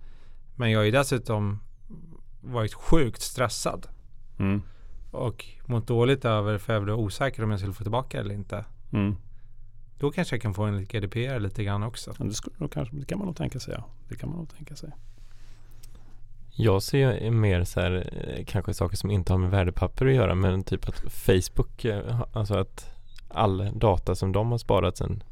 Men 0.56 0.70
jag 0.70 0.78
har 0.78 0.84
ju 0.84 0.90
dessutom 0.90 1.60
varit 2.40 2.74
sjukt 2.74 3.22
stressad. 3.22 3.86
Mm. 4.38 4.62
Och 5.10 5.46
mått 5.66 5.86
dåligt 5.86 6.24
över 6.24 6.58
för 6.58 6.72
jag 6.72 6.82
blev 6.82 6.96
osäker 6.96 7.44
om 7.44 7.50
jag 7.50 7.60
skulle 7.60 7.74
få 7.74 7.84
tillbaka 7.84 8.20
eller 8.20 8.34
inte. 8.34 8.64
Mm. 8.92 9.16
Då 9.98 10.10
kanske 10.10 10.34
jag 10.36 10.42
kan 10.42 10.54
få 10.54 10.62
en 10.62 10.84
GDPR 10.84 11.38
lite 11.38 11.64
grann 11.64 11.82
också. 11.82 12.14
Ja, 12.18 12.24
det, 12.24 12.34
skulle, 12.34 12.68
kanske, 12.68 12.96
det 12.96 13.06
kan 13.06 13.18
man 13.18 13.26
nog 13.26 13.36
tänka 13.36 13.60
sig. 13.60 13.74
Ja. 13.78 13.84
Det 14.08 14.16
kan 14.16 14.28
man 14.28 14.38
nog 14.38 14.50
tänka 14.56 14.76
sig. 14.76 14.92
Jag 16.54 16.82
ser 16.82 17.30
mer 17.30 17.64
så 17.64 17.80
här, 17.80 18.08
eh, 18.12 18.44
kanske 18.44 18.74
saker 18.74 18.96
som 18.96 19.10
inte 19.10 19.32
har 19.32 19.38
med 19.38 19.50
värdepapper 19.50 20.06
att 20.06 20.14
göra 20.14 20.34
men 20.34 20.62
typ 20.62 20.88
att 20.88 21.12
Facebook, 21.12 21.84
eh, 21.84 22.20
alltså 22.32 22.54
att 22.54 22.90
all 23.28 23.70
data 23.74 24.14
som 24.14 24.32
de 24.32 24.50
har 24.50 24.58
sparat 24.58 24.96
sen 24.96 25.22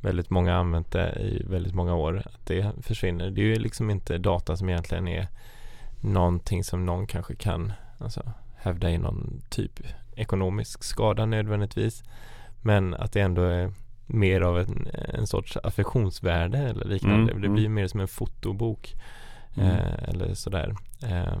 väldigt 0.00 0.30
många 0.30 0.54
använt 0.54 0.92
det 0.92 1.12
i 1.20 1.42
väldigt 1.48 1.74
många 1.74 1.94
år, 1.94 2.22
att 2.24 2.46
det 2.46 2.72
försvinner. 2.82 3.30
Det 3.30 3.40
är 3.40 3.44
ju 3.44 3.58
liksom 3.58 3.90
inte 3.90 4.18
data 4.18 4.56
som 4.56 4.68
egentligen 4.68 5.08
är 5.08 5.28
någonting 6.00 6.64
som 6.64 6.86
någon 6.86 7.06
kanske 7.06 7.34
kan 7.34 7.72
alltså, 7.98 8.32
hävda 8.56 8.90
i 8.90 8.98
någon 8.98 9.42
typ 9.50 9.80
ekonomisk 10.16 10.84
skada 10.84 11.26
nödvändigtvis. 11.26 12.04
Men 12.62 12.94
att 12.94 13.12
det 13.12 13.20
ändå 13.20 13.42
är 13.42 13.72
mer 14.06 14.40
av 14.40 14.58
en, 14.58 14.88
en 14.92 15.26
sorts 15.26 15.56
affektionsvärde 15.56 16.58
eller 16.58 16.84
liknande. 16.84 17.32
Mm, 17.32 17.42
det 17.42 17.48
blir 17.48 17.64
mm. 17.64 17.74
mer 17.74 17.86
som 17.86 18.00
en 18.00 18.08
fotobok. 18.08 18.94
Mm. 19.56 19.68
Eh, 19.68 20.08
eller 20.08 20.34
sådär. 20.34 20.74
Eh, 21.02 21.36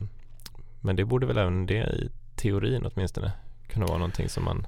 men 0.80 0.96
det 0.96 1.04
borde 1.04 1.26
väl 1.26 1.38
även 1.38 1.66
det 1.66 1.74
i 1.74 2.10
teorin 2.36 2.86
åtminstone 2.86 3.32
kunna 3.68 3.86
vara 3.86 3.98
någonting 3.98 4.28
som 4.28 4.44
man 4.44 4.66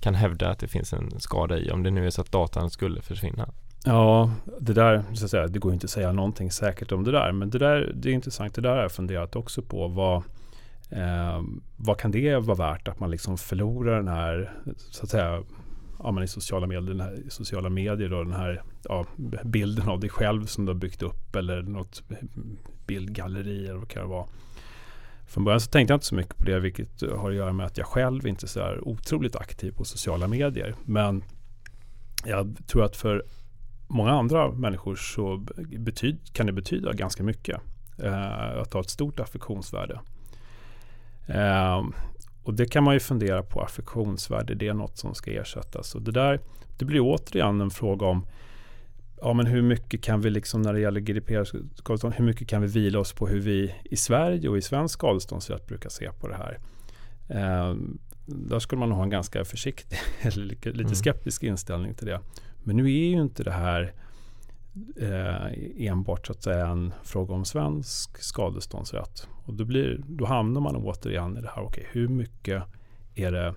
kan 0.00 0.14
hävda 0.14 0.50
att 0.50 0.58
det 0.58 0.68
finns 0.68 0.92
en 0.92 1.20
skada 1.20 1.58
i 1.58 1.70
om 1.70 1.82
det 1.82 1.90
nu 1.90 2.06
är 2.06 2.10
så 2.10 2.20
att 2.20 2.32
datan 2.32 2.70
skulle 2.70 3.02
försvinna. 3.02 3.48
Ja, 3.84 4.30
det 4.60 4.72
där, 4.72 5.04
så 5.14 5.24
att 5.24 5.30
säga, 5.30 5.46
det 5.46 5.58
går 5.58 5.72
inte 5.72 5.84
att 5.84 5.90
säga 5.90 6.12
någonting 6.12 6.50
säkert 6.50 6.92
om 6.92 7.04
det 7.04 7.12
där. 7.12 7.32
Men 7.32 7.50
det 7.50 7.58
där, 7.58 7.92
det 7.94 8.10
är 8.10 8.12
intressant. 8.12 8.54
Det 8.54 8.60
där 8.60 8.70
har 8.70 8.82
jag 8.82 8.92
funderat 8.92 9.36
också 9.36 9.62
på. 9.62 9.88
Vad, 9.88 10.16
eh, 10.90 11.42
vad 11.76 11.98
kan 11.98 12.10
det 12.10 12.36
vara 12.36 12.56
värt 12.56 12.88
att 12.88 13.00
man 13.00 13.10
liksom 13.10 13.38
förlorar 13.38 13.96
den 13.96 14.08
här, 14.08 14.52
så 14.90 15.04
att 15.04 15.10
säga, 15.10 15.42
ja, 16.02 16.10
men 16.10 16.24
i 16.24 16.28
sociala 16.28 16.66
medier, 16.66 16.94
den 16.94 17.00
här, 17.00 17.22
sociala 17.28 17.68
medier 17.68 18.08
då, 18.08 18.24
den 18.24 18.32
här 18.32 18.62
ja, 18.88 19.06
bilden 19.44 19.88
av 19.88 20.00
dig 20.00 20.10
själv 20.10 20.46
som 20.46 20.64
du 20.64 20.72
har 20.72 20.78
byggt 20.78 21.02
upp 21.02 21.36
eller 21.36 21.62
något 21.62 22.02
bildgalleri 22.86 23.66
eller 23.66 23.78
vad 23.78 23.88
kan 23.88 24.02
det 24.02 24.08
vara. 24.08 24.26
Från 25.26 25.44
början 25.44 25.60
så 25.60 25.70
tänkte 25.70 25.92
jag 25.92 25.96
inte 25.96 26.06
så 26.06 26.14
mycket 26.14 26.36
på 26.36 26.44
det 26.44 26.60
vilket 26.60 27.02
har 27.02 27.30
att 27.30 27.36
göra 27.36 27.52
med 27.52 27.66
att 27.66 27.78
jag 27.78 27.86
själv 27.86 28.26
inte 28.26 28.46
är 28.46 28.48
så 28.48 28.60
här 28.60 28.88
otroligt 28.88 29.36
aktiv 29.36 29.72
på 29.72 29.84
sociala 29.84 30.28
medier. 30.28 30.74
Men 30.84 31.24
jag 32.24 32.56
tror 32.66 32.84
att 32.84 32.96
för 32.96 33.24
många 33.88 34.10
andra 34.10 34.52
människor 34.52 34.96
så 34.96 35.36
betyd, 35.78 36.18
kan 36.32 36.46
det 36.46 36.52
betyda 36.52 36.92
ganska 36.92 37.22
mycket. 37.22 37.60
Eh, 37.98 38.58
att 38.58 38.72
ha 38.72 38.80
ett 38.80 38.90
stort 38.90 39.20
affektionsvärde. 39.20 40.00
Eh, 41.26 41.82
och 42.42 42.54
det 42.54 42.66
kan 42.66 42.84
man 42.84 42.94
ju 42.94 43.00
fundera 43.00 43.42
på, 43.42 43.60
affektionsvärde, 43.60 44.54
det 44.54 44.68
är 44.68 44.74
något 44.74 44.98
som 44.98 45.14
ska 45.14 45.30
ersättas. 45.30 45.94
Och 45.94 46.02
det 46.02 46.12
där, 46.12 46.40
det 46.78 46.84
blir 46.84 47.00
återigen 47.00 47.60
en 47.60 47.70
fråga 47.70 48.06
om 48.06 48.26
ja, 49.20 49.32
men 49.32 49.46
hur 49.46 49.62
mycket 49.62 50.02
kan 50.02 50.20
vi, 50.20 50.30
liksom 50.30 50.62
när 50.62 50.72
det 50.72 50.80
gäller 50.80 51.00
GDPR-skadestånd, 51.00 52.14
hur 52.14 52.24
mycket 52.24 52.48
kan 52.48 52.62
vi 52.62 52.68
vila 52.68 52.98
oss 52.98 53.12
på 53.12 53.26
hur 53.26 53.40
vi 53.40 53.74
i 53.84 53.96
Sverige 53.96 54.48
och 54.48 54.58
i 54.58 54.62
svensk 54.62 54.94
skadeståndsrätt 54.94 55.66
brukar 55.66 55.90
se 55.90 56.10
på 56.12 56.28
det 56.28 56.34
här? 56.34 56.58
Eh, 57.28 57.76
där 58.26 58.58
skulle 58.58 58.78
man 58.80 58.92
ha 58.92 59.02
en 59.02 59.10
ganska 59.10 59.44
försiktig, 59.44 59.98
eller 60.20 60.44
lite 60.44 60.68
mm. 60.68 60.94
skeptisk 60.94 61.42
inställning 61.42 61.94
till 61.94 62.06
det. 62.06 62.20
Men 62.62 62.76
nu 62.76 62.84
är 62.84 63.08
ju 63.08 63.22
inte 63.22 63.44
det 63.44 63.50
här 63.50 63.92
eh, 64.96 65.86
enbart 65.86 66.26
så 66.26 66.32
att 66.32 66.42
säga 66.42 66.66
en 66.66 66.92
fråga 67.02 67.34
om 67.34 67.44
svensk 67.44 68.18
skadeståndsrätt. 68.22 69.28
Och 69.44 69.54
då, 69.54 69.64
blir, 69.64 70.00
då 70.06 70.26
hamnar 70.26 70.60
man 70.60 70.76
återigen 70.76 71.36
i 71.36 71.40
det 71.40 71.50
här, 71.54 71.62
okay, 71.62 71.84
hur 71.90 72.08
mycket 72.08 72.62
är 73.14 73.32
det 73.32 73.54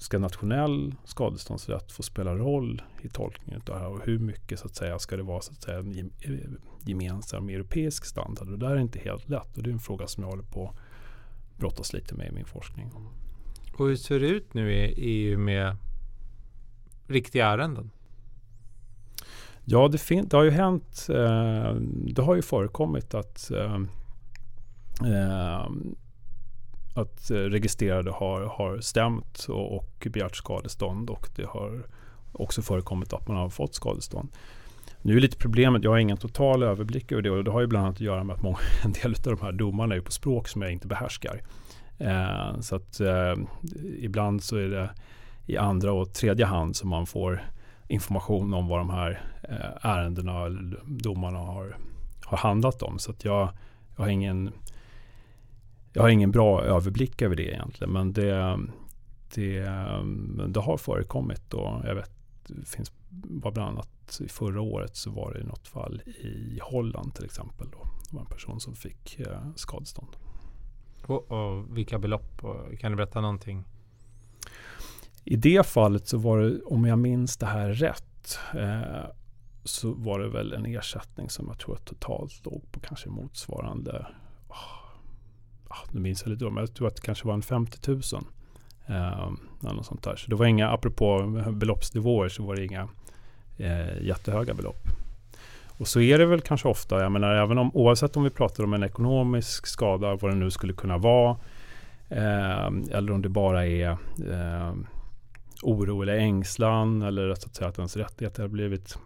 ska 0.00 0.18
nationell 0.18 0.94
skadeståndsrätt 1.04 1.92
få 1.92 2.02
spela 2.02 2.34
roll 2.34 2.82
i 3.00 3.08
tolkningen 3.08 3.60
av 3.60 3.74
det 3.74 3.80
här 3.80 3.88
och 3.88 4.00
hur 4.04 4.18
mycket 4.18 4.60
så 4.60 4.66
att 4.66 4.74
säga 4.74 4.98
ska 4.98 5.16
det 5.16 5.22
vara 5.22 5.40
så 5.40 5.52
att 5.52 5.62
säga 5.62 5.78
en 5.78 6.10
gemensam 6.84 7.48
europeisk 7.48 8.04
standard? 8.04 8.48
Och 8.48 8.58
det 8.58 8.66
där 8.66 8.76
är 8.76 8.80
inte 8.80 8.98
helt 8.98 9.28
lätt 9.28 9.56
och 9.56 9.62
det 9.62 9.70
är 9.70 9.72
en 9.72 9.78
fråga 9.78 10.06
som 10.06 10.22
jag 10.22 10.30
håller 10.30 10.42
på 10.42 10.68
att 10.68 11.58
brottas 11.58 11.92
lite 11.92 12.14
med 12.14 12.26
i 12.26 12.32
min 12.32 12.44
forskning. 12.44 12.90
Och 13.78 13.86
hur 13.86 13.96
ser 13.96 14.20
det 14.20 14.26
ut 14.26 14.54
nu 14.54 14.72
i 14.72 14.94
EU 14.96 15.38
med 15.38 15.76
riktiga 17.06 17.46
ärenden? 17.46 17.90
Ja, 19.72 19.88
det, 19.88 19.98
fin- 19.98 20.28
det 20.28 20.36
har 20.36 20.44
ju 20.44 20.50
hänt. 20.50 21.06
Eh, 21.10 21.74
det 22.14 22.22
har 22.22 22.34
ju 22.34 22.42
förekommit 22.42 23.14
att 23.14 23.50
eh, 23.50 23.74
eh 25.04 25.66
att 26.94 27.30
registrerade 27.30 28.10
har, 28.10 28.40
har 28.40 28.80
stämt 28.80 29.46
och, 29.48 29.76
och 29.76 30.06
begärt 30.10 30.36
skadestånd 30.36 31.10
och 31.10 31.28
det 31.36 31.46
har 31.46 31.86
också 32.32 32.62
förekommit 32.62 33.12
att 33.12 33.28
man 33.28 33.36
har 33.36 33.48
fått 33.48 33.74
skadestånd. 33.74 34.28
Nu 35.02 35.16
är 35.16 35.20
lite 35.20 35.36
problemet, 35.36 35.84
jag 35.84 35.90
har 35.90 35.98
ingen 35.98 36.16
total 36.16 36.62
överblick 36.62 37.12
över 37.12 37.22
det 37.22 37.30
och 37.30 37.44
det 37.44 37.50
har 37.50 37.60
ju 37.60 37.66
bland 37.66 37.86
annat 37.86 37.96
att 37.96 38.00
göra 38.00 38.24
med 38.24 38.36
att 38.36 38.42
många, 38.42 38.58
en 38.84 38.92
del 38.92 39.14
av 39.14 39.36
de 39.36 39.40
här 39.40 39.52
domarna 39.52 39.94
är 39.94 40.00
på 40.00 40.12
språk 40.12 40.48
som 40.48 40.62
jag 40.62 40.72
inte 40.72 40.86
behärskar. 40.86 41.42
Eh, 41.98 42.60
så 42.60 42.76
att 42.76 43.00
eh, 43.00 43.34
ibland 43.98 44.42
så 44.42 44.56
är 44.56 44.68
det 44.68 44.90
i 45.46 45.56
andra 45.56 45.92
och 45.92 46.12
tredje 46.12 46.46
hand 46.46 46.76
som 46.76 46.88
man 46.88 47.06
får 47.06 47.42
information 47.90 48.54
om 48.54 48.68
vad 48.68 48.80
de 48.80 48.90
här 48.90 49.22
eh, 49.42 49.90
ärendena 49.90 50.46
eller 50.46 50.82
domarna 50.86 51.38
har, 51.38 51.76
har 52.24 52.38
handlat 52.38 52.82
om. 52.82 52.98
Så 52.98 53.10
att 53.10 53.24
jag, 53.24 53.48
jag, 53.96 54.04
har 54.04 54.10
ingen, 54.10 54.52
jag 55.92 56.02
har 56.02 56.08
ingen 56.08 56.30
bra 56.30 56.62
överblick 56.62 57.22
över 57.22 57.36
det 57.36 57.52
egentligen. 57.52 57.92
Men 57.92 58.12
det, 58.12 58.58
det, 59.34 59.60
det 60.48 60.60
har 60.60 60.76
förekommit 60.76 61.54
och 61.54 61.80
jag 61.84 61.94
vet, 61.94 62.10
det 62.46 62.68
finns 62.68 62.92
var 63.10 63.52
bland 63.52 63.68
annat 63.68 64.20
förra 64.28 64.60
året 64.60 64.96
så 64.96 65.10
var 65.10 65.32
det 65.32 65.40
i 65.40 65.44
något 65.44 65.68
fall 65.68 66.02
i 66.06 66.58
Holland 66.62 67.14
till 67.14 67.24
exempel. 67.24 67.66
Då. 67.72 67.78
Det 68.10 68.16
var 68.16 68.20
en 68.20 68.26
person 68.26 68.60
som 68.60 68.74
fick 68.74 69.20
eh, 69.20 69.40
skadestånd. 69.56 70.16
Och, 71.06 71.30
och 71.30 71.76
vilka 71.76 71.98
belopp? 71.98 72.42
Kan 72.78 72.92
du 72.92 72.96
berätta 72.96 73.20
någonting? 73.20 73.64
I 75.24 75.36
det 75.36 75.66
fallet 75.66 76.08
så 76.08 76.18
var 76.18 76.38
det, 76.38 76.60
om 76.62 76.84
jag 76.84 76.98
minns 76.98 77.36
det 77.36 77.46
här 77.46 77.68
rätt, 77.68 78.38
eh, 78.54 79.10
så 79.64 79.92
var 79.92 80.18
det 80.18 80.28
väl 80.28 80.52
en 80.52 80.66
ersättning 80.66 81.30
som 81.30 81.46
jag 81.48 81.58
tror 81.58 81.74
att 81.74 81.84
totalt 81.84 82.44
låg 82.44 82.62
på 82.72 82.80
kanske 82.80 83.08
motsvarande, 83.08 84.06
oh, 84.48 85.76
nu 85.90 86.00
minns 86.00 86.22
jag 86.22 86.30
lite 86.30 86.44
men 86.44 86.56
jag 86.56 86.74
tror 86.74 86.88
att 86.88 86.96
det 86.96 87.02
kanske 87.02 87.26
var 87.26 87.34
en 87.34 87.42
50 87.42 87.90
000. 87.90 88.02
Eh, 88.86 89.30
något 89.60 89.86
sånt 89.86 90.02
där. 90.02 90.16
Så 90.16 90.30
det 90.30 90.36
var 90.36 90.46
inga, 90.46 90.70
apropå 90.70 91.26
beloppsnivåer, 91.52 92.28
så 92.28 92.42
var 92.42 92.56
det 92.56 92.64
inga 92.64 92.88
eh, 93.58 94.02
jättehöga 94.02 94.54
belopp. 94.54 94.88
Och 95.78 95.88
så 95.88 96.00
är 96.00 96.18
det 96.18 96.26
väl 96.26 96.40
kanske 96.40 96.68
ofta, 96.68 97.02
jag 97.02 97.12
menar 97.12 97.34
även 97.34 97.58
om, 97.58 97.70
oavsett 97.76 98.16
om 98.16 98.24
vi 98.24 98.30
pratar 98.30 98.64
om 98.64 98.74
en 98.74 98.82
ekonomisk 98.82 99.66
skada, 99.66 100.14
vad 100.14 100.30
det 100.30 100.36
nu 100.36 100.50
skulle 100.50 100.72
kunna 100.72 100.98
vara, 100.98 101.36
eh, 102.08 102.66
eller 102.90 103.12
om 103.12 103.22
det 103.22 103.28
bara 103.28 103.66
är 103.66 103.90
eh, 104.30 104.72
oro 105.62 106.02
eller 106.02 106.16
ängslan 106.16 107.02
eller 107.02 107.28
att, 107.28 107.54
säga, 107.54 107.68
att 107.68 107.78
ens 107.78 107.96
rättigheter 107.96 108.42
har 108.42 108.48
blivit, 108.48 108.98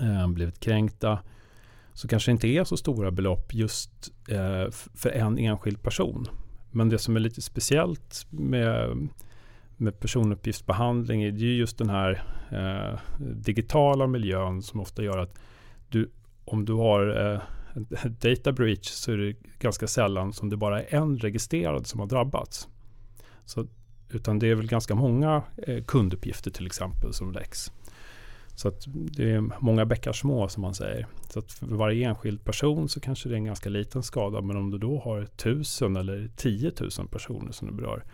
eh, 0.00 0.28
blivit 0.28 0.60
kränkta 0.60 1.18
så 1.92 2.08
kanske 2.08 2.30
det 2.30 2.32
inte 2.32 2.48
är 2.48 2.64
så 2.64 2.76
stora 2.76 3.10
belopp 3.10 3.54
just 3.54 4.12
eh, 4.28 4.70
för 4.94 5.10
en 5.10 5.38
enskild 5.38 5.82
person. 5.82 6.26
Men 6.70 6.88
det 6.88 6.98
som 6.98 7.16
är 7.16 7.20
lite 7.20 7.42
speciellt 7.42 8.26
med, 8.30 9.08
med 9.76 10.00
personuppgiftsbehandling 10.00 11.22
är 11.22 11.32
ju 11.32 11.56
just 11.56 11.78
den 11.78 11.90
här 11.90 12.22
eh, 12.50 12.98
digitala 13.18 14.06
miljön 14.06 14.62
som 14.62 14.80
ofta 14.80 15.02
gör 15.02 15.18
att 15.18 15.38
du, 15.88 16.10
om 16.44 16.64
du 16.64 16.72
har 16.72 17.32
eh, 17.32 17.40
data 18.20 18.52
breach 18.52 18.88
så 18.88 19.12
är 19.12 19.16
det 19.16 19.36
ganska 19.58 19.86
sällan 19.86 20.32
som 20.32 20.50
det 20.50 20.56
bara 20.56 20.82
är 20.82 20.94
en 20.94 21.18
registrerad 21.18 21.86
som 21.86 22.00
har 22.00 22.06
drabbats. 22.06 22.68
Så, 23.44 23.66
utan 24.14 24.38
det 24.38 24.50
är 24.50 24.54
väl 24.54 24.66
ganska 24.66 24.94
många 24.94 25.42
eh, 25.56 25.84
kunduppgifter 25.84 26.50
till 26.50 26.66
exempel 26.66 27.12
som 27.12 27.32
läggs. 27.32 27.72
Så 28.54 28.68
att 28.68 28.84
det 28.86 29.30
är 29.30 29.44
många 29.60 29.86
bäckar 29.86 30.12
små 30.12 30.48
som 30.48 30.62
man 30.62 30.74
säger. 30.74 31.06
Så 31.28 31.38
att 31.38 31.52
för 31.52 31.66
varje 31.66 32.08
enskild 32.08 32.44
person 32.44 32.88
så 32.88 33.00
kanske 33.00 33.28
det 33.28 33.34
är 33.34 33.36
en 33.36 33.44
ganska 33.44 33.68
liten 33.68 34.02
skada. 34.02 34.40
Men 34.40 34.56
om 34.56 34.70
du 34.70 34.78
då 34.78 34.98
har 34.98 35.26
tusen 35.26 35.96
eller 35.96 36.30
tiotusen 36.36 37.06
personer 37.06 37.52
som 37.52 37.68
du 37.68 37.74
berör. 37.74 38.04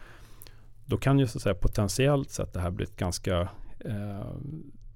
Då 0.86 0.96
kan 0.96 1.18
ju 1.18 1.26
så 1.26 1.38
att 1.38 1.42
säga 1.42 1.54
potentiellt 1.54 2.30
sett 2.30 2.52
det 2.52 2.60
här 2.60 2.70
bli 2.70 2.84
ett 2.84 2.96
ganska 2.96 3.48
eh, 3.80 4.26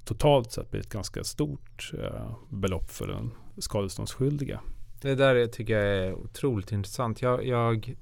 totalt 0.04 0.52
sett 0.52 0.70
bli 0.70 0.80
ett 0.80 0.88
ganska 0.88 1.24
stort 1.24 1.92
eh, 2.02 2.36
belopp 2.48 2.90
för 2.90 3.06
den 3.06 3.30
skadeståndsskyldige. 3.58 4.60
Det 5.00 5.14
där 5.14 5.46
tycker 5.46 5.78
jag 5.78 6.06
är 6.06 6.14
otroligt 6.14 6.72
intressant. 6.72 7.22
Jag, 7.22 7.46
jag, 7.46 7.94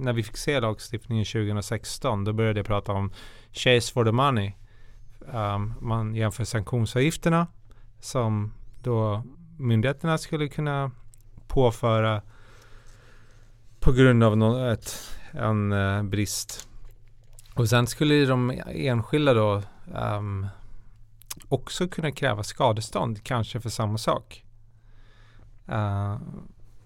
när 0.00 0.12
vi 0.12 0.22
fick 0.22 0.36
se 0.36 0.60
lagstiftningen 0.60 1.24
2016 1.24 2.24
då 2.24 2.32
började 2.32 2.58
jag 2.58 2.66
prata 2.66 2.92
om 2.92 3.12
chase 3.52 3.92
for 3.92 4.04
the 4.04 4.12
money. 4.12 4.52
Um, 5.20 5.74
man 5.80 6.14
jämför 6.14 6.44
sanktionsavgifterna 6.44 7.46
som 8.00 8.52
då 8.82 9.22
myndigheterna 9.58 10.18
skulle 10.18 10.48
kunna 10.48 10.90
påföra 11.46 12.22
på 13.80 13.92
grund 13.92 14.24
av 14.24 14.36
någon, 14.36 14.68
ett, 14.68 15.18
en 15.32 15.72
uh, 15.72 16.02
brist. 16.02 16.68
Och 17.54 17.68
sen 17.68 17.86
skulle 17.86 18.26
de 18.26 18.62
enskilda 18.66 19.34
då 19.34 19.62
um, 19.94 20.46
också 21.48 21.88
kunna 21.88 22.12
kräva 22.12 22.42
skadestånd, 22.42 23.24
kanske 23.24 23.60
för 23.60 23.70
samma 23.70 23.98
sak. 23.98 24.44
Uh, 25.68 26.18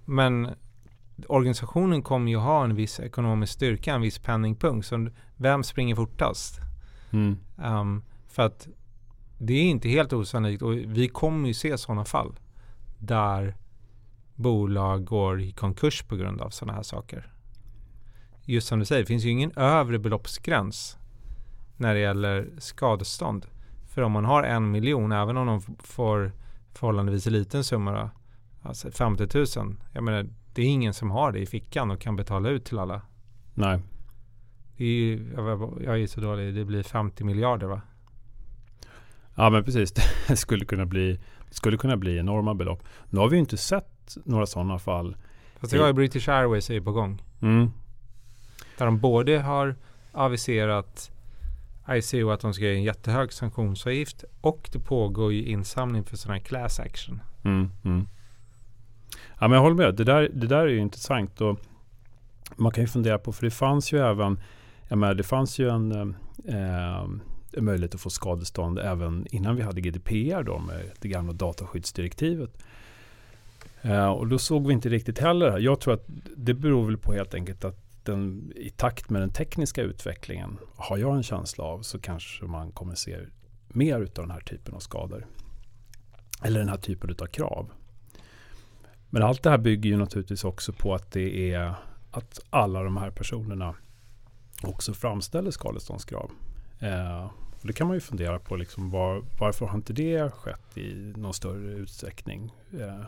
men 0.05 0.55
organisationen 1.29 2.03
kommer 2.03 2.31
ju 2.31 2.37
ha 2.37 2.65
en 2.65 2.75
viss 2.75 3.01
ekonomisk 3.01 3.53
styrka, 3.53 3.95
en 3.95 4.01
viss 4.01 4.19
penningpunkt. 4.19 4.87
Så 4.87 5.09
vem 5.37 5.65
springer 5.65 5.95
fortast? 5.97 6.61
Mm. 7.11 7.39
Um, 7.57 8.03
för 8.29 8.43
att 8.43 8.69
det 9.39 9.55
är 9.55 9.65
inte 9.65 9.89
helt 9.89 10.13
osannolikt 10.13 10.63
och 10.63 10.73
vi 10.73 11.09
kommer 11.09 11.49
ju 11.49 11.55
se 11.55 11.79
sådana 11.79 12.05
fall 12.05 12.39
där 12.99 13.57
bolag 14.35 15.05
går 15.05 15.41
i 15.41 15.53
konkurs 15.53 16.03
på 16.03 16.17
grund 16.17 16.41
av 16.41 16.51
sådana 16.51 16.73
här 16.73 16.83
saker. 16.83 17.31
Just 18.45 18.67
som 18.67 18.79
du 18.79 18.85
säger, 18.85 19.03
det 19.03 19.07
finns 19.07 19.25
ju 19.25 19.31
ingen 19.31 19.53
övre 19.57 19.99
beloppsgräns 19.99 20.99
när 21.77 21.95
det 21.95 22.01
gäller 22.01 22.51
skadestånd. 22.59 23.47
För 23.89 24.03
om 24.03 24.13
man 24.13 24.25
har 24.25 24.43
en 24.43 24.71
miljon, 24.71 25.13
även 25.13 25.37
om 25.37 25.47
de 25.47 25.61
får 25.79 26.33
förhållandevis 26.73 27.27
liten 27.27 27.65
summa, 27.65 28.11
alltså 28.63 28.91
50 28.91 29.29
000. 29.59 29.77
Jag 29.93 30.05
menar, 30.05 30.27
det 30.55 30.63
är 30.63 30.67
ingen 30.67 30.95
som 30.95 31.11
har 31.11 31.33
det 31.33 31.39
i 31.39 31.47
fickan 31.47 31.91
och 31.91 32.01
kan 32.01 32.17
betala 32.17 32.49
ut 32.49 32.65
till 32.65 32.79
alla. 32.79 33.03
Nej. 33.55 33.81
Det 34.77 34.85
är 34.85 34.89
ju, 34.89 35.33
jag 35.85 36.01
är 36.01 36.07
så 36.07 36.21
dålig, 36.21 36.55
det 36.55 36.65
blir 36.65 36.83
50 36.83 37.25
miljarder 37.25 37.67
va? 37.67 37.81
Ja 39.35 39.51
men 39.51 39.65
precis, 39.65 39.93
det 40.29 40.37
skulle 40.37 40.65
kunna 40.65 40.87
bli, 40.87 41.21
skulle 41.51 41.77
kunna 41.77 41.97
bli 41.97 42.19
enorma 42.19 42.55
belopp. 42.55 42.83
Nu 43.11 43.21
har 43.21 43.29
vi 43.29 43.37
ju 43.37 43.41
inte 43.41 43.57
sett 43.57 44.17
några 44.25 44.47
sådana 44.47 44.79
fall. 44.79 45.17
Fast 45.57 45.73
det 45.73 45.79
har 45.79 45.87
ju 45.87 45.93
British 45.93 46.29
Airways 46.29 46.71
är 46.71 46.81
på 46.81 46.93
gång. 46.93 47.23
Mm. 47.43 47.71
Där 48.79 48.87
de 48.87 48.99
både 48.99 49.39
har 49.39 49.77
aviserat 50.13 51.11
ICO 51.89 52.31
att 52.31 52.41
de 52.41 52.55
ska 52.55 52.65
ge 52.65 52.75
en 52.75 52.83
jättehög 52.83 53.33
sanktionsavgift 53.33 54.25
och 54.41 54.69
det 54.73 54.79
pågår 54.79 55.33
ju 55.33 55.45
insamling 55.45 56.05
för 56.05 56.17
sådana 56.17 56.39
här 56.39 56.45
class 56.45 56.81
action. 56.81 57.23
Mm, 57.45 57.71
mm. 57.85 58.09
Ja 59.41 59.49
men 59.49 59.53
jag 59.53 59.61
håller 59.61 59.77
med, 59.77 59.95
det 59.95 60.05
där, 60.05 60.31
det 60.35 60.47
där 60.47 60.59
är 60.59 60.67
ju 60.67 60.79
intressant 60.79 61.41
och 61.41 61.59
man 62.57 62.73
kan 62.73 62.85
ju 62.85 62.89
fundera 62.89 63.19
på, 63.19 63.33
för 63.33 63.45
det 63.45 63.51
fanns 63.51 63.93
ju 63.93 63.99
även, 63.99 64.41
jag 64.89 64.99
menar, 64.99 65.15
det 65.15 65.23
fanns 65.23 65.59
ju 65.59 65.69
en 65.69 66.17
eh, 66.45 67.07
möjlighet 67.63 67.95
att 67.95 68.01
få 68.01 68.11
skadestånd 68.11 68.79
även 68.79 69.27
innan 69.31 69.57
vi 69.57 69.63
hade 69.63 69.81
GDPR 69.81 70.43
då 70.43 70.59
med 70.59 70.91
det 71.01 71.09
gamla 71.09 71.33
dataskyddsdirektivet. 71.33 72.59
Eh, 73.83 74.09
och 74.09 74.27
då 74.27 74.39
såg 74.39 74.67
vi 74.67 74.73
inte 74.73 74.89
riktigt 74.89 75.19
heller. 75.19 75.59
Jag 75.59 75.81
tror 75.81 75.95
att 75.95 76.05
det 76.37 76.55
beror 76.55 76.87
väl 76.87 76.99
på 76.99 77.13
helt 77.13 77.35
enkelt 77.35 77.65
att 77.65 77.81
den, 78.03 78.53
i 78.57 78.71
takt 78.71 79.11
med 79.11 79.23
den 79.23 79.31
tekniska 79.31 79.83
utvecklingen 79.83 80.59
har 80.77 80.99
jag 80.99 81.17
en 81.17 81.23
känsla 81.23 81.65
av 81.65 81.83
så 81.83 81.99
kanske 81.99 82.45
man 82.45 82.73
kommer 82.73 82.95
se 82.95 83.19
mer 83.69 83.95
av 83.95 84.09
den 84.15 84.31
här 84.31 84.41
typen 84.41 84.75
av 84.75 84.79
skador. 84.79 85.27
Eller 86.43 86.61
den 86.61 86.69
här 86.69 86.77
typen 86.77 87.17
av 87.21 87.27
krav. 87.27 87.71
Men 89.15 89.23
allt 89.23 89.43
det 89.43 89.51
här 89.51 89.59
bygger 89.59 89.91
ju 89.91 89.97
naturligtvis 89.97 90.45
också 90.45 90.73
på 90.73 90.95
att 90.95 91.11
det 91.11 91.53
är 91.53 91.75
att 92.11 92.41
alla 92.51 92.83
de 92.83 92.97
här 92.97 93.11
personerna 93.11 93.75
också 94.63 94.95
framställer 94.95 95.51
skadeståndskrav. 95.51 96.31
Eh, 96.79 97.25
och 97.61 97.67
det 97.67 97.73
kan 97.73 97.87
man 97.87 97.97
ju 97.97 98.01
fundera 98.01 98.39
på, 98.39 98.57
liksom 98.57 98.91
var, 98.91 99.25
varför 99.39 99.67
har 99.67 99.77
inte 99.77 99.93
det 99.93 100.31
skett 100.31 100.79
i 100.79 101.13
någon 101.17 101.35
större 101.35 101.73
utsträckning? 101.73 102.55
Eh, 102.81 103.05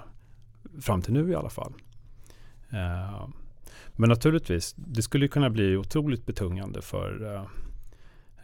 fram 0.80 1.02
till 1.02 1.12
nu 1.12 1.30
i 1.30 1.34
alla 1.34 1.50
fall. 1.50 1.72
Eh, 2.70 3.28
men 3.92 4.09
naturligtvis, 4.09 4.74
det 4.76 5.02
skulle 5.02 5.28
kunna 5.28 5.50
bli 5.50 5.76
otroligt 5.76 6.26
betungande 6.26 6.82
för 6.82 7.34
eh, 7.34 7.42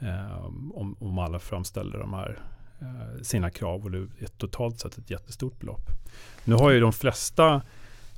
eh, 0.08 0.44
om, 0.74 0.96
om 1.00 1.18
alla 1.18 1.38
framställer 1.38 1.98
de 1.98 2.12
här 2.12 2.38
Eh, 2.82 3.22
sina 3.22 3.50
krav 3.50 3.84
och 3.84 3.90
det 3.90 3.98
är 3.98 4.26
totalt 4.26 4.80
sett 4.80 4.98
ett 4.98 5.10
jättestort 5.10 5.60
belopp. 5.60 5.90
Nu 6.44 6.54
har 6.54 6.70
ju 6.70 6.80
de 6.80 6.92
flesta 6.92 7.62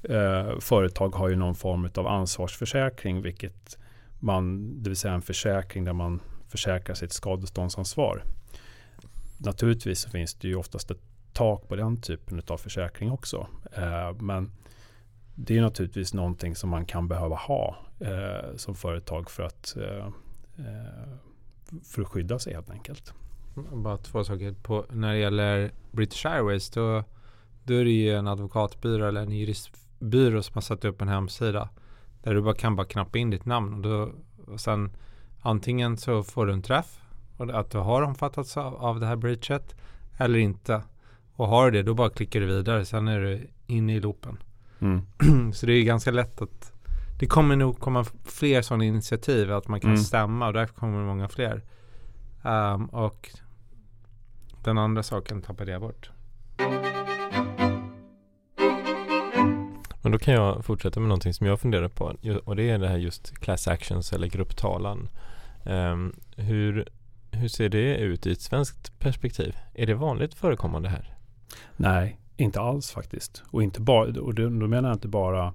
eh, 0.03 0.59
företag 0.61 1.15
har 1.15 1.29
ju 1.29 1.37
någon 1.37 1.55
form 1.55 1.89
av 1.95 2.07
ansvarsförsäkring, 2.07 3.23
vilket 3.23 3.79
man, 4.19 4.75
det 4.83 4.91
vill 4.91 4.97
säga 4.97 5.15
en 5.15 5.23
försäkring 5.23 5.85
där 5.85 5.93
man 5.93 6.21
försäkrar 6.49 6.95
sitt 6.95 7.12
skadeståndsansvar. 7.12 8.23
Naturligtvis 9.39 10.01
så 10.01 10.11
finns 10.11 10.35
det 10.35 10.49
ju 10.49 10.57
oftast 10.57 10.91
ett 10.91 11.03
tak 11.33 11.69
på 11.69 11.77
den 11.77 12.01
typen 12.01 12.43
av 12.47 12.57
försäkring 12.57 13.11
också. 13.11 13.47
Eh, 13.73 14.15
men 14.21 14.53
det 15.35 15.59
är 15.59 15.62
naturligtvis 15.62 16.15
någonting 16.15 16.57
som 16.57 16.71
man 16.71 16.87
kan 16.87 17.09
behöva 17.09 17.37
ha 17.37 17.77
eh, 18.01 18.57
som 18.57 18.75
företag 18.75 19.31
för 19.31 19.43
att, 19.43 19.77
eh, 19.77 20.07
eh 20.59 21.15
för 21.85 22.03
att 22.03 22.09
skydda 22.09 22.39
sig 22.39 22.55
helt 22.55 22.71
enkelt. 22.71 23.15
Bara 23.55 23.97
två 23.97 24.25
saker. 24.25 24.55
På, 24.63 24.85
när 24.91 25.13
det 25.13 25.19
gäller 25.19 25.73
British 25.91 26.27
Airways 26.27 26.71
då, 26.71 27.05
då 27.65 27.75
är 27.75 27.85
det 27.85 27.91
ju 27.91 28.15
en 28.15 28.29
advokatbyrå 28.29 29.07
eller 29.07 29.21
en 29.21 29.31
juristbyrå 29.31 30.43
som 30.43 30.55
har 30.55 30.63
satt 30.63 30.85
upp 30.85 31.03
en 31.03 31.09
hemsida 31.09 31.69
där 32.23 32.35
du 32.35 32.43
bara 32.43 32.55
kan 32.55 32.77
bara 32.77 32.87
knappa 32.87 33.19
in 33.19 33.31
ditt 33.31 33.45
namn 33.45 33.75
och, 33.75 33.81
då, 33.81 34.13
och 34.53 34.61
sen 34.61 34.91
antingen 35.41 35.97
så 35.97 36.23
får 36.23 36.47
du 36.47 36.53
en 36.53 36.63
träff 36.63 37.01
och 37.37 37.61
att 37.61 37.71
du 37.71 37.79
har 37.79 38.03
omfattats 38.03 38.57
av, 38.57 38.75
av 38.75 39.01
det 39.01 39.07
här 39.07 39.17
breachet 39.17 39.75
eller 40.19 40.39
inte. 40.39 40.83
Och 41.33 41.49
har 41.49 41.71
du 41.71 41.79
det 41.79 41.83
då 41.83 41.95
bara 41.95 42.11
klickar 42.11 42.41
du 42.41 42.47
vidare 42.47 42.85
sen 42.85 43.09
är 43.09 43.21
du 43.21 43.49
inne 43.67 43.95
i 43.97 44.01
loopen. 44.01 44.39
Mm. 44.81 45.07
så 45.53 45.67
det 45.67 45.73
är 45.73 45.83
ganska 45.83 46.11
lätt 46.11 46.43
att 46.43 46.73
det 47.19 47.27
kommer 47.27 47.57
nog 47.57 47.79
komma 47.79 48.05
fler 48.25 48.63
sådana 48.63 48.85
initiativ 48.85 49.53
att 49.53 49.69
man 49.69 49.81
kan 49.81 49.91
mm. 49.91 50.03
stämma 50.03 50.47
och 50.47 50.53
därför 50.53 50.75
kommer 50.75 50.99
det 50.99 51.07
många 51.07 51.29
fler. 51.29 51.63
Um, 52.43 52.87
och 52.87 53.31
den 54.65 54.79
andra 54.79 55.03
saken 55.03 55.43
tappade 55.43 55.73
jag 55.73 55.81
bort. 55.81 56.11
Men 60.03 60.12
då 60.12 60.19
kan 60.19 60.35
jag 60.35 60.65
fortsätta 60.65 61.01
med 61.01 61.09
någonting 61.09 61.35
som 61.35 61.47
jag 61.47 61.61
funderar 61.61 61.89
på 61.89 62.17
och 62.45 62.57
det 62.57 62.71
är 62.71 62.79
det 62.79 62.89
här 62.89 62.97
just 62.97 63.39
class 63.39 63.69
actions 63.69 64.12
eller 64.12 64.27
grupptalan. 64.27 65.09
Um, 65.65 66.17
hur, 66.37 66.89
hur 67.31 67.49
ser 67.49 67.69
det 67.69 67.97
ut 67.97 68.27
i 68.27 68.33
ett 68.33 68.41
svenskt 68.41 68.99
perspektiv? 68.99 69.57
Är 69.75 69.87
det 69.87 69.95
vanligt 69.95 70.35
förekommande 70.35 70.89
här? 70.89 71.15
Nej, 71.77 72.19
inte 72.37 72.61
alls 72.61 72.91
faktiskt. 72.91 73.43
Och, 73.47 73.62
inte 73.62 73.81
bara, 73.81 74.21
och 74.21 74.35
då 74.35 74.51
menar 74.51 74.89
jag 74.89 74.97
inte 74.97 75.09
bara 75.09 75.55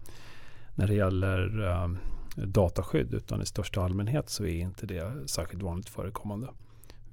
när 0.76 0.88
det 0.88 0.93
gäller 0.93 1.62
um, 1.62 1.97
dataskydd 2.36 3.14
utan 3.14 3.41
i 3.41 3.45
största 3.45 3.82
allmänhet 3.82 4.30
så 4.30 4.45
är 4.45 4.60
inte 4.60 4.86
det 4.86 5.30
särskilt 5.30 5.64
vanligt 5.64 5.89
förekommande. 5.89 6.47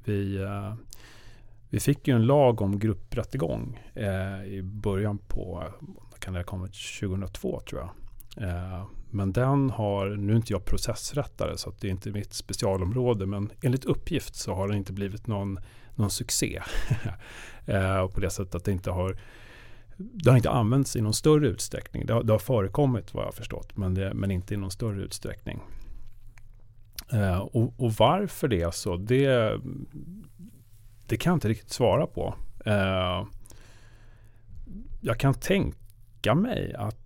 Vi, 0.04 0.38
uh, 0.38 0.74
vi 1.70 1.80
fick 1.80 2.08
ju 2.08 2.14
en 2.14 2.26
lag 2.26 2.62
om 2.62 2.78
grupprättegång 2.78 3.80
eh, 3.94 4.44
i 4.44 4.60
början 4.62 5.18
på, 5.18 5.64
kan 6.18 6.34
det 6.34 6.40
ha 6.40 6.44
kommit 6.44 6.72
2002 7.00 7.60
tror 7.60 7.80
jag. 7.80 7.90
Eh, 8.48 8.86
men 9.10 9.32
den 9.32 9.70
har, 9.70 10.06
nu 10.06 10.32
är 10.32 10.36
inte 10.36 10.52
jag 10.52 10.64
processrättare 10.64 11.58
så 11.58 11.72
det 11.80 11.86
är 11.86 11.90
inte 11.90 12.10
mitt 12.10 12.34
specialområde, 12.34 13.26
men 13.26 13.50
enligt 13.62 13.84
uppgift 13.84 14.34
så 14.34 14.54
har 14.54 14.68
den 14.68 14.76
inte 14.76 14.92
blivit 14.92 15.26
någon, 15.26 15.58
någon 15.94 16.10
succé. 16.10 16.62
Eh, 17.68 18.08
på 18.08 18.20
det 18.20 18.30
sättet 18.30 18.54
att 18.54 18.64
det 18.64 18.72
inte 18.72 18.90
har 18.90 19.18
det 19.96 20.30
har 20.30 20.36
inte 20.36 20.50
använts 20.50 20.96
i 20.96 21.00
någon 21.00 21.14
större 21.14 21.48
utsträckning. 21.48 22.06
Det 22.06 22.12
har, 22.12 22.22
det 22.22 22.32
har 22.32 22.38
förekommit 22.38 23.14
vad 23.14 23.22
jag 23.22 23.28
har 23.28 23.32
förstått, 23.32 23.76
men, 23.76 23.94
det, 23.94 24.14
men 24.14 24.30
inte 24.30 24.54
i 24.54 24.56
någon 24.56 24.70
större 24.70 25.02
utsträckning. 25.02 25.60
Eh, 27.12 27.38
och, 27.38 27.74
och, 27.80 27.92
varför 27.92 28.48
det 28.48 28.62
är 28.62 28.70
så, 28.70 28.96
det, 28.96 29.60
det 31.06 31.16
kan 31.16 31.30
jag 31.30 31.36
inte 31.36 31.48
riktigt 31.48 31.72
svara 31.72 32.06
på. 32.06 32.34
Eh, 32.64 33.26
jag 35.00 35.18
kan 35.18 35.34
tänka 35.34 36.34
mig 36.34 36.74
att 36.74 36.96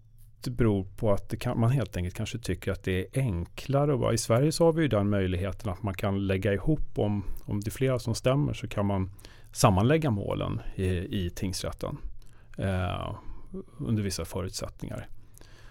det 0.41 0.51
beror 0.51 0.85
på 0.85 1.13
att 1.13 1.39
kan, 1.39 1.61
man 1.61 1.71
helt 1.71 1.97
enkelt 1.97 2.15
kanske 2.15 2.39
tycker 2.39 2.73
att 2.73 2.83
det 2.83 3.01
är 3.01 3.07
enklare. 3.21 3.95
Och 3.95 4.15
I 4.15 4.19
Sverige 4.19 4.53
så 4.53 4.65
har 4.65 4.73
vi 4.73 4.83
ju 4.83 4.89
den 4.89 5.11
möjligheten 5.11 5.71
att 5.73 5.83
man 5.83 5.95
kan 5.95 6.27
lägga 6.27 6.53
ihop 6.53 6.99
om, 6.99 7.25
om 7.45 7.61
det 7.61 7.69
är 7.69 7.73
flera 7.73 7.99
som 7.99 8.15
stämmer 8.15 8.53
så 8.53 8.69
kan 8.69 8.87
man 8.87 9.11
sammanlägga 9.53 10.11
målen 10.11 10.61
i, 10.75 10.87
i 11.25 11.31
tingsrätten 11.31 11.97
eh, 12.59 13.15
under 13.79 14.03
vissa 14.03 14.25
förutsättningar. 14.25 15.09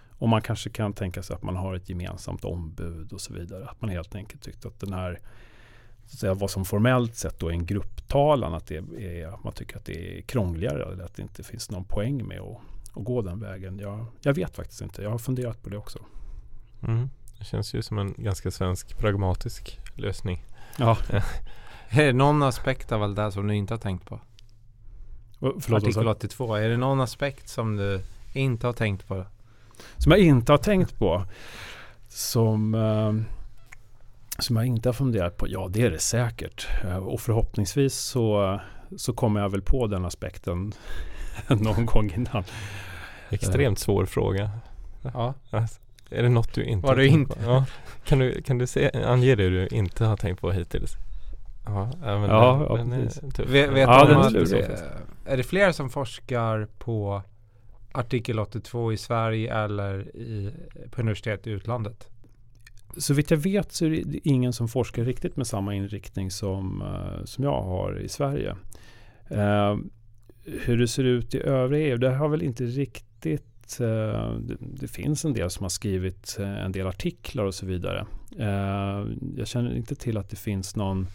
Och 0.10 0.30
man 0.30 0.42
kanske 0.42 0.70
kan 0.70 0.94
tänka 0.94 1.24
sig 1.24 1.36
att 1.36 1.44
man 1.44 1.56
har 1.56 1.76
ett 1.76 1.90
gemensamt 1.90 2.46
ombud 2.46 3.14
och 3.14 3.22
så 3.22 3.34
vidare. 3.34 3.70
Att 3.70 3.82
man 3.82 3.90
helt 3.90 4.16
enkelt 4.16 4.42
tyckte 4.42 4.68
att 4.68 4.80
den 4.80 4.94
här 4.94 5.20
säga, 6.18 6.34
vad 6.34 6.52
som 6.52 6.66
formellt 6.66 7.16
sett 7.16 7.40
då 7.40 7.48
är 7.48 7.52
en 7.52 7.66
grupptalan, 7.66 8.54
att 8.54 8.68
det 8.68 8.76
är, 8.78 9.44
man 9.44 9.54
tycker 9.54 9.78
att 9.78 9.86
det 9.86 10.18
är 10.18 10.22
krångligare 10.22 10.94
eller 10.94 11.04
att 11.04 11.16
det 11.16 11.22
inte 11.22 11.44
finns 11.44 11.72
någon 11.72 11.84
poäng 11.84 12.28
med 12.28 12.40
att, 12.40 12.58
att 12.98 13.04
gå 13.04 13.22
den 13.22 13.40
vägen. 13.40 13.80
Jag, 13.80 14.06
jag 14.22 14.34
vet 14.34 14.56
faktiskt 14.56 14.82
inte. 14.82 15.04
Jag 15.04 15.10
har 15.10 15.18
funderat 15.18 15.64
på 15.64 15.70
det 15.70 15.78
också. 15.78 16.00
Mm. 16.84 17.10
Det 17.40 17.46
känns 17.46 17.74
ju 17.74 17.82
som 17.82 17.98
en 17.98 18.14
ganska 18.18 18.52
svensk 18.52 18.98
pragmatisk 18.98 19.80
lösning. 19.96 20.46
Ja. 20.78 20.98
är 21.90 22.06
det 22.06 22.14
någon 22.14 22.44
aspekt 22.44 22.92
av 22.92 23.04
allt 23.04 23.16
det 23.16 23.22
här 23.22 23.32
som 23.32 23.48
du 23.48 23.56
inte 23.56 23.74
har 23.74 23.80
tänkt 23.80 24.06
på? 24.06 24.20
Förlåt, 25.40 25.84
Artikel 25.84 26.08
82. 26.08 26.56
Är 26.56 26.70
det 26.70 26.78
någon 26.78 27.02
aspekt 27.02 27.50
som 27.50 27.76
du 27.76 28.02
inte 28.34 28.68
har 28.68 28.74
tänkt 28.74 29.08
på? 29.08 29.26
Som 29.98 30.12
jag 30.12 30.22
inte 30.22 30.52
har 30.52 30.58
tänkt 30.58 31.00
på. 31.00 31.26
Som, 32.08 32.76
eh, 32.76 33.39
som 34.44 34.56
jag 34.56 34.66
inte 34.66 34.90
har 34.90 34.94
funderat 34.94 35.38
på. 35.38 35.48
Ja, 35.50 35.68
det 35.72 35.82
är 35.82 35.92
det 35.92 36.00
säkert. 36.00 36.68
Eh, 36.84 36.98
och 36.98 37.22
förhoppningsvis 37.22 37.94
så, 37.94 38.60
så 38.98 39.14
kommer 39.14 39.42
jag 39.42 39.50
väl 39.50 39.62
på 39.62 39.88
den 39.88 40.06
aspekten 40.06 40.74
någon 41.48 41.86
gång 41.86 42.12
innan. 42.16 42.44
Extremt 43.30 43.80
svår 43.80 44.06
fråga. 44.06 44.52
Ja. 45.14 45.34
Är 46.12 46.24
det 46.24 46.30
något 46.30 46.54
du 46.54 46.64
inte 46.64 46.88
Var 46.88 46.90
har 46.96 47.02
du 47.02 47.10
tänkt 47.10 47.20
inte? 47.32 47.46
på? 47.46 47.52
Ja. 47.52 47.66
Kan 48.06 48.20
du, 48.20 48.42
kan 48.42 48.58
du 48.58 48.68
se, 48.68 48.92
ange 49.06 49.36
det 49.36 49.50
du 49.50 49.68
inte 49.68 50.06
har 50.06 50.18
tänkt 50.18 50.42
på 50.42 50.52
hittills? 50.52 50.94
Ja, 51.66 51.92
men 52.02 52.22
Ja, 52.22 52.52
den, 52.54 52.62
ja, 52.70 52.76
den 52.78 52.92
är 52.94 53.04
precis. 53.04 53.34
tuff. 53.34 53.50
Vet, 53.50 53.70
vet 53.70 53.80
Ja, 53.80 54.06
du 54.06 54.14
den 54.14 54.24
är 54.24 54.30
lurig. 54.30 54.60
eh, 54.64 54.70
är 55.26 55.38
det 55.38 55.44
fler 55.44 55.72
som 55.72 55.90
forskar 55.90 56.68
på 56.78 57.22
artikel 57.92 58.40
82 58.40 58.94
i 58.94 58.98
Sverige 58.98 59.54
eller 59.64 60.00
i, 60.16 60.54
på 60.92 61.02
universitet 61.02 61.48
i 61.48 61.50
utlandet? 61.50 62.08
Så 63.00 63.14
vitt 63.14 63.32
jag 63.32 63.38
vet 63.38 63.72
så 63.72 63.86
är 63.86 63.90
det 63.90 64.20
ingen 64.24 64.54
som 64.54 64.68
forskar 64.68 65.04
riktigt 65.04 65.36
med 65.36 65.48
samma 65.48 65.76
inriktning 65.76 66.32
som, 66.32 66.82
eh, 66.82 67.26
som 67.26 67.44
jag 67.44 67.62
har 67.62 68.00
i 68.00 68.10
Sverige. 68.10 68.56
Eh, 69.28 69.78
hur 70.44 70.78
det 70.78 70.88
ser 70.88 71.04
ut 71.04 71.36
i 71.36 71.40
övriga 71.40 71.88
EU, 71.88 71.98
det 71.98 72.16
har 72.16 72.30
väl 72.30 72.42
inte 72.42 72.64
riktigt 72.64 73.80
eh, 73.80 74.34
det, 74.40 74.58
det 74.60 74.88
finns 74.88 75.26
en 75.26 75.34
del 75.34 75.50
som 75.50 75.64
har 75.64 75.70
skrivit 75.70 76.38
eh, 76.40 76.66
en 76.66 76.72
del 76.72 76.88
artiklar 76.88 77.44
och 77.44 77.56
så 77.56 77.66
vidare. 77.66 78.06
Eh, 78.40 79.08
jag 79.38 79.48
känner 79.48 79.76
inte 79.76 79.96
till 79.96 80.18
att 80.18 80.30
det 80.30 80.36
finns 80.36 80.76
någon, 80.76 81.08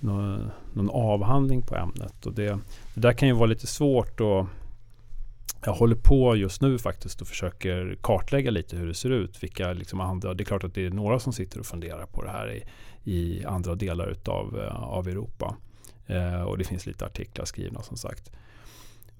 någon, 0.00 0.50
någon 0.72 0.90
avhandling 0.90 1.62
på 1.62 1.76
ämnet. 1.76 2.26
Och 2.26 2.32
det, 2.32 2.58
det 2.94 3.00
där 3.00 3.12
kan 3.12 3.28
ju 3.28 3.34
vara 3.34 3.46
lite 3.46 3.66
svårt 3.66 4.20
att 4.20 4.46
jag 5.64 5.72
håller 5.72 5.96
på 5.96 6.36
just 6.36 6.62
nu 6.62 6.78
faktiskt 6.78 7.20
och 7.20 7.28
försöker 7.28 7.98
kartlägga 8.00 8.50
lite 8.50 8.76
hur 8.76 8.86
det 8.86 8.94
ser 8.94 9.10
ut. 9.10 9.42
Vilka 9.42 9.72
liksom 9.72 10.00
andra, 10.00 10.34
det 10.34 10.42
är 10.42 10.44
klart 10.44 10.64
att 10.64 10.74
det 10.74 10.86
är 10.86 10.90
några 10.90 11.18
som 11.18 11.32
sitter 11.32 11.60
och 11.60 11.66
funderar 11.66 12.06
på 12.06 12.22
det 12.22 12.30
här 12.30 12.52
i, 12.52 12.64
i 13.12 13.44
andra 13.44 13.74
delar 13.74 14.08
utav, 14.08 14.58
eh, 14.58 14.82
av 14.82 15.08
Europa. 15.08 15.56
Eh, 16.06 16.42
och 16.42 16.58
det 16.58 16.64
finns 16.64 16.86
lite 16.86 17.06
artiklar 17.06 17.44
skrivna 17.44 17.82
som 17.82 17.96
sagt. 17.96 18.30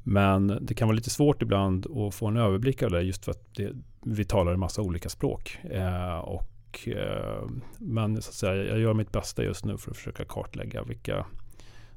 Men 0.03 0.59
det 0.61 0.75
kan 0.75 0.89
vara 0.89 0.97
lite 0.97 1.11
svårt 1.11 1.43
ibland 1.43 1.87
att 1.99 2.15
få 2.15 2.27
en 2.27 2.37
överblick 2.37 2.83
av 2.83 2.91
det 2.91 3.03
just 3.03 3.25
för 3.25 3.31
att 3.31 3.55
det, 3.55 3.73
vi 4.03 4.25
talar 4.25 4.53
en 4.53 4.61
massa 4.61 4.83
olika 4.83 5.09
språk. 5.09 5.59
Eh, 5.65 6.19
och, 6.19 6.89
eh, 6.89 7.49
men 7.79 8.23
så 8.23 8.29
att 8.29 8.35
säga, 8.35 8.65
jag 8.65 8.79
gör 8.79 8.95
mitt 8.95 9.13
bästa 9.13 9.45
just 9.45 9.65
nu 9.65 9.79
för 9.79 9.91
att 9.91 9.97
försöka 9.97 10.25
kartlägga 10.25 10.83
vilka, 10.83 11.27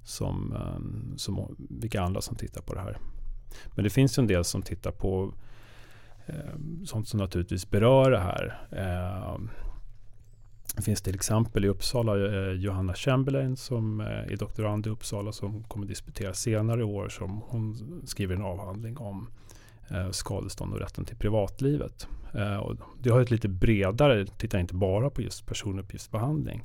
som, 0.03 0.53
eh, 0.53 1.15
som, 1.17 1.55
vilka 1.57 2.01
andra 2.01 2.21
som 2.21 2.35
tittar 2.35 2.61
på 2.61 2.73
det 2.73 2.81
här. 2.81 2.97
Men 3.75 3.83
det 3.83 3.89
finns 3.89 4.17
ju 4.17 4.21
en 4.21 4.27
del 4.27 4.43
som 4.43 4.61
tittar 4.61 4.91
på 4.91 5.33
eh, 6.25 6.35
sånt 6.85 7.07
som 7.07 7.19
naturligtvis 7.19 7.69
berör 7.69 8.11
det 8.11 8.19
här. 8.19 8.67
Eh, 8.71 9.39
det 10.75 10.81
finns 10.81 11.01
till 11.01 11.15
exempel 11.15 11.65
i 11.65 11.67
Uppsala 11.67 12.13
eh, 12.13 12.51
Johanna 12.51 12.93
Chamberlain 12.93 13.57
som 13.57 14.01
eh, 14.01 14.07
är 14.07 14.37
doktorand 14.37 14.87
i 14.87 14.89
Uppsala 14.89 15.31
som 15.31 15.63
kommer 15.63 15.85
disputera 15.85 16.33
senare 16.33 16.81
i 16.81 16.83
år. 16.83 17.09
Som 17.09 17.41
hon 17.47 18.01
skriver 18.05 18.35
en 18.35 18.41
avhandling 18.41 18.97
om 18.97 19.27
eh, 19.89 20.11
skadestånd 20.11 20.73
och 20.73 20.79
rätten 20.79 21.05
till 21.05 21.17
privatlivet. 21.17 22.07
Eh, 22.33 22.57
och 22.57 22.75
det 23.01 23.09
har 23.09 23.21
ett 23.21 23.31
lite 23.31 23.47
bredare, 23.47 24.25
tittar 24.25 24.59
inte 24.59 24.73
bara 24.73 25.09
på 25.09 25.21
just 25.21 25.45
personuppgiftsbehandling. 25.45 26.63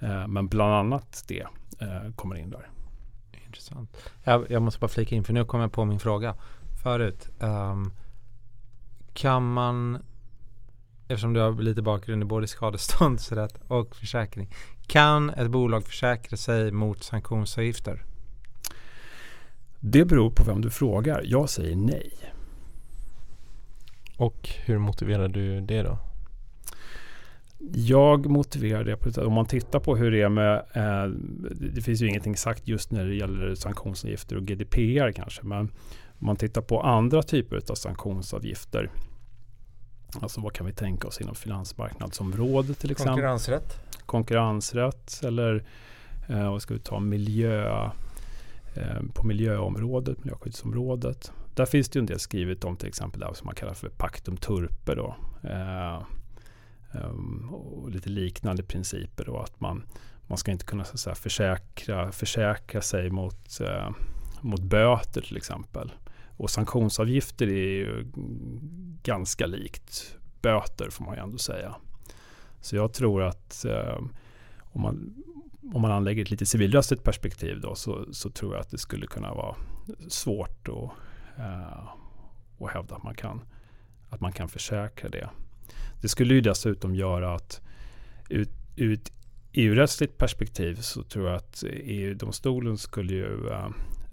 Eh, 0.00 0.28
men 0.28 0.48
bland 0.48 0.74
annat 0.74 1.24
det 1.28 1.46
eh, 1.78 2.12
kommer 2.16 2.36
in 2.36 2.50
där. 2.50 2.68
Intressant. 3.54 3.96
Jag, 4.24 4.50
jag 4.50 4.62
måste 4.62 4.80
bara 4.80 4.88
flika 4.88 5.14
in 5.14 5.24
för 5.24 5.32
nu 5.32 5.44
kommer 5.44 5.64
jag 5.64 5.72
på 5.72 5.84
min 5.84 5.98
fråga 5.98 6.34
förut. 6.82 7.28
Ehm, 7.40 7.92
kan 9.12 9.52
man, 9.52 10.02
eftersom 11.08 11.32
du 11.32 11.40
har 11.40 11.62
lite 11.62 11.82
bakgrund 11.82 12.22
i 12.22 12.26
både 12.26 12.46
skadeståndsrätt 12.46 13.60
och 13.68 13.96
försäkring. 13.96 14.54
Kan 14.86 15.30
ett 15.30 15.50
bolag 15.50 15.84
försäkra 15.84 16.36
sig 16.36 16.72
mot 16.72 17.02
sanktionsavgifter? 17.02 18.04
Det 19.80 20.04
beror 20.04 20.30
på 20.30 20.44
vem 20.44 20.60
du 20.60 20.70
frågar. 20.70 21.22
Jag 21.24 21.50
säger 21.50 21.76
nej. 21.76 22.12
Och 24.16 24.48
hur 24.64 24.78
motiverar 24.78 25.28
du 25.28 25.60
det 25.60 25.82
då? 25.82 25.98
Jag 27.72 28.26
motiverar 28.26 28.84
det 28.84 28.96
på. 28.96 29.20
Om 29.20 29.32
man 29.32 29.46
tittar 29.46 29.80
på 29.80 29.96
hur 29.96 30.10
det 30.10 30.22
är 30.22 30.28
med, 30.28 30.56
eh, 30.72 31.06
det 31.74 31.82
finns 31.82 32.02
ju 32.02 32.08
ingenting 32.08 32.36
sagt 32.36 32.68
just 32.68 32.92
när 32.92 33.04
det 33.06 33.14
gäller 33.14 33.54
sanktionsavgifter 33.54 34.36
och 34.36 34.42
GDPR 34.42 35.12
kanske, 35.12 35.42
men 35.42 35.60
om 36.18 36.26
man 36.26 36.36
tittar 36.36 36.62
på 36.62 36.80
andra 36.82 37.22
typer 37.22 37.60
av 37.70 37.74
sanktionsavgifter, 37.74 38.90
alltså 40.20 40.40
vad 40.40 40.52
kan 40.52 40.66
vi 40.66 40.72
tänka 40.72 41.08
oss 41.08 41.20
inom 41.20 41.34
finansmarknadsområdet 41.34 42.78
till 42.78 42.90
exempel? 42.90 43.14
Konkurrensrätt? 43.14 43.84
konkurrensrätt 44.06 45.20
eller 45.24 45.64
eh, 46.28 46.50
vad 46.50 46.62
ska 46.62 46.74
vi 46.74 46.80
ta, 46.80 47.00
miljö, 47.00 47.84
eh, 48.74 49.02
på 49.14 49.26
miljöområdet, 49.26 50.24
miljöskyddsområdet. 50.24 51.32
Där 51.54 51.66
finns 51.66 51.88
det 51.88 51.98
ju 51.98 52.00
en 52.00 52.06
del 52.06 52.20
skrivet 52.20 52.64
om 52.64 52.76
till 52.76 52.88
exempel 52.88 53.20
det 53.20 53.34
som 53.34 53.46
man 53.46 53.54
kallar 53.54 53.74
för 53.74 53.88
pactum 53.88 54.36
turpe 54.36 54.94
då. 54.94 55.16
Eh, 55.42 56.02
Ehm, 56.94 57.48
och 57.54 57.90
lite 57.90 58.08
liknande 58.08 58.62
principer 58.62 59.24
då 59.24 59.38
att 59.38 59.60
man, 59.60 59.82
man 60.26 60.38
ska 60.38 60.50
inte 60.50 60.64
kunna 60.64 60.84
så 60.84 60.98
säga, 60.98 61.14
försäkra, 61.14 62.12
försäkra 62.12 62.80
sig 62.80 63.10
mot, 63.10 63.60
eh, 63.60 63.90
mot 64.40 64.62
böter 64.62 65.20
till 65.20 65.36
exempel. 65.36 65.92
Och 66.36 66.50
sanktionsavgifter 66.50 67.46
är 67.46 67.76
ju 67.76 68.06
ganska 69.02 69.46
likt 69.46 70.16
böter 70.42 70.90
får 70.90 71.04
man 71.04 71.14
ju 71.14 71.20
ändå 71.22 71.38
säga. 71.38 71.74
Så 72.60 72.76
jag 72.76 72.92
tror 72.92 73.22
att 73.22 73.64
eh, 73.64 73.98
om, 74.60 74.80
man, 74.82 75.14
om 75.74 75.82
man 75.82 75.92
anlägger 75.92 76.22
ett 76.22 76.30
lite 76.30 76.46
civilrättsligt 76.46 77.04
perspektiv 77.04 77.60
då, 77.60 77.74
så, 77.74 78.06
så 78.12 78.30
tror 78.30 78.54
jag 78.54 78.60
att 78.60 78.70
det 78.70 78.78
skulle 78.78 79.06
kunna 79.06 79.34
vara 79.34 79.56
svårt 80.08 80.68
att, 80.68 80.90
eh, 81.38 81.88
att 82.60 82.72
hävda 82.72 82.96
att 82.96 83.02
man, 83.02 83.14
kan, 83.14 83.40
att 84.10 84.20
man 84.20 84.32
kan 84.32 84.48
försäkra 84.48 85.08
det. 85.08 85.30
Det 86.04 86.08
skulle 86.08 86.34
ju 86.34 86.40
dessutom 86.40 86.94
göra 86.94 87.34
att 87.34 87.60
ut, 88.28 88.50
ur 88.76 88.92
ett 88.92 89.12
EU-rättsligt 89.52 90.18
perspektiv 90.18 90.74
så 90.74 91.02
tror 91.02 91.28
jag 91.28 91.36
att 91.36 91.64
EU-domstolen 91.70 92.78
skulle 92.78 93.12
ju 93.12 93.50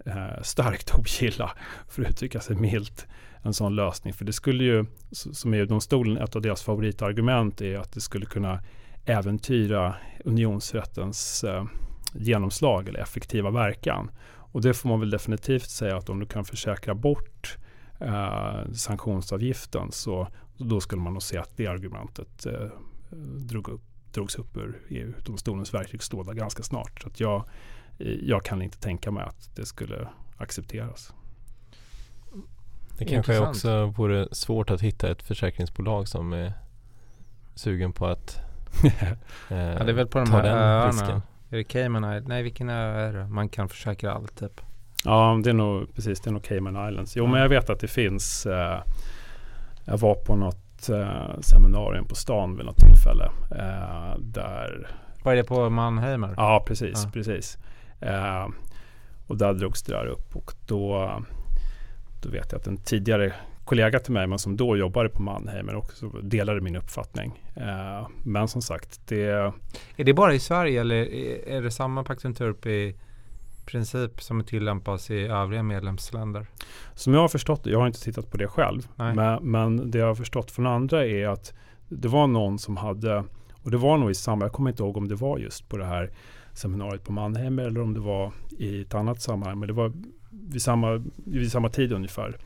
äh, 0.06 0.42
starkt 0.42 0.94
ogilla, 0.98 1.52
för 1.88 2.02
att 2.02 2.10
uttrycka 2.10 2.40
sig 2.40 2.56
milt, 2.56 3.06
en 3.42 3.54
sån 3.54 3.74
lösning. 3.74 4.14
För 4.14 4.24
det 4.24 4.32
skulle 4.32 4.64
ju, 4.64 4.86
som 5.10 5.54
EU-domstolen, 5.54 6.16
ett 6.16 6.36
av 6.36 6.42
deras 6.42 6.62
favoritargument 6.62 7.60
är 7.60 7.78
att 7.78 7.92
det 7.92 8.00
skulle 8.00 8.26
kunna 8.26 8.60
äventyra 9.04 9.94
unionsrättens 10.24 11.44
äh, 11.44 11.64
genomslag 12.14 12.88
eller 12.88 13.00
effektiva 13.00 13.50
verkan. 13.50 14.10
Och 14.26 14.62
det 14.62 14.74
får 14.74 14.88
man 14.88 15.00
väl 15.00 15.10
definitivt 15.10 15.70
säga 15.70 15.96
att 15.96 16.08
om 16.08 16.20
du 16.20 16.26
kan 16.26 16.44
försäkra 16.44 16.94
bort 16.94 17.56
eh, 18.00 18.72
sanktionsavgiften 18.72 19.92
så 19.92 20.28
då 20.62 20.80
skulle 20.80 21.02
man 21.02 21.12
nog 21.12 21.22
se 21.22 21.38
att 21.38 21.56
det 21.56 21.66
argumentet 21.66 22.46
eh, 22.46 22.68
drog 23.38 23.68
upp, 23.68 23.82
drogs 24.12 24.34
upp 24.36 24.56
ur 24.56 24.80
EU-domstolens 24.88 25.74
verktygslåda 25.74 26.32
ganska 26.34 26.62
snart. 26.62 27.02
Så 27.02 27.08
att 27.08 27.20
jag, 27.20 27.44
jag 28.22 28.44
kan 28.44 28.62
inte 28.62 28.78
tänka 28.78 29.10
mig 29.10 29.24
att 29.24 29.50
det 29.56 29.66
skulle 29.66 30.08
accepteras. 30.36 31.12
Det 32.98 33.04
kanske 33.04 33.32
Intressant. 33.34 33.48
också 33.56 33.86
vore 33.86 34.28
svårt 34.32 34.70
att 34.70 34.80
hitta 34.80 35.10
ett 35.10 35.22
försäkringsbolag 35.22 36.08
som 36.08 36.32
är 36.32 36.52
sugen 37.54 37.92
på 37.92 38.06
att 38.06 38.40
eh, 38.84 39.56
Ja, 39.58 39.84
det 39.84 39.90
är 39.90 39.92
väl 39.92 40.06
på 40.06 40.18
de 40.18 40.26
ta 40.26 40.36
här 40.36 40.42
den 40.42 40.58
öarna. 40.58 40.88
risken. 40.88 41.22
Är 41.50 41.56
det 41.56 41.64
Cayman? 41.64 42.22
Nej, 42.26 42.42
vilken 42.42 42.68
ö 42.68 42.94
är 43.08 43.12
det? 43.12 43.28
Man 43.28 43.48
kan 43.48 43.68
försäkra 43.68 44.12
allt 44.12 44.36
typ. 44.38 44.60
Ja, 45.04 45.40
det 45.44 45.50
är 45.50 45.54
nog 45.54 45.94
precis, 45.94 46.20
det 46.20 46.30
är 46.30 46.32
nog 46.32 46.42
Cayman 46.44 46.88
Islands. 46.88 47.16
Jo, 47.16 47.24
Mm. 47.24 47.32
men 47.32 47.40
jag 47.42 47.48
vet 47.48 47.70
att 47.70 47.80
det 47.80 47.88
finns, 47.88 48.46
eh, 48.46 48.80
Jag 49.84 49.98
var 49.98 50.14
på 50.14 50.36
något 50.36 50.88
eh, 50.88 51.40
seminarium 51.40 52.04
på 52.06 52.14
stan 52.14 52.56
vid 52.56 52.66
något 52.66 52.76
tillfälle. 52.76 53.24
Eh, 53.50 54.18
där... 54.18 54.88
Vad 55.24 55.32
är 55.32 55.36
det 55.36 55.44
på 55.44 55.70
Mannheimer? 55.70 56.34
Ja, 56.36 56.64
precis. 56.66 57.02
Ja. 57.04 57.10
precis. 57.12 57.58
Eh, 58.00 58.48
och 59.26 59.36
där 59.38 59.54
drogs 59.54 59.82
det 59.82 59.92
där 59.92 60.06
upp 60.06 60.36
och 60.36 60.52
då, 60.66 61.10
då 62.22 62.28
vet 62.28 62.52
jag 62.52 62.58
att 62.58 62.66
en 62.66 62.76
tidigare 62.76 63.32
kollega 63.64 63.98
till 63.98 64.12
mig, 64.12 64.26
men 64.26 64.38
som 64.38 64.56
då 64.56 64.76
jobbade 64.76 65.08
på 65.08 65.22
Mannheimer 65.22 65.74
också 65.74 66.08
delade 66.08 66.60
min 66.60 66.76
uppfattning. 66.76 67.42
Eh, 67.56 68.08
men 68.24 68.48
som 68.48 68.62
sagt, 68.62 69.00
det... 69.08 69.52
Är 69.96 70.04
det 70.04 70.14
bara 70.14 70.34
i 70.34 70.38
Sverige 70.38 70.80
eller 70.80 70.96
är- 71.46 71.62
det 71.62 71.70
samma 71.70 72.04
Paktenturp 72.04 72.66
i 72.66 72.96
princip 73.66 74.22
som 74.22 74.44
tillämpas 74.44 75.10
i 75.10 75.20
övriga 75.20 75.62
medlemsländer? 75.62 76.46
Som 76.94 77.14
jag 77.14 77.20
har 77.20 77.28
förstått 77.28 77.60
jag 77.64 77.78
har 77.78 77.86
inte 77.86 78.00
tittat 78.00 78.30
på 78.30 78.36
det 78.36 78.48
själv, 78.48 78.88
men, 78.96 79.50
men 79.50 79.90
det 79.90 79.98
jag 79.98 80.06
har 80.06 80.14
förstått 80.14 80.50
från 80.50 80.66
andra 80.66 81.06
är 81.06 81.28
att 81.28 81.54
det 81.88 82.08
var 82.08 82.26
någon 82.26 82.58
som 82.58 82.76
hade, 82.76 83.24
och 83.62 83.70
det 83.70 83.76
var 83.76 83.98
nog 83.98 84.10
i 84.10 84.14
samma, 84.14 84.44
jag 84.44 84.52
kommer 84.52 84.70
inte 84.70 84.82
ihåg 84.82 84.96
om 84.96 85.08
det 85.08 85.14
var 85.14 85.38
just 85.38 85.68
på 85.68 85.76
det 85.76 85.84
här 85.84 86.10
seminariet 86.52 87.04
på 87.04 87.12
Mannheim 87.12 87.58
eller 87.58 87.80
om 87.80 87.94
det 87.94 88.00
var 88.00 88.32
i 88.58 88.82
ett 88.82 88.94
annat 88.94 89.22
sammanhang, 89.22 89.58
men 89.58 89.66
det 89.66 89.74
var 89.74 89.92
vid 90.30 90.62
samma, 90.62 91.04
vid 91.16 91.52
samma 91.52 91.68
tid 91.68 91.92
ungefär. 91.92 92.36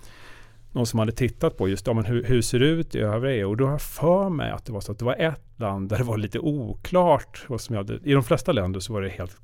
Någon 0.73 0.87
som 0.87 0.99
hade 0.99 1.13
tittat 1.13 1.57
på 1.57 1.69
just 1.69 1.87
ja, 1.87 1.93
men 1.93 2.05
hur, 2.05 2.25
hur 2.25 2.43
ser 2.43 2.59
det 2.59 2.67
ut 2.67 2.95
i 2.95 2.99
övriga 2.99 3.37
EU 3.37 3.49
och 3.49 3.57
då 3.57 3.65
har 3.65 3.73
jag 3.73 3.83
för 3.83 4.29
mig 4.29 4.51
att 4.51 4.65
det 4.65 4.73
var 4.73 4.81
så 4.81 4.93
att 4.93 4.99
det 4.99 5.05
var 5.05 5.15
ett 5.15 5.43
land 5.57 5.89
där 5.89 5.99
det 5.99 6.05
var 6.05 6.17
lite 6.17 6.39
oklart. 6.39 7.45
Vad 7.49 7.61
som 7.61 7.75
jag 7.75 7.83
hade, 7.83 8.11
I 8.11 8.13
de 8.13 8.23
flesta 8.23 8.53
länder 8.53 8.81
så 8.81 8.93
var 8.93 9.03
det 9.03 9.09
helt 9.09 9.37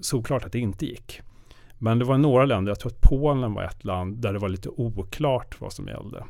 såklart 0.00 0.44
att 0.44 0.52
det 0.52 0.58
inte 0.58 0.86
gick. 0.86 1.20
Men 1.78 1.98
det 1.98 2.04
var 2.04 2.18
några 2.18 2.44
länder, 2.44 2.70
jag 2.70 2.80
tror 2.80 2.92
att 2.92 3.00
Polen 3.00 3.54
var 3.54 3.62
ett 3.62 3.84
land 3.84 4.16
där 4.16 4.32
det 4.32 4.38
var 4.38 4.48
lite 4.48 4.68
oklart 4.68 5.60
vad 5.60 5.72
som 5.72 5.88
gällde. 5.88 6.24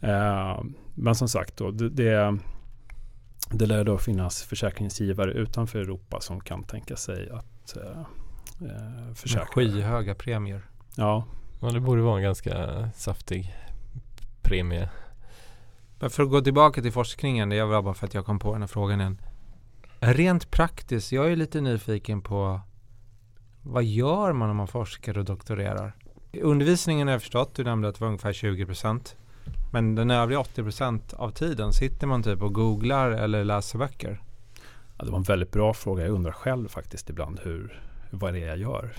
Eh, 0.00 0.62
men 0.94 1.14
som 1.14 1.28
sagt 1.28 1.56
då, 1.56 1.70
det, 1.70 1.88
det, 1.88 2.38
det 3.50 3.66
lär 3.66 3.84
då 3.84 3.98
finnas 3.98 4.42
försäkringsgivare 4.42 5.32
utanför 5.32 5.78
Europa 5.78 6.20
som 6.20 6.40
kan 6.40 6.62
tänka 6.62 6.96
sig 6.96 7.30
att 7.30 7.76
eh, 7.76 8.00
eh, 8.68 9.14
försäkra. 9.14 9.46
skyhöga 9.46 10.14
premier. 10.14 10.62
Ja, 10.96 11.24
Ja, 11.60 11.70
det 11.70 11.80
borde 11.80 12.02
vara 12.02 12.16
en 12.16 12.22
ganska 12.22 12.88
saftig 12.94 13.54
premie. 14.42 14.88
Men 15.98 16.10
för 16.10 16.22
att 16.22 16.30
gå 16.30 16.40
tillbaka 16.40 16.82
till 16.82 16.92
forskningen, 16.92 17.48
det 17.48 17.64
var 17.64 17.82
bara 17.82 17.94
för 17.94 18.06
att 18.06 18.14
jag 18.14 18.26
kom 18.26 18.38
på 18.38 18.52
den 18.52 18.62
här 18.62 18.66
frågan 18.66 19.00
igen. 19.00 19.18
Rent 20.00 20.50
praktiskt, 20.50 21.12
jag 21.12 21.32
är 21.32 21.36
lite 21.36 21.60
nyfiken 21.60 22.22
på 22.22 22.60
vad 23.62 23.84
gör 23.84 24.32
man 24.32 24.50
om 24.50 24.56
man 24.56 24.68
forskar 24.68 25.18
och 25.18 25.24
doktorerar? 25.24 25.92
Undervisningen 26.42 27.08
har 27.08 27.12
jag 27.12 27.20
förstått, 27.22 27.54
du 27.54 27.64
nämnde 27.64 27.88
att 27.88 27.94
det 27.94 28.00
var 28.00 28.08
ungefär 28.08 28.32
20 28.32 28.66
procent. 28.66 29.16
Men 29.72 29.94
den 29.94 30.10
övriga 30.10 30.40
80 30.40 30.62
procent 30.62 31.12
av 31.12 31.30
tiden 31.30 31.72
sitter 31.72 32.06
man 32.06 32.22
typ 32.22 32.42
och 32.42 32.54
googlar 32.54 33.10
eller 33.10 33.44
läser 33.44 33.78
böcker. 33.78 34.22
Ja, 34.98 35.04
det 35.04 35.10
var 35.10 35.18
en 35.18 35.22
väldigt 35.22 35.52
bra 35.52 35.74
fråga. 35.74 36.02
Jag 36.04 36.12
undrar 36.12 36.32
själv 36.32 36.68
faktiskt 36.68 37.10
ibland 37.10 37.40
hur, 37.44 37.82
vad 38.10 38.34
det 38.34 38.42
är 38.42 38.46
jag 38.46 38.58
gör. 38.58 38.92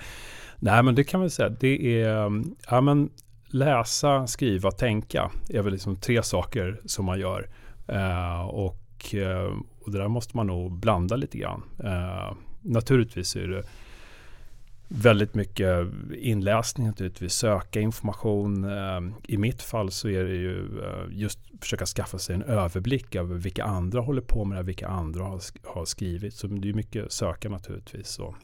Nej, 0.58 0.82
men 0.82 0.94
det 0.94 1.04
kan 1.04 1.20
man 1.20 1.30
säga. 1.30 1.48
Det 1.48 2.02
är 2.02 2.32
ja, 2.70 2.80
men 2.80 3.10
läsa, 3.46 4.26
skriva, 4.26 4.70
tänka 4.70 5.30
är 5.48 5.62
väl 5.62 5.72
liksom 5.72 5.96
tre 5.96 6.22
saker 6.22 6.80
som 6.84 7.04
man 7.04 7.20
gör. 7.20 7.48
Eh, 7.88 8.40
och, 8.40 9.14
eh, 9.14 9.52
och 9.86 9.92
det 9.92 9.98
där 9.98 10.08
måste 10.08 10.36
man 10.36 10.46
nog 10.46 10.72
blanda 10.72 11.16
lite 11.16 11.38
grann. 11.38 11.62
Eh, 11.84 12.34
naturligtvis 12.62 13.36
är 13.36 13.48
det 13.48 13.62
väldigt 14.88 15.34
mycket 15.34 15.86
inläsning 16.18 16.86
naturligtvis, 16.86 17.32
söka 17.34 17.80
information. 17.80 18.64
Eh, 18.64 19.00
I 19.28 19.36
mitt 19.38 19.62
fall 19.62 19.90
så 19.90 20.08
är 20.08 20.24
det 20.24 20.34
ju 20.34 20.80
eh, 20.82 21.04
just 21.10 21.38
försöka 21.60 21.86
skaffa 21.86 22.18
sig 22.18 22.34
en 22.34 22.42
överblick 22.42 23.14
över 23.14 23.34
vilka 23.36 23.64
andra 23.64 24.00
håller 24.00 24.22
på 24.22 24.44
med 24.44 24.58
det, 24.58 24.62
vilka 24.62 24.88
andra 24.88 25.24
har, 25.24 25.38
sk- 25.38 25.64
har 25.64 25.84
skrivit. 25.84 26.34
Så 26.34 26.46
det 26.46 26.68
är 26.68 26.72
mycket 26.72 27.12
söka 27.12 27.48
naturligtvis 27.48 28.18
och, 28.18 28.34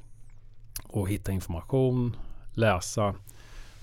och 0.87 1.09
hitta 1.09 1.33
information, 1.33 2.17
läsa. 2.53 3.15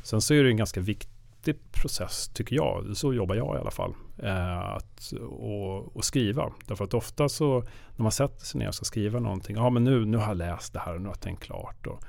Sen 0.04 0.22
så 0.22 0.34
är 0.34 0.44
det 0.44 0.50
en 0.50 0.58
ganska 0.58 0.82
viktig 0.82 1.56
process 1.72 2.30
tycker 2.34 2.56
jag, 2.56 2.98
så 2.98 3.14
jobbar 3.14 3.36
jag 3.36 3.56
i 3.56 3.60
alla 3.60 3.72
fall, 3.72 3.94
Eh, 4.24 4.60
att, 4.60 5.14
och, 5.30 5.96
och 5.96 6.06
skriva. 6.06 6.52
Därför 6.68 6.86
att 6.86 6.94
ofta 6.94 7.30
så 7.30 7.64
när 7.96 8.04
man 8.04 8.12
sätter 8.12 8.46
sig 8.46 8.60
ner 8.60 8.68
och 8.68 8.76
ska 8.76 8.86
skriva 8.86 9.20
någonting, 9.20 9.56
ja 9.56 9.70
men 9.70 9.84
nu, 9.84 10.06
nu 10.06 10.18
har 10.18 10.28
jag 10.28 10.38
läst 10.38 10.74
det 10.74 10.80
här 10.80 10.96
och 10.96 11.02
nu 11.02 11.08
har 11.08 11.14
jag 11.14 11.22
tänkt 11.22 11.44
klart. 11.44 11.88
Och, 11.88 12.04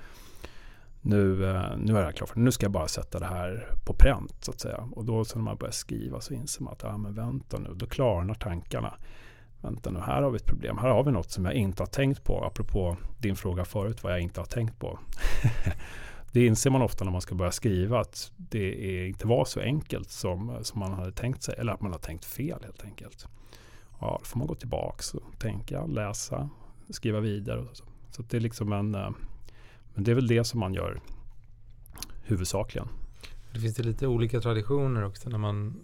nu, 1.00 1.50
eh, 1.50 1.76
nu 1.78 1.92
är 1.92 1.98
det 1.98 2.04
här 2.04 2.12
klart, 2.12 2.36
nu 2.36 2.52
ska 2.52 2.64
jag 2.64 2.72
bara 2.72 2.88
sätta 2.88 3.18
det 3.18 3.26
här 3.26 3.74
på 3.84 3.94
pränt 3.94 4.36
så 4.40 4.50
att 4.50 4.61
säga. 4.61 4.88
Och 4.92 5.04
då 5.04 5.24
så 5.24 5.38
när 5.38 5.44
man 5.44 5.56
börjar 5.56 5.72
skriva 5.72 6.20
så 6.20 6.34
inser 6.34 6.62
man 6.62 6.72
att, 6.72 6.82
ja 6.82 6.96
men 6.96 7.14
vänta 7.14 7.58
nu, 7.58 7.68
då 7.74 7.86
klarnar 7.86 8.34
tankarna. 8.34 8.94
Vänta 9.62 9.90
nu, 9.90 10.00
här 10.00 10.22
har 10.22 10.30
vi 10.30 10.36
ett 10.36 10.46
problem, 10.46 10.78
här 10.78 10.88
har 10.88 11.04
vi 11.04 11.12
något 11.12 11.30
som 11.30 11.44
jag 11.44 11.54
inte 11.54 11.82
har 11.82 11.86
tänkt 11.86 12.24
på, 12.24 12.44
apropå 12.44 12.96
din 13.18 13.36
fråga 13.36 13.64
förut 13.64 14.02
vad 14.02 14.12
jag 14.12 14.20
inte 14.20 14.40
har 14.40 14.46
tänkt 14.46 14.78
på. 14.78 14.98
det 16.33 16.47
inser 16.47 16.70
man 16.70 16.83
ofta 16.83 17.05
när 17.05 17.12
man 17.12 17.20
ska 17.20 17.35
börja 17.35 17.53
skriva 17.53 18.01
att 18.01 18.33
det 18.37 19.07
inte 19.09 19.26
var 19.26 19.45
så 19.45 19.61
enkelt 19.61 20.11
som, 20.11 20.59
som 20.62 20.81
man 20.81 20.93
hade 20.93 21.12
tänkt 21.12 21.43
sig, 21.43 21.55
eller 21.59 21.72
att 21.72 21.81
man 21.81 21.93
har 21.93 21.99
tänkt 21.99 22.24
fel 22.24 22.59
helt 22.62 22.85
enkelt. 22.85 23.26
Ja, 24.01 24.16
då 24.20 24.24
får 24.24 24.39
man 24.39 24.47
gå 24.49 24.55
tillbaka 24.55 25.18
och 25.18 25.39
tänka, 25.39 25.87
läsa, 25.87 26.49
skriva 26.91 27.20
vidare. 27.20 27.64
Så 27.72 27.85
så 28.11 28.22
det 28.22 28.37
är 28.37 28.41
liksom 28.41 28.72
en 28.72 28.95
eh, 28.95 29.11
men 29.95 30.05
det 30.05 30.11
är 30.11 30.14
väl 30.14 30.26
det 30.26 30.45
som 30.45 30.61
man 30.61 30.74
gör 30.74 31.01
huvudsakligen. 32.22 32.89
Det 33.53 33.61
finns 33.61 33.76
det 33.76 33.83
lite 33.83 34.07
olika 34.07 34.41
traditioner 34.41 35.05
också 35.05 35.31
när 35.31 35.39
man 35.39 35.81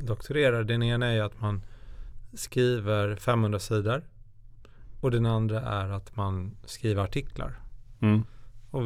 doktorerar. 0.00 0.64
Den 0.64 0.82
ena 0.82 1.06
är 1.06 1.22
att 1.22 1.40
man 1.40 1.62
skriver 2.34 3.16
500 3.16 3.58
sidor 3.58 4.02
och 5.00 5.10
den 5.10 5.26
andra 5.26 5.60
är 5.60 5.88
att 5.88 6.16
man 6.16 6.56
skriver 6.64 7.02
artiklar. 7.02 7.60
Mm. 8.00 8.22
Och 8.70 8.82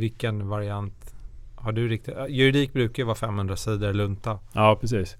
vilken 0.00 0.48
variant 0.48 1.14
har 1.54 1.72
du 1.72 1.88
riktigt? 1.88 2.16
Äh, 2.16 2.26
juridik 2.26 2.72
brukar 2.72 3.02
ju 3.02 3.06
vara 3.06 3.14
500 3.14 3.56
sidor 3.56 3.92
lunta. 3.92 4.38
Ja, 4.52 4.78
precis. 4.80 5.16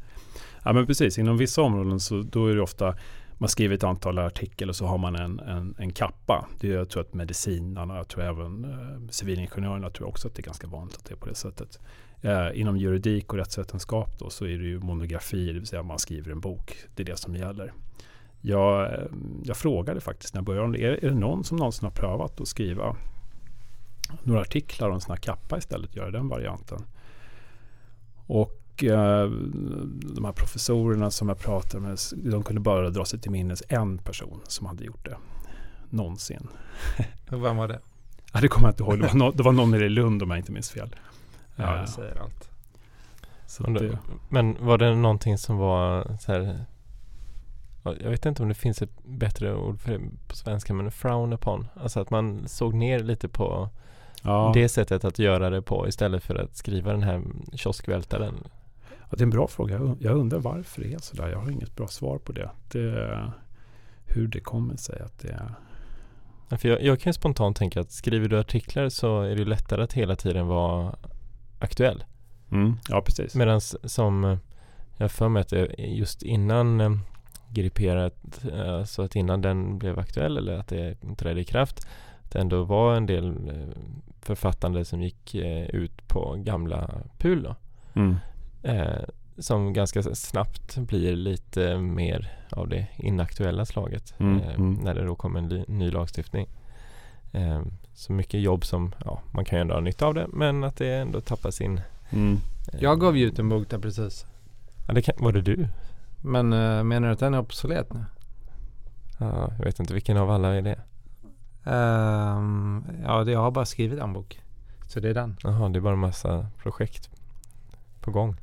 Ja, 0.64 0.72
men 0.72 0.86
precis. 0.86 1.18
Inom 1.18 1.36
vissa 1.36 1.62
områden 1.62 2.00
så 2.00 2.22
då 2.22 2.46
är 2.46 2.54
det 2.54 2.62
ofta 2.62 2.94
man 3.40 3.48
skriver 3.48 3.74
ett 3.74 3.84
antal 3.84 4.18
artiklar 4.18 4.68
och 4.68 4.76
så 4.76 4.86
har 4.86 4.98
man 4.98 5.14
en, 5.14 5.40
en, 5.40 5.74
en 5.78 5.92
kappa. 5.92 6.46
Det 6.60 6.70
är, 6.70 6.74
jag 6.74 6.88
tror 6.88 7.02
att 7.02 7.14
medicinarna, 7.14 7.96
jag 7.96 8.08
tror 8.08 8.24
även 8.24 8.64
eh, 8.64 9.08
civilingenjörerna 9.10 9.90
tror 9.90 10.06
jag 10.06 10.10
också 10.10 10.28
att 10.28 10.34
det 10.34 10.40
är 10.40 10.44
ganska 10.44 10.66
vanligt 10.66 10.96
att 10.96 11.04
det 11.04 11.14
är 11.14 11.16
på 11.16 11.28
det 11.28 11.34
sättet. 11.34 11.80
Eh, 12.22 12.60
inom 12.60 12.76
juridik 12.76 13.32
och 13.32 13.38
rättsvetenskap 13.38 14.18
då 14.18 14.30
så 14.30 14.44
är 14.44 14.58
det 14.58 14.64
ju 14.64 14.80
monografi, 14.80 15.46
det 15.46 15.52
vill 15.52 15.66
säga 15.66 15.82
man 15.82 15.98
skriver 15.98 16.32
en 16.32 16.40
bok. 16.40 16.76
Det 16.94 17.02
är 17.02 17.06
det 17.06 17.16
som 17.16 17.36
gäller. 17.36 17.72
Jag, 18.40 18.92
eh, 18.92 19.06
jag 19.44 19.56
frågade 19.56 20.00
faktiskt 20.00 20.34
när 20.34 20.38
jag 20.38 20.46
började, 20.46 20.78
är, 20.78 21.04
är 21.04 21.08
det 21.08 21.14
någon 21.14 21.44
som 21.44 21.56
någonsin 21.56 21.84
har 21.84 21.92
prövat 21.92 22.40
att 22.40 22.48
skriva 22.48 22.96
några 24.22 24.40
artiklar 24.40 24.88
och 24.88 24.94
en 24.94 25.00
sån 25.00 25.10
här 25.10 25.16
kappa 25.22 25.58
istället, 25.58 25.96
göra 25.96 26.10
den 26.10 26.28
varianten? 26.28 26.84
Och 28.26 28.84
eh, 28.84 29.30
de 30.14 30.24
här 30.24 30.32
professorerna 30.32 31.10
som 31.10 31.28
jag 31.28 31.38
pratade 31.38 31.80
med, 31.82 31.98
de 32.16 32.42
kunde 32.42 32.60
bara 32.60 32.90
dra 32.90 33.04
sig 33.04 33.20
till 33.20 33.30
minnes 33.30 33.62
en 33.68 33.98
person 33.98 34.40
som 34.48 34.66
hade 34.66 34.84
gjort 34.84 35.04
det. 35.04 35.16
Någonsin. 35.90 36.48
Vem 37.30 37.56
var 37.56 37.68
det? 37.68 37.80
Ja, 38.32 38.40
det 38.40 38.48
kommer 38.48 38.68
jag 38.68 38.72
inte 38.72 38.82
ihåg. 38.82 38.98
Det 39.00 39.06
var, 39.06 39.14
no, 39.14 39.30
det 39.30 39.42
var 39.42 39.52
någon 39.52 39.70
nere 39.70 39.86
i 39.86 39.88
Lund 39.88 40.22
om 40.22 40.30
jag 40.30 40.38
inte 40.38 40.52
minns 40.52 40.70
fel. 40.70 40.96
Ja, 41.56 41.74
Eh, 41.74 41.80
det 41.80 41.86
säger 41.86 42.20
allt. 42.20 42.50
det, 43.58 43.98
Men 44.28 44.56
var 44.66 44.78
det 44.78 44.94
någonting 44.94 45.38
som 45.38 45.56
var 45.56 46.16
så 46.20 46.32
här 46.32 46.64
ja, 47.82 47.94
jag 48.00 48.10
vet 48.10 48.26
inte 48.26 48.42
om 48.42 48.48
det 48.48 48.54
finns 48.54 48.82
ett 48.82 49.04
bättre 49.04 49.54
ord 49.54 49.80
för 49.80 49.92
det 49.92 50.00
på 50.28 50.36
svenska 50.36 50.74
men 50.74 50.90
frown 50.90 51.32
upon. 51.32 51.68
Alltså 51.74 52.00
att 52.00 52.10
man 52.10 52.48
såg 52.48 52.74
ner 52.74 52.98
lite 52.98 53.28
på 53.28 53.70
ja, 54.22 54.50
det 54.54 54.68
sättet 54.68 55.04
att 55.04 55.18
göra 55.18 55.50
det 55.50 55.62
på 55.62 55.88
istället 55.88 56.22
för 56.22 56.34
att 56.34 56.56
skriva 56.56 56.92
den 56.92 57.02
här 57.02 57.22
kioskvältaren. 57.54 58.34
ja, 58.88 59.06
det 59.10 59.20
är 59.20 59.22
en 59.22 59.30
bra 59.30 59.48
fråga. 59.48 59.96
Jag, 60.00 60.16
undrar 60.16 60.38
varför 60.38 60.82
det 60.82 60.94
är 60.94 60.98
så 60.98 61.16
där. 61.16 61.28
Jag 61.28 61.38
har 61.38 61.50
inget 61.50 61.76
bra 61.76 61.88
svar 61.88 62.18
på 62.18 62.32
det. 62.32 62.50
det 62.72 63.32
hur 64.08 64.28
det 64.28 64.40
kommer 64.40 64.76
sig 64.76 65.00
att 65.00 65.18
det 65.18 65.28
är... 65.28 65.54
Ja, 66.48 66.56
För 66.56 66.68
jag, 66.68 66.82
jag 66.82 67.00
kan 67.00 67.10
ju 67.10 67.14
spontant 67.14 67.56
tänka 67.56 67.80
att 67.80 67.92
skriver 67.92 68.28
du 68.28 68.38
artiklar 68.38 68.88
så 68.88 69.22
är 69.22 69.36
det 69.36 69.44
lättare 69.44 69.82
att 69.82 69.92
hela 69.92 70.16
tiden 70.16 70.46
vara 70.46 70.96
aktuell. 71.58 72.04
Mm, 72.50 72.76
ja, 72.88 73.02
precis. 73.06 73.34
Medan 73.34 73.60
som 73.60 74.24
eh, 74.24 74.38
jag 74.96 75.10
för 75.10 75.28
mig 75.28 75.40
att 75.40 75.48
det 75.48 75.74
just 75.78 76.22
innan 76.22 76.80
eh, 76.80 76.90
GDPR, 77.48 78.10
eh, 78.52 78.84
så 78.84 79.02
att 79.02 79.16
innan 79.16 79.42
den 79.42 79.78
blev 79.78 79.98
aktuell 79.98 80.36
eller 80.36 80.58
att 80.58 80.68
det 80.68 80.96
trädde 81.16 81.40
i 81.40 81.44
kraft, 81.44 81.86
det 82.32 82.38
ändå 82.38 82.64
var 82.64 82.96
en 82.96 83.06
del 83.06 83.34
författande 84.34 84.84
som 84.84 85.02
gick 85.02 85.34
eh, 85.34 85.66
ut 85.66 86.08
på 86.08 86.34
gamla 86.38 86.90
PUL 87.18 87.42
då, 87.42 87.56
Mm. 87.94 88.16
eh, 88.62 89.02
som 89.38 89.72
ganska 89.72 90.02
snabbt 90.02 90.76
blir 90.76 91.16
lite 91.16 91.78
mer 91.78 92.32
av 92.50 92.68
det 92.68 92.86
inaktuella 92.96 93.64
slaget 93.64 94.14
Mm, 94.18 94.40
eh, 94.40 94.54
mm. 94.54 94.74
när 94.74 94.94
det 94.94 95.04
då 95.04 95.14
kommer 95.14 95.38
en 95.40 95.64
ny 95.68 95.90
lagstiftning. 95.90 96.46
Eh, 97.32 97.62
så 97.94 98.12
mycket 98.12 98.40
jobb 98.40 98.64
som, 98.64 98.94
ja, 99.04 99.20
man 99.32 99.44
kan 99.44 99.58
ju 99.58 99.60
ändå 99.60 99.74
ha 99.74 99.80
nytta 99.80 100.06
av 100.06 100.14
det 100.14 100.26
men 100.32 100.64
att 100.64 100.76
det 100.76 100.94
ändå 100.94 101.20
tappar 101.20 101.50
sin 101.50 101.80
Mm. 102.10 102.38
eh, 102.72 102.82
Jag 102.82 103.00
gav 103.00 103.16
ju 103.16 103.26
ut 103.26 103.38
en 103.38 103.48
bok 103.48 103.68
där 103.70 103.78
precis. 103.78 104.26
Ja, 104.86 104.94
det 104.94 105.02
kan, 105.02 105.14
var 105.18 105.32
det 105.32 105.42
du? 105.42 105.68
Men 106.22 106.48
menar 106.88 107.00
du 107.08 107.12
att 107.12 107.18
den 107.18 107.34
är 107.34 107.38
obsolet 107.38 107.92
nu? 107.92 108.04
Ja, 109.18 109.52
jag 109.58 109.64
vet 109.64 109.80
inte 109.80 109.94
vilken 109.94 110.16
av 110.16 110.30
alla 110.30 110.54
är 110.56 110.62
det. 110.62 110.80
Um, 111.64 112.86
ja, 113.04 113.30
jag 113.30 113.40
har 113.40 113.50
bara 113.50 113.64
skrivit 113.64 113.98
en 113.98 114.12
bok. 114.12 114.40
Så 114.86 115.00
det 115.00 115.08
är 115.08 115.14
den. 115.14 115.36
Jaha, 115.42 115.68
det 115.68 115.78
är 115.78 115.80
bara 115.80 115.92
en 115.92 115.98
massa 115.98 116.46
projekt 116.62 117.10
på 118.00 118.10
gång. 118.10 118.36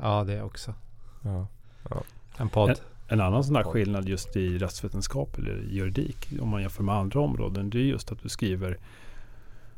Ja, 0.00 0.24
det 0.24 0.42
också. 0.42 0.74
Ja. 1.22 1.46
ja. 1.90 2.02
En 2.36 2.48
podd. 2.48 2.70
En, 2.70 2.76
en 3.08 3.20
annan 3.20 3.44
sån 3.44 3.56
här 3.56 3.62
skillnad 3.62 4.08
just 4.08 4.36
i 4.36 4.58
rättsvetenskap 4.58 5.38
eller 5.38 5.66
juridik 5.70 6.28
om 6.40 6.48
man 6.48 6.62
jämför 6.62 6.82
med 6.82 6.94
andra 6.94 7.20
områden. 7.20 7.70
Det 7.70 7.78
är 7.78 7.82
just 7.82 8.12
att 8.12 8.22
du 8.22 8.28
skriver 8.28 8.78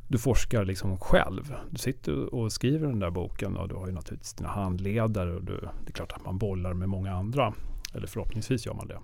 du 0.08 0.18
forskar 0.18 0.64
liksom 0.64 0.98
själv. 0.98 1.54
Du 1.70 1.78
sitter 1.78 2.34
och 2.34 2.52
skriver 2.52 2.88
den 2.88 2.98
där 2.98 3.10
boken 3.10 3.56
och 3.56 3.68
du 3.68 3.74
har 3.74 3.86
ju 3.86 3.92
naturligtvis 3.92 4.32
dina 4.32 4.50
handledare 4.50 5.34
och 5.34 5.44
du, 5.44 5.60
det 5.60 5.90
är 5.90 5.92
klart 5.92 6.12
att 6.12 6.24
man 6.24 6.38
bollar 6.38 6.74
med 6.74 6.88
många 6.88 7.12
andra. 7.12 7.54
Eller 7.94 8.06
förhoppningsvis 8.06 8.66
gör 8.66 8.74
man 8.74 8.88
det. 8.88 8.98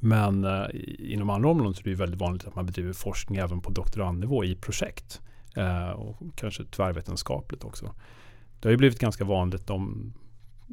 Men 0.00 0.44
eh, 0.44 0.66
inom 0.98 1.30
andra 1.30 1.48
områden 1.48 1.74
så 1.74 1.80
är 1.80 1.84
det 1.84 1.94
väldigt 1.94 2.20
vanligt 2.20 2.46
att 2.46 2.54
man 2.54 2.66
bedriver 2.66 2.92
forskning 2.92 3.38
även 3.38 3.60
på 3.60 3.70
doktorandnivå 3.70 4.44
i 4.44 4.56
projekt. 4.56 5.20
Eh, 5.56 5.90
och 5.90 6.16
kanske 6.36 6.64
tvärvetenskapligt 6.64 7.64
också. 7.64 7.94
Det 8.60 8.68
har 8.68 8.70
ju 8.70 8.76
blivit 8.76 8.98
ganska 8.98 9.24
vanligt 9.24 9.70
om, 9.70 10.12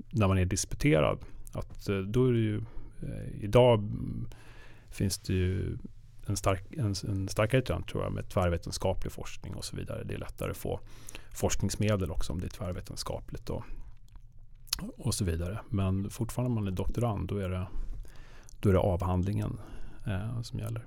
när 0.09 0.27
man 0.27 0.37
är 0.37 0.45
disputerad. 0.45 1.19
Att 1.53 1.89
eh, 1.89 1.97
då 1.97 2.27
är 2.27 2.31
det 2.31 2.39
ju, 2.39 2.57
eh, 3.01 3.43
idag 3.43 3.91
finns 4.89 5.17
det 5.17 5.33
ju 5.33 5.77
en, 6.27 6.37
stark, 6.37 6.63
en, 6.71 6.95
en 7.07 7.27
starkare 7.27 7.61
trend 7.61 7.87
tror 7.87 8.03
jag 8.03 8.13
med 8.13 8.29
tvärvetenskaplig 8.29 9.11
forskning 9.11 9.55
och 9.55 9.65
så 9.65 9.75
vidare. 9.75 10.03
Det 10.03 10.13
är 10.13 10.17
lättare 10.17 10.51
att 10.51 10.57
få 10.57 10.79
forskningsmedel 11.31 12.11
också 12.11 12.33
om 12.33 12.39
det 12.39 12.45
är 12.45 12.49
tvärvetenskapligt 12.49 13.49
och, 13.49 13.63
och 14.97 15.13
så 15.13 15.25
vidare. 15.25 15.59
Men 15.69 16.09
fortfarande 16.09 16.47
om 16.47 16.55
man 16.55 16.67
är 16.67 16.71
doktorand 16.77 17.27
då 17.27 17.37
är 17.37 17.49
det, 17.49 17.67
då 18.59 18.69
är 18.69 18.73
det 18.73 18.79
avhandlingen 18.79 19.59
eh, 20.05 20.41
som 20.41 20.59
gäller. 20.59 20.85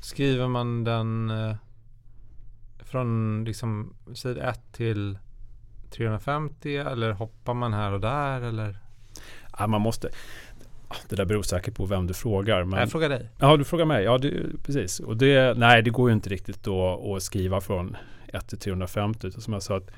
Skriver 0.00 0.48
man 0.48 0.84
den 0.84 1.30
eh, 1.30 1.56
från 2.78 3.44
liksom 3.44 3.94
sid 4.14 4.38
1 4.38 4.60
till 4.72 5.18
350 5.90 6.76
eller 6.76 7.12
hoppar 7.12 7.54
man 7.54 7.72
här 7.72 7.92
och 7.92 8.00
där 8.00 8.40
eller? 8.40 8.78
Ja, 9.58 9.66
man 9.66 9.80
måste 9.80 10.08
det 11.08 11.16
där 11.16 11.24
beror 11.24 11.42
säkert 11.42 11.74
på 11.74 11.86
vem 11.86 12.06
du 12.06 12.14
frågar. 12.14 12.64
Men... 12.64 12.80
Jag 12.80 12.90
frågar 12.90 13.08
dig. 13.08 13.28
Ja, 13.38 13.56
du 13.56 13.64
frågar 13.64 13.84
mig. 13.84 14.04
Ja, 14.04 14.18
det, 14.18 14.62
precis. 14.62 15.00
Och 15.00 15.16
det, 15.16 15.58
nej, 15.58 15.82
det 15.82 15.90
går 15.90 16.08
ju 16.10 16.14
inte 16.14 16.30
riktigt 16.30 16.62
då 16.62 17.14
att 17.16 17.22
skriva 17.22 17.60
från 17.60 17.96
1 18.26 18.48
till 18.48 18.58
350. 18.58 19.30
Som 19.30 19.52
jag 19.52 19.62
sa, 19.62 19.76
att 19.76 19.90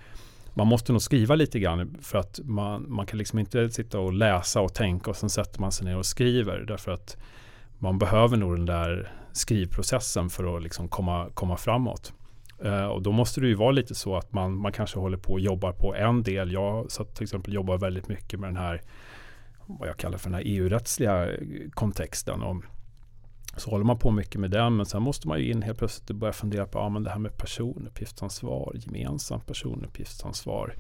man 0.58 0.66
måste 0.66 0.92
nog 0.92 1.02
skriva 1.02 1.34
lite 1.34 1.58
grann 1.58 1.96
för 2.02 2.18
att 2.18 2.40
man, 2.44 2.92
man 2.92 3.06
kan 3.06 3.18
liksom 3.18 3.38
inte 3.38 3.70
sitta 3.70 4.00
och 4.00 4.12
läsa 4.12 4.60
och 4.60 4.74
tänka 4.74 5.10
och 5.10 5.16
sen 5.16 5.30
sätter 5.30 5.60
man 5.60 5.72
sig 5.72 5.86
ner 5.86 5.96
och 5.96 6.06
skriver. 6.06 6.58
Därför 6.58 6.92
att 6.92 7.16
man 7.78 7.98
behöver 7.98 8.36
nog 8.36 8.56
den 8.56 8.66
där 8.66 9.12
skrivprocessen 9.32 10.30
för 10.30 10.56
att 10.56 10.62
liksom 10.62 10.88
komma, 10.88 11.28
komma 11.34 11.56
framåt. 11.56 12.12
Uh, 12.64 12.86
och 12.86 13.02
då 13.02 13.12
måste 13.12 13.40
det 13.40 13.46
ju 13.46 13.54
vara 13.54 13.70
lite 13.70 13.94
så 13.94 14.16
att 14.16 14.32
man, 14.32 14.56
man 14.56 14.72
kanske 14.72 14.98
håller 14.98 15.18
på 15.18 15.32
och 15.32 15.40
jobbar 15.40 15.72
på 15.72 15.94
en 15.94 16.22
del. 16.22 16.52
Jag 16.52 16.90
så 16.90 17.04
till 17.04 17.22
exempel 17.22 17.54
jobbar 17.54 17.78
väldigt 17.78 18.08
mycket 18.08 18.40
med 18.40 18.48
den 18.48 18.56
här 18.56 18.82
vad 19.66 19.88
jag 19.88 19.96
kallar 19.96 20.18
för 20.18 20.30
den 20.30 20.34
här 20.34 20.42
EU-rättsliga 20.46 21.28
kontexten. 21.74 22.42
Och 22.42 22.64
så 23.58 23.70
håller 23.70 23.84
man 23.84 23.98
på 23.98 24.10
mycket 24.10 24.40
med 24.40 24.50
den 24.50 24.76
men 24.76 24.86
sen 24.86 25.02
måste 25.02 25.28
man 25.28 25.38
ju 25.38 25.50
in 25.50 25.62
helt 25.62 25.78
plötsligt 25.78 26.10
och 26.10 26.16
börja 26.16 26.32
fundera 26.32 26.66
på 26.66 26.78
ja, 26.78 26.88
men 26.88 27.02
det 27.02 27.10
här 27.10 27.18
med 27.18 27.36
personuppgiftsansvar, 27.36 28.72
gemensamt 28.74 29.46
personuppgiftsansvar. 29.46 30.74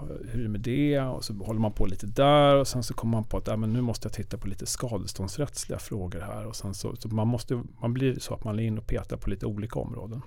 Hur 0.00 0.38
är 0.38 0.42
det 0.42 0.48
med 0.48 0.60
det? 0.60 1.00
Och 1.00 1.24
så 1.24 1.34
håller 1.34 1.60
man 1.60 1.72
på 1.72 1.86
lite 1.86 2.06
där 2.06 2.56
och 2.56 2.68
sen 2.68 2.82
så 2.82 2.94
kommer 2.94 3.12
man 3.12 3.24
på 3.24 3.36
att 3.36 3.46
ja, 3.46 3.56
men 3.56 3.72
nu 3.72 3.80
måste 3.80 4.06
jag 4.06 4.12
titta 4.12 4.38
på 4.38 4.48
lite 4.48 4.66
skadeståndsrättsliga 4.66 5.78
frågor 5.78 6.20
här. 6.20 6.46
Och 6.46 6.56
sen 6.56 6.74
så, 6.74 6.96
så 6.96 7.08
man, 7.08 7.28
måste, 7.28 7.62
man 7.80 7.92
blir 7.92 8.18
så 8.18 8.34
att 8.34 8.44
man 8.44 8.58
är 8.58 8.62
inne 8.62 8.80
och 8.80 8.86
petar 8.86 9.16
på 9.16 9.30
lite 9.30 9.46
olika 9.46 9.78
områden. 9.78 10.22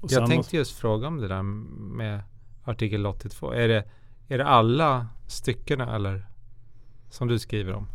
Och 0.00 0.12
jag 0.12 0.18
tänkte 0.18 0.36
måste, 0.36 0.56
just 0.56 0.78
fråga 0.78 1.08
om 1.08 1.16
det 1.16 1.28
där 1.28 1.42
med 1.42 2.22
artikel 2.64 3.06
82. 3.06 3.52
Är 3.52 3.68
det, 3.68 3.84
är 4.28 4.38
det 4.38 4.46
alla 4.46 5.06
styckena 5.26 5.96
eller? 5.96 6.26
som 7.10 7.28
du 7.28 7.38
skriver 7.38 7.72
om. 7.72 7.88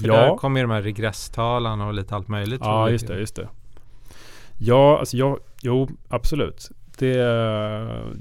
För 0.00 0.08
ja. 0.08 0.14
där 0.14 0.36
kommer 0.36 0.60
ju 0.60 0.66
de 0.66 0.72
här 0.72 0.82
regresstalan 0.82 1.80
och 1.80 1.94
lite 1.94 2.14
allt 2.14 2.28
möjligt. 2.28 2.60
Ja, 2.64 2.90
just 2.90 3.06
det, 3.06 3.18
just 3.18 3.36
det. 3.36 3.48
Ja, 4.58 4.98
alltså 4.98 5.16
jag, 5.16 5.38
jo, 5.62 5.88
absolut. 6.08 6.70
Det, 6.98 7.14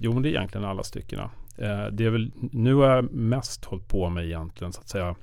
jo, 0.02 0.20
det 0.20 0.30
är 0.30 0.32
egentligen 0.32 0.68
alla 0.68 0.84
styckena. 0.84 1.30
Eh, 1.58 1.86
det 1.92 2.06
är 2.06 2.10
väl, 2.10 2.32
nu 2.36 2.76
har 2.76 2.90
jag 2.90 3.14
mest 3.14 3.66
hållit 3.66 3.88
på 3.88 4.10
med 4.10 4.26
egentligen 4.26 4.74
så 4.74 4.82
att 4.82 4.90
säga 4.90 5.16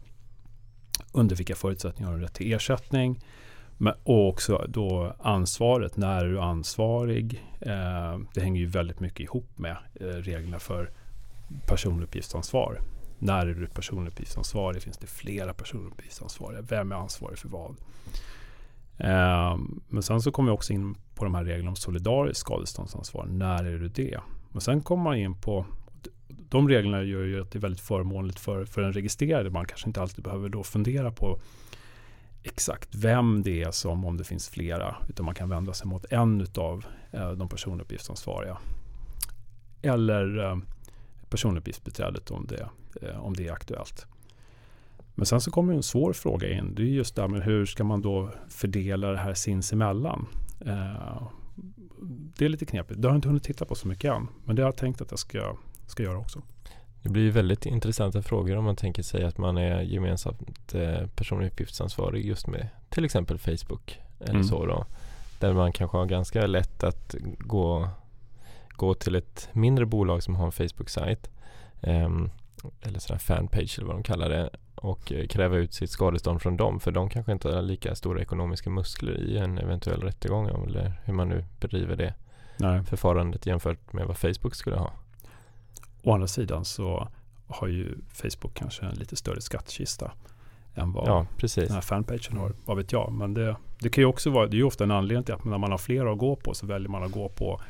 under 1.12 1.36
vilka 1.36 1.54
förutsättningar 1.54 2.10
har 2.10 2.18
du 2.18 2.24
rätt 2.24 2.34
till 2.34 2.52
ersättning. 2.52 3.20
Men, 3.76 3.94
och 4.02 4.28
också 4.28 4.64
då 4.68 5.16
ansvaret. 5.18 5.96
När 5.96 6.24
är 6.24 6.28
du 6.28 6.40
ansvarig? 6.40 7.44
Eh, 7.60 8.18
det 8.34 8.40
hänger 8.40 8.60
ju 8.60 8.66
väldigt 8.66 9.00
mycket 9.00 9.20
ihop 9.20 9.58
med 9.58 9.76
eh, 9.94 10.06
reglerna 10.06 10.58
för 10.58 10.90
personuppgiftsansvar. 11.66 12.80
När 13.18 13.46
är 13.46 13.54
du 13.54 13.66
personuppgiftsansvarig? 13.66 14.82
Finns 14.82 14.98
det 14.98 15.06
flera 15.06 15.54
personuppgiftsansvariga? 15.54 16.62
Vem 16.62 16.92
är 16.92 16.96
ansvarig 16.96 17.38
för 17.38 17.48
vad? 17.48 17.76
Eh, 18.98 19.58
men 19.88 20.02
sen 20.02 20.22
så 20.22 20.32
kommer 20.32 20.50
vi 20.50 20.56
också 20.56 20.72
in 20.72 20.94
på 21.14 21.24
de 21.24 21.34
här 21.34 21.44
reglerna 21.44 21.70
om 21.70 21.76
solidariskt 21.76 22.40
skadeståndsansvar. 22.40 23.26
När 23.26 23.64
är 23.64 23.78
du 23.78 23.88
det? 23.88 24.20
Men 24.52 24.60
sen 24.60 24.82
kommer 24.82 25.04
man 25.04 25.16
in 25.16 25.40
på 25.40 25.66
de 26.28 26.68
reglerna 26.68 27.02
gör 27.02 27.24
ju 27.24 27.40
att 27.40 27.50
det 27.50 27.58
är 27.58 27.60
väldigt 27.60 27.80
förmånligt 27.80 28.38
för, 28.38 28.64
för 28.64 28.82
den 28.82 28.92
registrerade. 28.92 29.50
Man 29.50 29.66
kanske 29.66 29.88
inte 29.88 30.02
alltid 30.02 30.24
behöver 30.24 30.48
då 30.48 30.62
fundera 30.62 31.10
på 31.10 31.40
exakt 32.42 32.94
vem 32.94 33.42
det 33.42 33.62
är 33.62 33.70
som, 33.70 34.04
om 34.04 34.16
det 34.16 34.24
finns 34.24 34.48
flera, 34.48 34.96
utan 35.08 35.26
man 35.26 35.34
kan 35.34 35.48
vända 35.48 35.72
sig 35.72 35.86
mot 35.86 36.04
en 36.10 36.46
av 36.56 36.84
eh, 37.10 37.30
de 37.30 37.48
personuppgiftsansvariga. 37.48 38.58
Eller 39.82 40.44
eh, 40.44 40.58
personuppgiftsbiträdet 41.28 42.30
om 42.30 42.46
det, 42.46 42.68
om 43.18 43.34
det 43.34 43.48
är 43.48 43.52
aktuellt. 43.52 44.06
Men 45.14 45.26
sen 45.26 45.40
så 45.40 45.50
kommer 45.50 45.74
en 45.74 45.82
svår 45.82 46.12
fråga 46.12 46.50
in. 46.50 46.74
Det 46.74 46.82
är 46.82 46.86
just 46.86 47.16
det 47.16 47.22
här 47.22 47.28
med 47.28 47.42
hur 47.42 47.66
ska 47.66 47.84
man 47.84 48.02
då 48.02 48.30
fördela 48.48 49.10
det 49.10 49.18
här 49.18 49.34
sinsemellan? 49.34 50.26
Eh, 50.60 51.22
det 52.38 52.44
är 52.44 52.48
lite 52.48 52.66
knepigt. 52.66 53.02
Det 53.02 53.08
har 53.08 53.12
jag 53.12 53.18
inte 53.18 53.28
hunnit 53.28 53.44
titta 53.44 53.64
på 53.64 53.74
så 53.74 53.88
mycket 53.88 54.12
än. 54.12 54.28
Men 54.44 54.56
det 54.56 54.62
har 54.62 54.68
jag 54.68 54.76
tänkt 54.76 55.00
att 55.00 55.10
jag 55.10 55.18
ska, 55.18 55.56
ska 55.86 56.02
göra 56.02 56.18
också. 56.18 56.42
Det 57.02 57.08
blir 57.08 57.30
väldigt 57.30 57.66
intressanta 57.66 58.22
frågor 58.22 58.56
om 58.56 58.64
man 58.64 58.76
tänker 58.76 59.02
sig 59.02 59.24
att 59.24 59.38
man 59.38 59.56
är 59.56 59.80
gemensamt 59.80 60.74
eh, 60.74 61.06
personuppgiftsansvarig 61.06 62.26
just 62.26 62.46
med 62.46 62.68
till 62.88 63.04
exempel 63.04 63.38
Facebook 63.38 64.00
eller 64.20 64.30
mm. 64.30 64.44
så 64.44 64.66
då. 64.66 64.86
Där 65.38 65.52
man 65.52 65.72
kanske 65.72 65.96
har 65.96 66.06
ganska 66.06 66.46
lätt 66.46 66.84
att 66.84 67.14
gå 67.38 67.88
gå 68.76 68.94
till 68.94 69.14
ett 69.14 69.48
mindre 69.52 69.86
bolag 69.86 70.22
som 70.22 70.34
har 70.34 70.46
en 70.46 70.52
Facebook-sajt 70.52 71.30
um, 71.82 72.30
eller 72.82 72.98
sån 72.98 73.14
här 73.14 73.18
fanpage 73.18 73.78
eller 73.78 73.86
vad 73.86 73.96
de 73.96 74.02
kallar 74.02 74.28
det 74.28 74.50
och 74.74 75.12
eh, 75.12 75.26
kräva 75.26 75.56
ut 75.56 75.74
sitt 75.74 75.90
skadestånd 75.90 76.42
från 76.42 76.56
dem 76.56 76.80
för 76.80 76.90
de 76.90 77.08
kanske 77.08 77.32
inte 77.32 77.48
har 77.48 77.62
lika 77.62 77.94
stora 77.94 78.22
ekonomiska 78.22 78.70
muskler 78.70 79.20
i 79.20 79.38
en 79.38 79.58
eventuell 79.58 80.00
rättegång 80.00 80.48
eller 80.48 80.92
hur 81.04 81.14
man 81.14 81.28
nu 81.28 81.44
bedriver 81.60 81.96
det 81.96 82.14
Nej. 82.56 82.82
förfarandet 82.84 83.46
jämfört 83.46 83.92
med 83.92 84.06
vad 84.06 84.16
Facebook 84.16 84.54
skulle 84.54 84.76
ha. 84.76 84.92
Å 86.02 86.12
andra 86.12 86.26
sidan 86.26 86.64
så 86.64 87.08
har 87.46 87.68
ju 87.68 87.98
Facebook 88.12 88.54
kanske 88.54 88.86
en 88.86 88.94
lite 88.94 89.16
större 89.16 89.40
skattkista 89.40 90.10
än 90.74 90.92
vad 90.92 91.08
ja, 91.08 91.26
precis. 91.36 91.64
den 91.64 91.74
här 91.74 91.80
fanpagen 91.80 92.36
har. 92.36 92.52
Vad 92.64 92.76
vet 92.76 92.92
jag. 92.92 93.12
Men 93.12 93.34
det, 93.34 93.56
det 93.78 93.88
kan 93.88 94.02
ju 94.02 94.06
också 94.06 94.30
vara, 94.30 94.46
det 94.46 94.56
är 94.56 94.58
ju 94.58 94.64
ofta 94.64 94.84
en 94.84 94.90
anledning 94.90 95.24
till 95.24 95.34
att 95.34 95.44
när 95.44 95.58
man 95.58 95.70
har 95.70 95.78
flera 95.78 96.12
att 96.12 96.18
gå 96.18 96.36
på 96.36 96.54
så 96.54 96.66
väljer 96.66 96.88
man 96.88 97.02
att 97.02 97.12
gå 97.12 97.28
på 97.28 97.60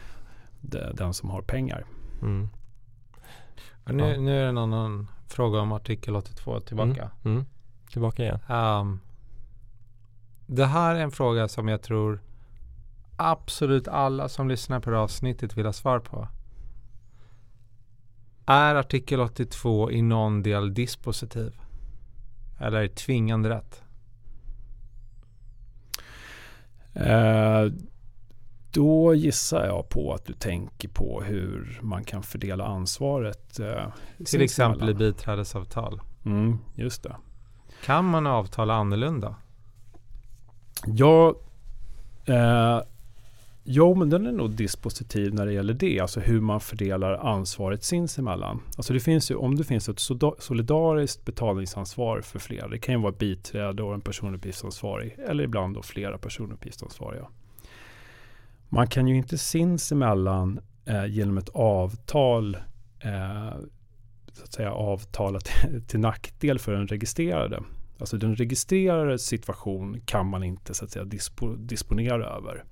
den 0.94 1.14
som 1.14 1.30
har 1.30 1.42
pengar. 1.42 1.84
Mm. 2.22 2.48
Nu, 3.86 4.08
ja. 4.08 4.20
nu 4.20 4.38
är 4.38 4.42
det 4.42 4.48
en 4.48 4.58
annan 4.58 5.08
fråga 5.26 5.60
om 5.60 5.72
artikel 5.72 6.16
82 6.16 6.60
tillbaka. 6.60 7.10
Mm. 7.24 7.36
Mm. 7.36 7.46
Tillbaka 7.90 8.22
igen. 8.22 8.38
Um, 8.48 9.00
det 10.46 10.66
här 10.66 10.94
är 10.94 11.00
en 11.00 11.10
fråga 11.10 11.48
som 11.48 11.68
jag 11.68 11.82
tror 11.82 12.20
absolut 13.16 13.88
alla 13.88 14.28
som 14.28 14.48
lyssnar 14.48 14.80
på 14.80 14.90
det 14.90 14.98
avsnittet 14.98 15.56
vill 15.56 15.66
ha 15.66 15.72
svar 15.72 15.98
på. 15.98 16.28
Är 18.46 18.74
artikel 18.74 19.20
82 19.20 19.90
i 19.90 20.02
någon 20.02 20.42
del 20.42 20.74
dispositiv? 20.74 21.60
Eller 22.58 22.88
tvingande 22.88 23.48
rätt? 23.48 23.82
Uh, 26.96 27.72
då 28.74 29.14
gissar 29.14 29.66
jag 29.66 29.88
på 29.88 30.12
att 30.14 30.24
du 30.24 30.32
tänker 30.32 30.88
på 30.88 31.22
hur 31.22 31.78
man 31.82 32.04
kan 32.04 32.22
fördela 32.22 32.64
ansvaret. 32.64 33.58
Eh, 33.60 33.86
Till 34.24 34.42
exempel 34.42 34.90
i 34.90 34.94
biträdesavtal. 34.94 36.00
Mm, 36.24 36.58
just 36.74 37.02
det. 37.02 37.16
Kan 37.84 38.04
man 38.04 38.26
avtala 38.26 38.74
annorlunda? 38.74 39.34
Ja, 40.86 41.34
eh, 42.26 42.80
Jo, 43.66 43.94
men 43.94 44.10
den 44.10 44.26
är 44.26 44.32
nog 44.32 44.50
dispositiv 44.50 45.34
när 45.34 45.46
det 45.46 45.52
gäller 45.52 45.74
det, 45.74 46.00
alltså 46.00 46.20
hur 46.20 46.40
man 46.40 46.60
fördelar 46.60 47.14
ansvaret 47.14 47.84
sinsemellan. 47.84 48.60
Alltså 48.76 48.92
det 48.92 49.00
finns 49.00 49.30
ju, 49.30 49.34
om 49.34 49.56
det 49.56 49.64
finns 49.64 49.88
ett 49.88 50.00
solidariskt 50.38 51.24
betalningsansvar 51.24 52.20
för 52.20 52.38
flera, 52.38 52.68
det 52.68 52.78
kan 52.78 52.94
ju 52.94 53.00
vara 53.00 53.12
ett 53.12 53.18
biträde 53.18 53.82
och 53.82 53.94
en 53.94 54.00
personuppgiftsansvarig, 54.00 55.16
eller 55.28 55.44
ibland 55.44 55.74
då 55.74 55.82
flera 55.82 56.18
personuppgiftsansvariga. 56.18 57.26
Man 58.74 58.86
kan 58.86 59.08
ju 59.08 59.16
inte 59.16 59.38
sinsemellan 59.38 60.60
eh, 60.84 61.06
genom 61.06 61.38
ett 61.38 61.48
avtal 61.48 62.54
eh, 63.00 63.56
så 64.32 64.44
att 64.44 64.52
säga 64.52 64.72
avtala 64.72 65.40
till, 65.40 65.82
till 65.86 66.00
nackdel 66.00 66.58
för 66.58 66.72
den 66.72 66.86
registrerade. 66.86 67.62
Alltså 67.98 68.16
den 68.16 68.36
registrerade 68.36 69.18
situation 69.18 70.00
kan 70.06 70.26
man 70.26 70.44
inte 70.44 70.74
så 70.74 70.84
att 70.84 70.90
säga 70.90 71.04
dispo, 71.04 71.54
disponera 71.54 72.26
över. 72.26 72.64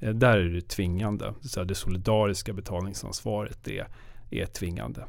Eh, 0.00 0.14
där 0.14 0.38
är 0.38 0.48
det 0.48 0.68
tvingande. 0.68 1.34
Så 1.40 1.64
det 1.64 1.74
solidariska 1.74 2.52
betalningsansvaret 2.52 3.58
det 3.64 3.84
är 4.30 4.46
tvingande. 4.46 5.04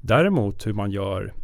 Däremot 0.00 0.66
hur 0.66 0.72
man 0.72 0.90
gör 0.90 1.34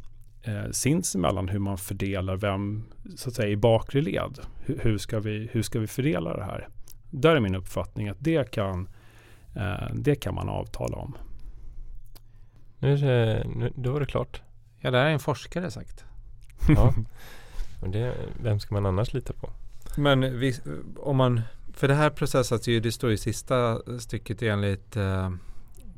eh, 0.43 0.71
sinsemellan, 0.71 1.49
hur 1.49 1.59
man 1.59 1.79
fördelar 1.79 2.37
vem 2.37 2.85
så 3.16 3.29
att 3.29 3.35
säga 3.35 3.49
i 3.49 3.57
bakre 3.57 4.01
led. 4.01 4.39
Hur, 4.64 4.79
hur, 4.83 4.99
ska 4.99 5.21
vi, 5.21 5.49
hur 5.53 5.62
ska 5.62 5.79
vi 5.79 5.87
fördela 5.87 6.37
det 6.37 6.45
här? 6.45 6.68
Där 7.11 7.37
är 7.37 7.41
min 7.41 7.55
uppfattning 7.55 8.09
att 8.09 8.17
det 8.21 8.51
kan, 8.51 8.89
eh, 9.55 9.95
det 9.95 10.15
kan 10.15 10.35
man 10.35 10.49
avtala 10.49 10.97
om. 10.97 11.17
Nu, 12.79 12.93
är 12.93 12.97
det, 12.97 13.47
nu 13.49 13.73
då 13.77 13.93
var 13.93 14.01
det 14.01 14.07
klart. 14.07 14.43
Ja, 14.79 14.91
det 14.91 14.99
här 14.99 15.07
är 15.07 15.11
en 15.11 15.19
forskare 15.19 15.71
sagt. 15.71 16.05
Ja. 16.69 16.95
Och 17.81 17.91
det, 17.91 18.15
vem 18.43 18.61
ska 18.61 18.75
man 18.75 18.87
annars 18.87 19.15
lita 19.15 19.33
på? 19.33 19.51
Men 19.97 20.39
vi, 20.39 20.55
om 20.97 21.17
man, 21.17 21.41
för 21.75 21.89
det 21.89 21.95
här 21.95 22.11
processas 22.11 22.69
ju, 22.69 22.81
det 22.81 22.93
står 22.93 23.13
i 23.13 23.19
sista 23.19 23.81
stycket 23.99 24.43
enligt 24.43 24.97
eh, 24.97 25.31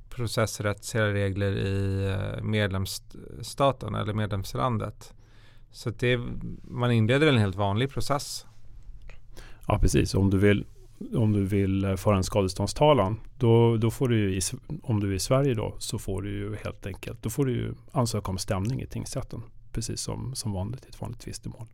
processrättsliga 0.09 1.07
regler 1.07 1.53
i 1.53 2.07
eh, 2.09 2.43
medlemsstaten 2.43 3.95
eller 3.95 4.13
medlemslandet. 4.13 5.15
Så 5.71 5.91
det, 5.91 6.21
man 6.63 6.93
inleder 6.93 7.27
en 7.27 7.39
helt 7.39 7.57
vanlig 7.57 7.91
process. 7.91 8.47
Ja, 9.67 9.79
precis. 9.79 10.15
Om 10.15 10.31
du 10.31 10.39
vill, 10.39 10.67
om 11.15 11.33
du 11.33 11.45
vill 11.45 11.85
eh, 11.85 11.97
föra 11.97 12.17
en 12.17 12.25
skadeståndstalan, 12.25 13.21
då, 13.39 13.77
då 13.77 13.91
får 13.91 14.09
du 14.09 14.35
ju, 14.35 14.41
om 14.83 15.01
du 15.01 15.11
är 15.11 15.15
i 15.15 15.19
Sverige 15.19 15.55
då, 15.55 15.75
så 15.79 15.99
får 15.99 16.23
du 16.23 16.31
ju 16.31 16.57
helt 16.57 16.87
enkelt, 16.87 17.23
då 17.23 17.31
får 17.31 17.47
du 17.47 17.53
ju 17.53 17.75
ansöka 17.93 18.31
om 18.31 18.39
stämning 18.39 18.83
i 18.83 18.87
tingsrätten. 18.87 19.43
Precis 19.73 20.01
som, 20.01 20.35
som 20.35 20.53
vanligt 20.53 20.85
i 20.85 20.89
ett 20.89 21.01
vanligt 21.01 21.21
tvistemål. 21.21 21.67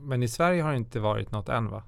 Men 0.00 0.22
i 0.22 0.28
Sverige 0.28 0.62
har 0.62 0.70
det 0.70 0.76
inte 0.76 1.00
varit 1.00 1.32
något 1.32 1.48
än 1.48 1.68
va? 1.68 1.82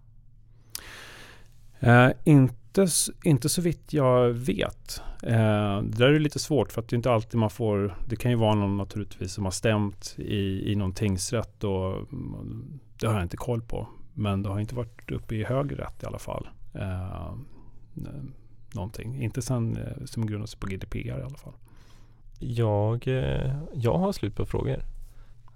Eh, 1.80 2.08
inte, 2.24 2.86
inte 3.24 3.48
så 3.48 3.62
vitt 3.62 3.92
jag 3.92 4.28
vet. 4.28 5.02
Eh, 5.22 5.82
det 5.82 5.98
där 5.98 6.12
är 6.12 6.18
lite 6.18 6.38
svårt 6.38 6.72
för 6.72 6.80
att 6.80 6.88
det 6.88 6.94
är 6.94 6.96
inte 6.96 7.12
alltid 7.12 7.40
man 7.40 7.50
får, 7.50 7.94
det 8.06 8.16
kan 8.16 8.30
ju 8.30 8.36
vara 8.36 8.54
någon 8.54 8.76
naturligtvis 8.76 9.32
som 9.32 9.44
har 9.44 9.52
stämt 9.52 10.14
i, 10.18 10.72
i 10.72 10.74
någon 10.74 10.92
tingsrätt 10.92 11.64
och 11.64 11.96
mm, 12.12 12.80
det 13.00 13.06
har 13.06 13.14
jag 13.14 13.22
inte 13.22 13.36
koll 13.36 13.62
på. 13.62 13.88
Men 14.14 14.42
det 14.42 14.48
har 14.48 14.60
inte 14.60 14.74
varit 14.74 15.10
uppe 15.10 15.34
i 15.34 15.44
högre 15.44 15.84
rätt 15.84 16.02
i 16.02 16.06
alla 16.06 16.18
fall. 16.18 16.48
Eh, 16.74 17.32
någonting. 18.72 19.22
Inte 19.22 19.42
sen 19.42 19.76
eh, 19.76 20.04
som 20.04 20.26
grundas 20.26 20.54
på 20.54 20.66
GDPR 20.66 20.96
i 21.06 21.10
alla 21.10 21.36
fall. 21.38 21.52
Jag, 22.38 23.08
eh, 23.08 23.52
jag 23.74 23.98
har 23.98 24.12
slut 24.12 24.34
på 24.36 24.46
frågor. 24.46 24.82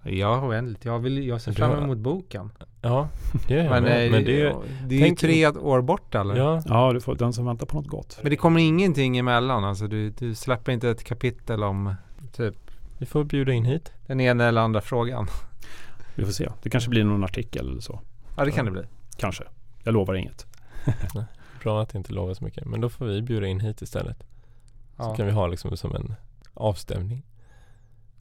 Jag 0.05 0.37
har 0.37 0.49
väldigt, 0.49 0.85
jag, 0.85 0.99
vill, 0.99 1.27
jag 1.27 1.41
ser 1.41 1.53
fram 1.53 1.83
emot 1.83 1.99
boken. 1.99 2.51
Ja, 2.83 3.09
det 3.49 3.55
jag 3.55 3.71
Men, 3.71 3.83
med. 3.83 4.07
eh, 4.07 4.11
Men 4.13 4.25
det, 4.25 4.55
det 4.87 5.03
är 5.03 5.07
ju 5.09 5.15
tre 5.17 5.47
år 5.49 5.81
bort 5.83 6.15
eller? 6.15 6.37
ja, 6.37 6.63
Ja, 6.67 6.93
du 6.93 7.01
får 7.01 7.15
den 7.15 7.33
som 7.33 7.47
väntar 7.47 7.67
på 7.67 7.77
något 7.77 7.87
gott. 7.87 8.19
Men 8.23 8.31
det 8.31 8.37
kommer 8.37 8.61
ingenting 8.61 9.19
emellan 9.19 9.65
alltså? 9.65 9.87
Du, 9.87 10.11
du 10.11 10.35
släpper 10.35 10.73
inte 10.73 10.91
ett 10.91 11.05
kapitel 11.05 11.63
om 11.65 11.95
typ 12.33 12.55
vi 12.99 13.07
får 13.07 13.25
bjuda 13.25 13.53
in 13.53 13.65
hit. 13.65 13.93
den 14.07 14.21
ena 14.21 14.45
eller 14.45 14.61
andra 14.61 14.81
frågan? 14.81 15.27
Vi 16.15 16.25
får 16.25 16.33
se. 16.33 16.49
Det 16.63 16.71
kanske 16.71 16.91
blir 16.91 17.05
någon 17.05 17.25
artikel 17.25 17.69
eller 17.69 17.81
så. 17.81 18.01
Ja 18.37 18.45
det 18.45 18.51
kan 18.51 18.65
det 18.65 18.71
bli. 18.71 18.83
Kanske. 19.17 19.45
Jag 19.85 19.95
lovar 19.95 20.15
inget. 20.15 20.47
Bra 21.63 21.83
att 21.83 21.95
inte 21.95 22.13
lova 22.13 22.35
så 22.35 22.45
mycket. 22.45 22.65
Men 22.67 22.81
då 22.81 22.89
får 22.89 23.05
vi 23.07 23.23
bjuda 23.23 23.47
in 23.47 23.61
hit 23.61 23.83
istället. 23.83 24.19
Så 24.97 25.03
Ja. 25.03 25.15
kan 25.15 25.27
vi 25.27 25.33
ha 25.33 25.47
liksom 25.47 25.77
som 25.77 25.95
en 25.97 26.15
avstämning. 26.55 27.23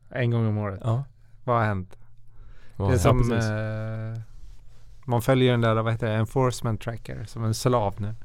En 0.10 0.32
gång 0.32 0.46
om 0.48 0.58
året. 0.58 0.80
Ja. 0.84 1.04
Vad 1.44 1.56
har 1.58 1.66
hänt? 1.66 1.98
Vad- 2.78 2.90
det 2.92 2.96
är 2.96 2.98
som 2.98 3.32
eh, 3.32 4.22
man 5.06 5.22
följer 5.22 5.52
den 5.52 5.62
där, 5.62 5.76
vad 5.82 5.94
heter 5.94 6.08
det, 6.08 6.14
enforcement 6.16 6.82
tracker 6.82 7.24
som 7.26 7.44
en 7.44 7.54
slav 7.54 7.96
nu. 8.02 8.16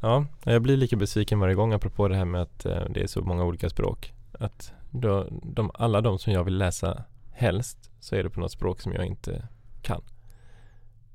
Ja, 0.00 0.24
jag 0.44 0.62
blir 0.62 0.76
lika 0.76 0.96
besviken 0.96 1.40
varje 1.40 1.54
gång 1.54 1.72
apropå 1.72 2.08
det 2.08 2.16
här 2.16 2.24
med 2.24 2.42
att 2.42 2.64
eh, 2.66 2.82
det 2.90 3.02
är 3.02 3.06
så 3.06 3.22
många 3.22 3.44
olika 3.44 3.70
språk. 3.70 4.12
Att 4.38 4.72
då, 4.90 5.26
de, 5.42 5.70
alla 5.74 6.00
de 6.00 6.18
som 6.18 6.32
jag 6.32 6.44
vill 6.44 6.58
läsa 6.58 7.04
helst 7.32 7.90
så 8.00 8.14
är 8.16 8.22
det 8.22 8.30
på 8.30 8.40
något 8.40 8.52
språk 8.52 8.80
som 8.80 8.92
jag 8.92 9.04
inte 9.06 9.48
kan. 9.82 10.02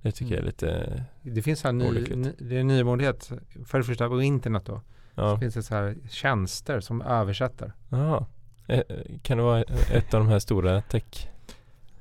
Det 0.03 0.11
tycker 0.11 0.33
jag 0.35 0.41
är 0.41 0.45
lite, 0.45 1.03
Det 1.21 1.41
finns 1.41 1.63
här 1.63 1.71
ny, 1.71 1.91
ny, 2.15 2.31
det 2.39 2.55
är 2.55 2.59
en 2.59 2.67
nymodighet. 2.67 3.31
För 3.65 3.77
det 3.77 3.83
första 3.83 4.07
på 4.09 4.21
internet 4.21 4.63
då. 4.65 4.81
ja. 5.15 5.35
Så 5.35 5.39
finns 5.39 5.53
det 5.53 5.63
så 5.63 5.75
här 5.75 5.95
tjänster 6.09 6.79
som 6.79 7.01
översätter. 7.01 7.73
Jaha. 7.89 8.25
Eh, 8.67 8.81
Kan 9.21 9.37
det 9.37 9.43
vara 9.43 9.61
ett 9.91 10.13
av 10.13 10.19
de 10.19 10.27
här 10.27 10.39
stora 10.39 10.81
tech? 10.81 11.29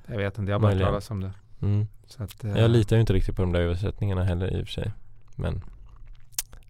Jag 0.07 0.17
vet 0.17 0.39
inte, 0.39 0.51
jag 0.53 0.59
har 0.59 0.61
bara 0.63 0.73
hört 0.75 0.83
talas 0.83 1.11
om 1.11 1.21
det. 1.21 1.33
Mm. 1.63 1.87
Att, 2.17 2.45
eh, 2.45 2.59
Jag 2.59 2.71
litar 2.71 2.97
ju 2.97 3.01
inte 3.01 3.13
riktigt 3.13 3.37
på 3.37 3.43
de 3.43 3.53
där 3.53 3.61
översättningarna 3.61 4.25
heller 4.25 4.57
i 4.57 4.63
och 4.63 4.67
för 4.67 4.73
sig. 4.73 4.93
Men 5.37 5.63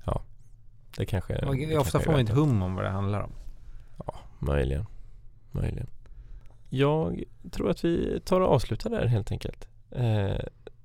ja, 0.05 0.23
det 0.97 1.07
kanske 1.07 1.33
det 1.35 1.47
Ofta 1.79 1.91
kanske 1.91 1.99
får 2.01 2.07
man 2.13 2.17
är 2.17 2.21
inte 2.21 2.33
hum 2.33 2.63
om 2.63 2.75
vad 2.75 2.85
det 2.85 2.91
handlar 2.91 3.21
om. 3.21 3.33
Ja, 4.07 4.15
möjligen. 4.39 4.87
Möjligen. 5.51 5.87
Jag 6.69 7.23
tror 7.51 7.71
att 7.71 7.85
vi 7.85 8.21
tar 8.25 8.41
och 8.41 8.49
avslutar 8.55 8.91
där 8.91 9.07
helt 9.07 9.33
enkelt. 9.33 9.69
Eh, 9.91 10.37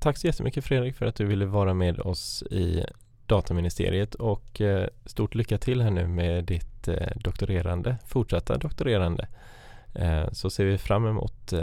tack 0.08 0.18
så 0.18 0.28
jättemycket 0.28 0.66
Fredrik 0.66 0.96
för 0.96 1.06
att 1.06 1.16
du 1.16 1.26
ville 1.26 1.46
vara 1.46 1.74
med 1.74 2.00
oss 2.00 2.44
i 2.44 2.86
Dataministeriet 3.26 4.16
och 4.16 4.62
eh, 4.62 4.88
stort 5.06 5.36
lycka 5.36 5.58
till 5.58 5.82
här 5.82 5.92
nu 5.92 6.08
med 6.08 6.46
ditt 6.46 6.88
eh, 6.88 7.08
doktorerande, 7.16 7.98
fortsatta 8.06 8.58
doktorerande. 8.58 9.28
Eh, 9.94 10.32
så 10.32 10.50
ser 10.50 10.66
vi 10.66 10.78
fram 10.78 11.06
emot 11.08 11.54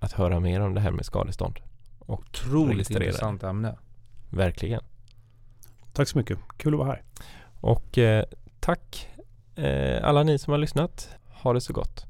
att 0.00 0.12
höra 0.12 0.40
mer 0.40 0.60
om 0.60 0.74
det 0.74 0.80
här 0.80 0.90
med 0.90 1.04
skadestånd. 1.04 1.58
Och 1.98 2.20
Otroligt 2.20 2.90
intressant 2.90 3.42
ämne. 3.42 3.78
Verkligen. 4.30 4.82
Tack 5.92 6.08
så 6.08 6.18
mycket. 6.18 6.38
Kul 6.56 6.74
att 6.74 6.78
vara 6.78 6.88
här. 6.88 7.02
Och 7.60 7.98
tack 8.60 9.08
alla 10.02 10.22
ni 10.22 10.38
som 10.38 10.50
har 10.50 10.58
lyssnat. 10.58 11.08
Ha 11.28 11.52
det 11.52 11.60
så 11.60 11.72
gott. 11.72 12.06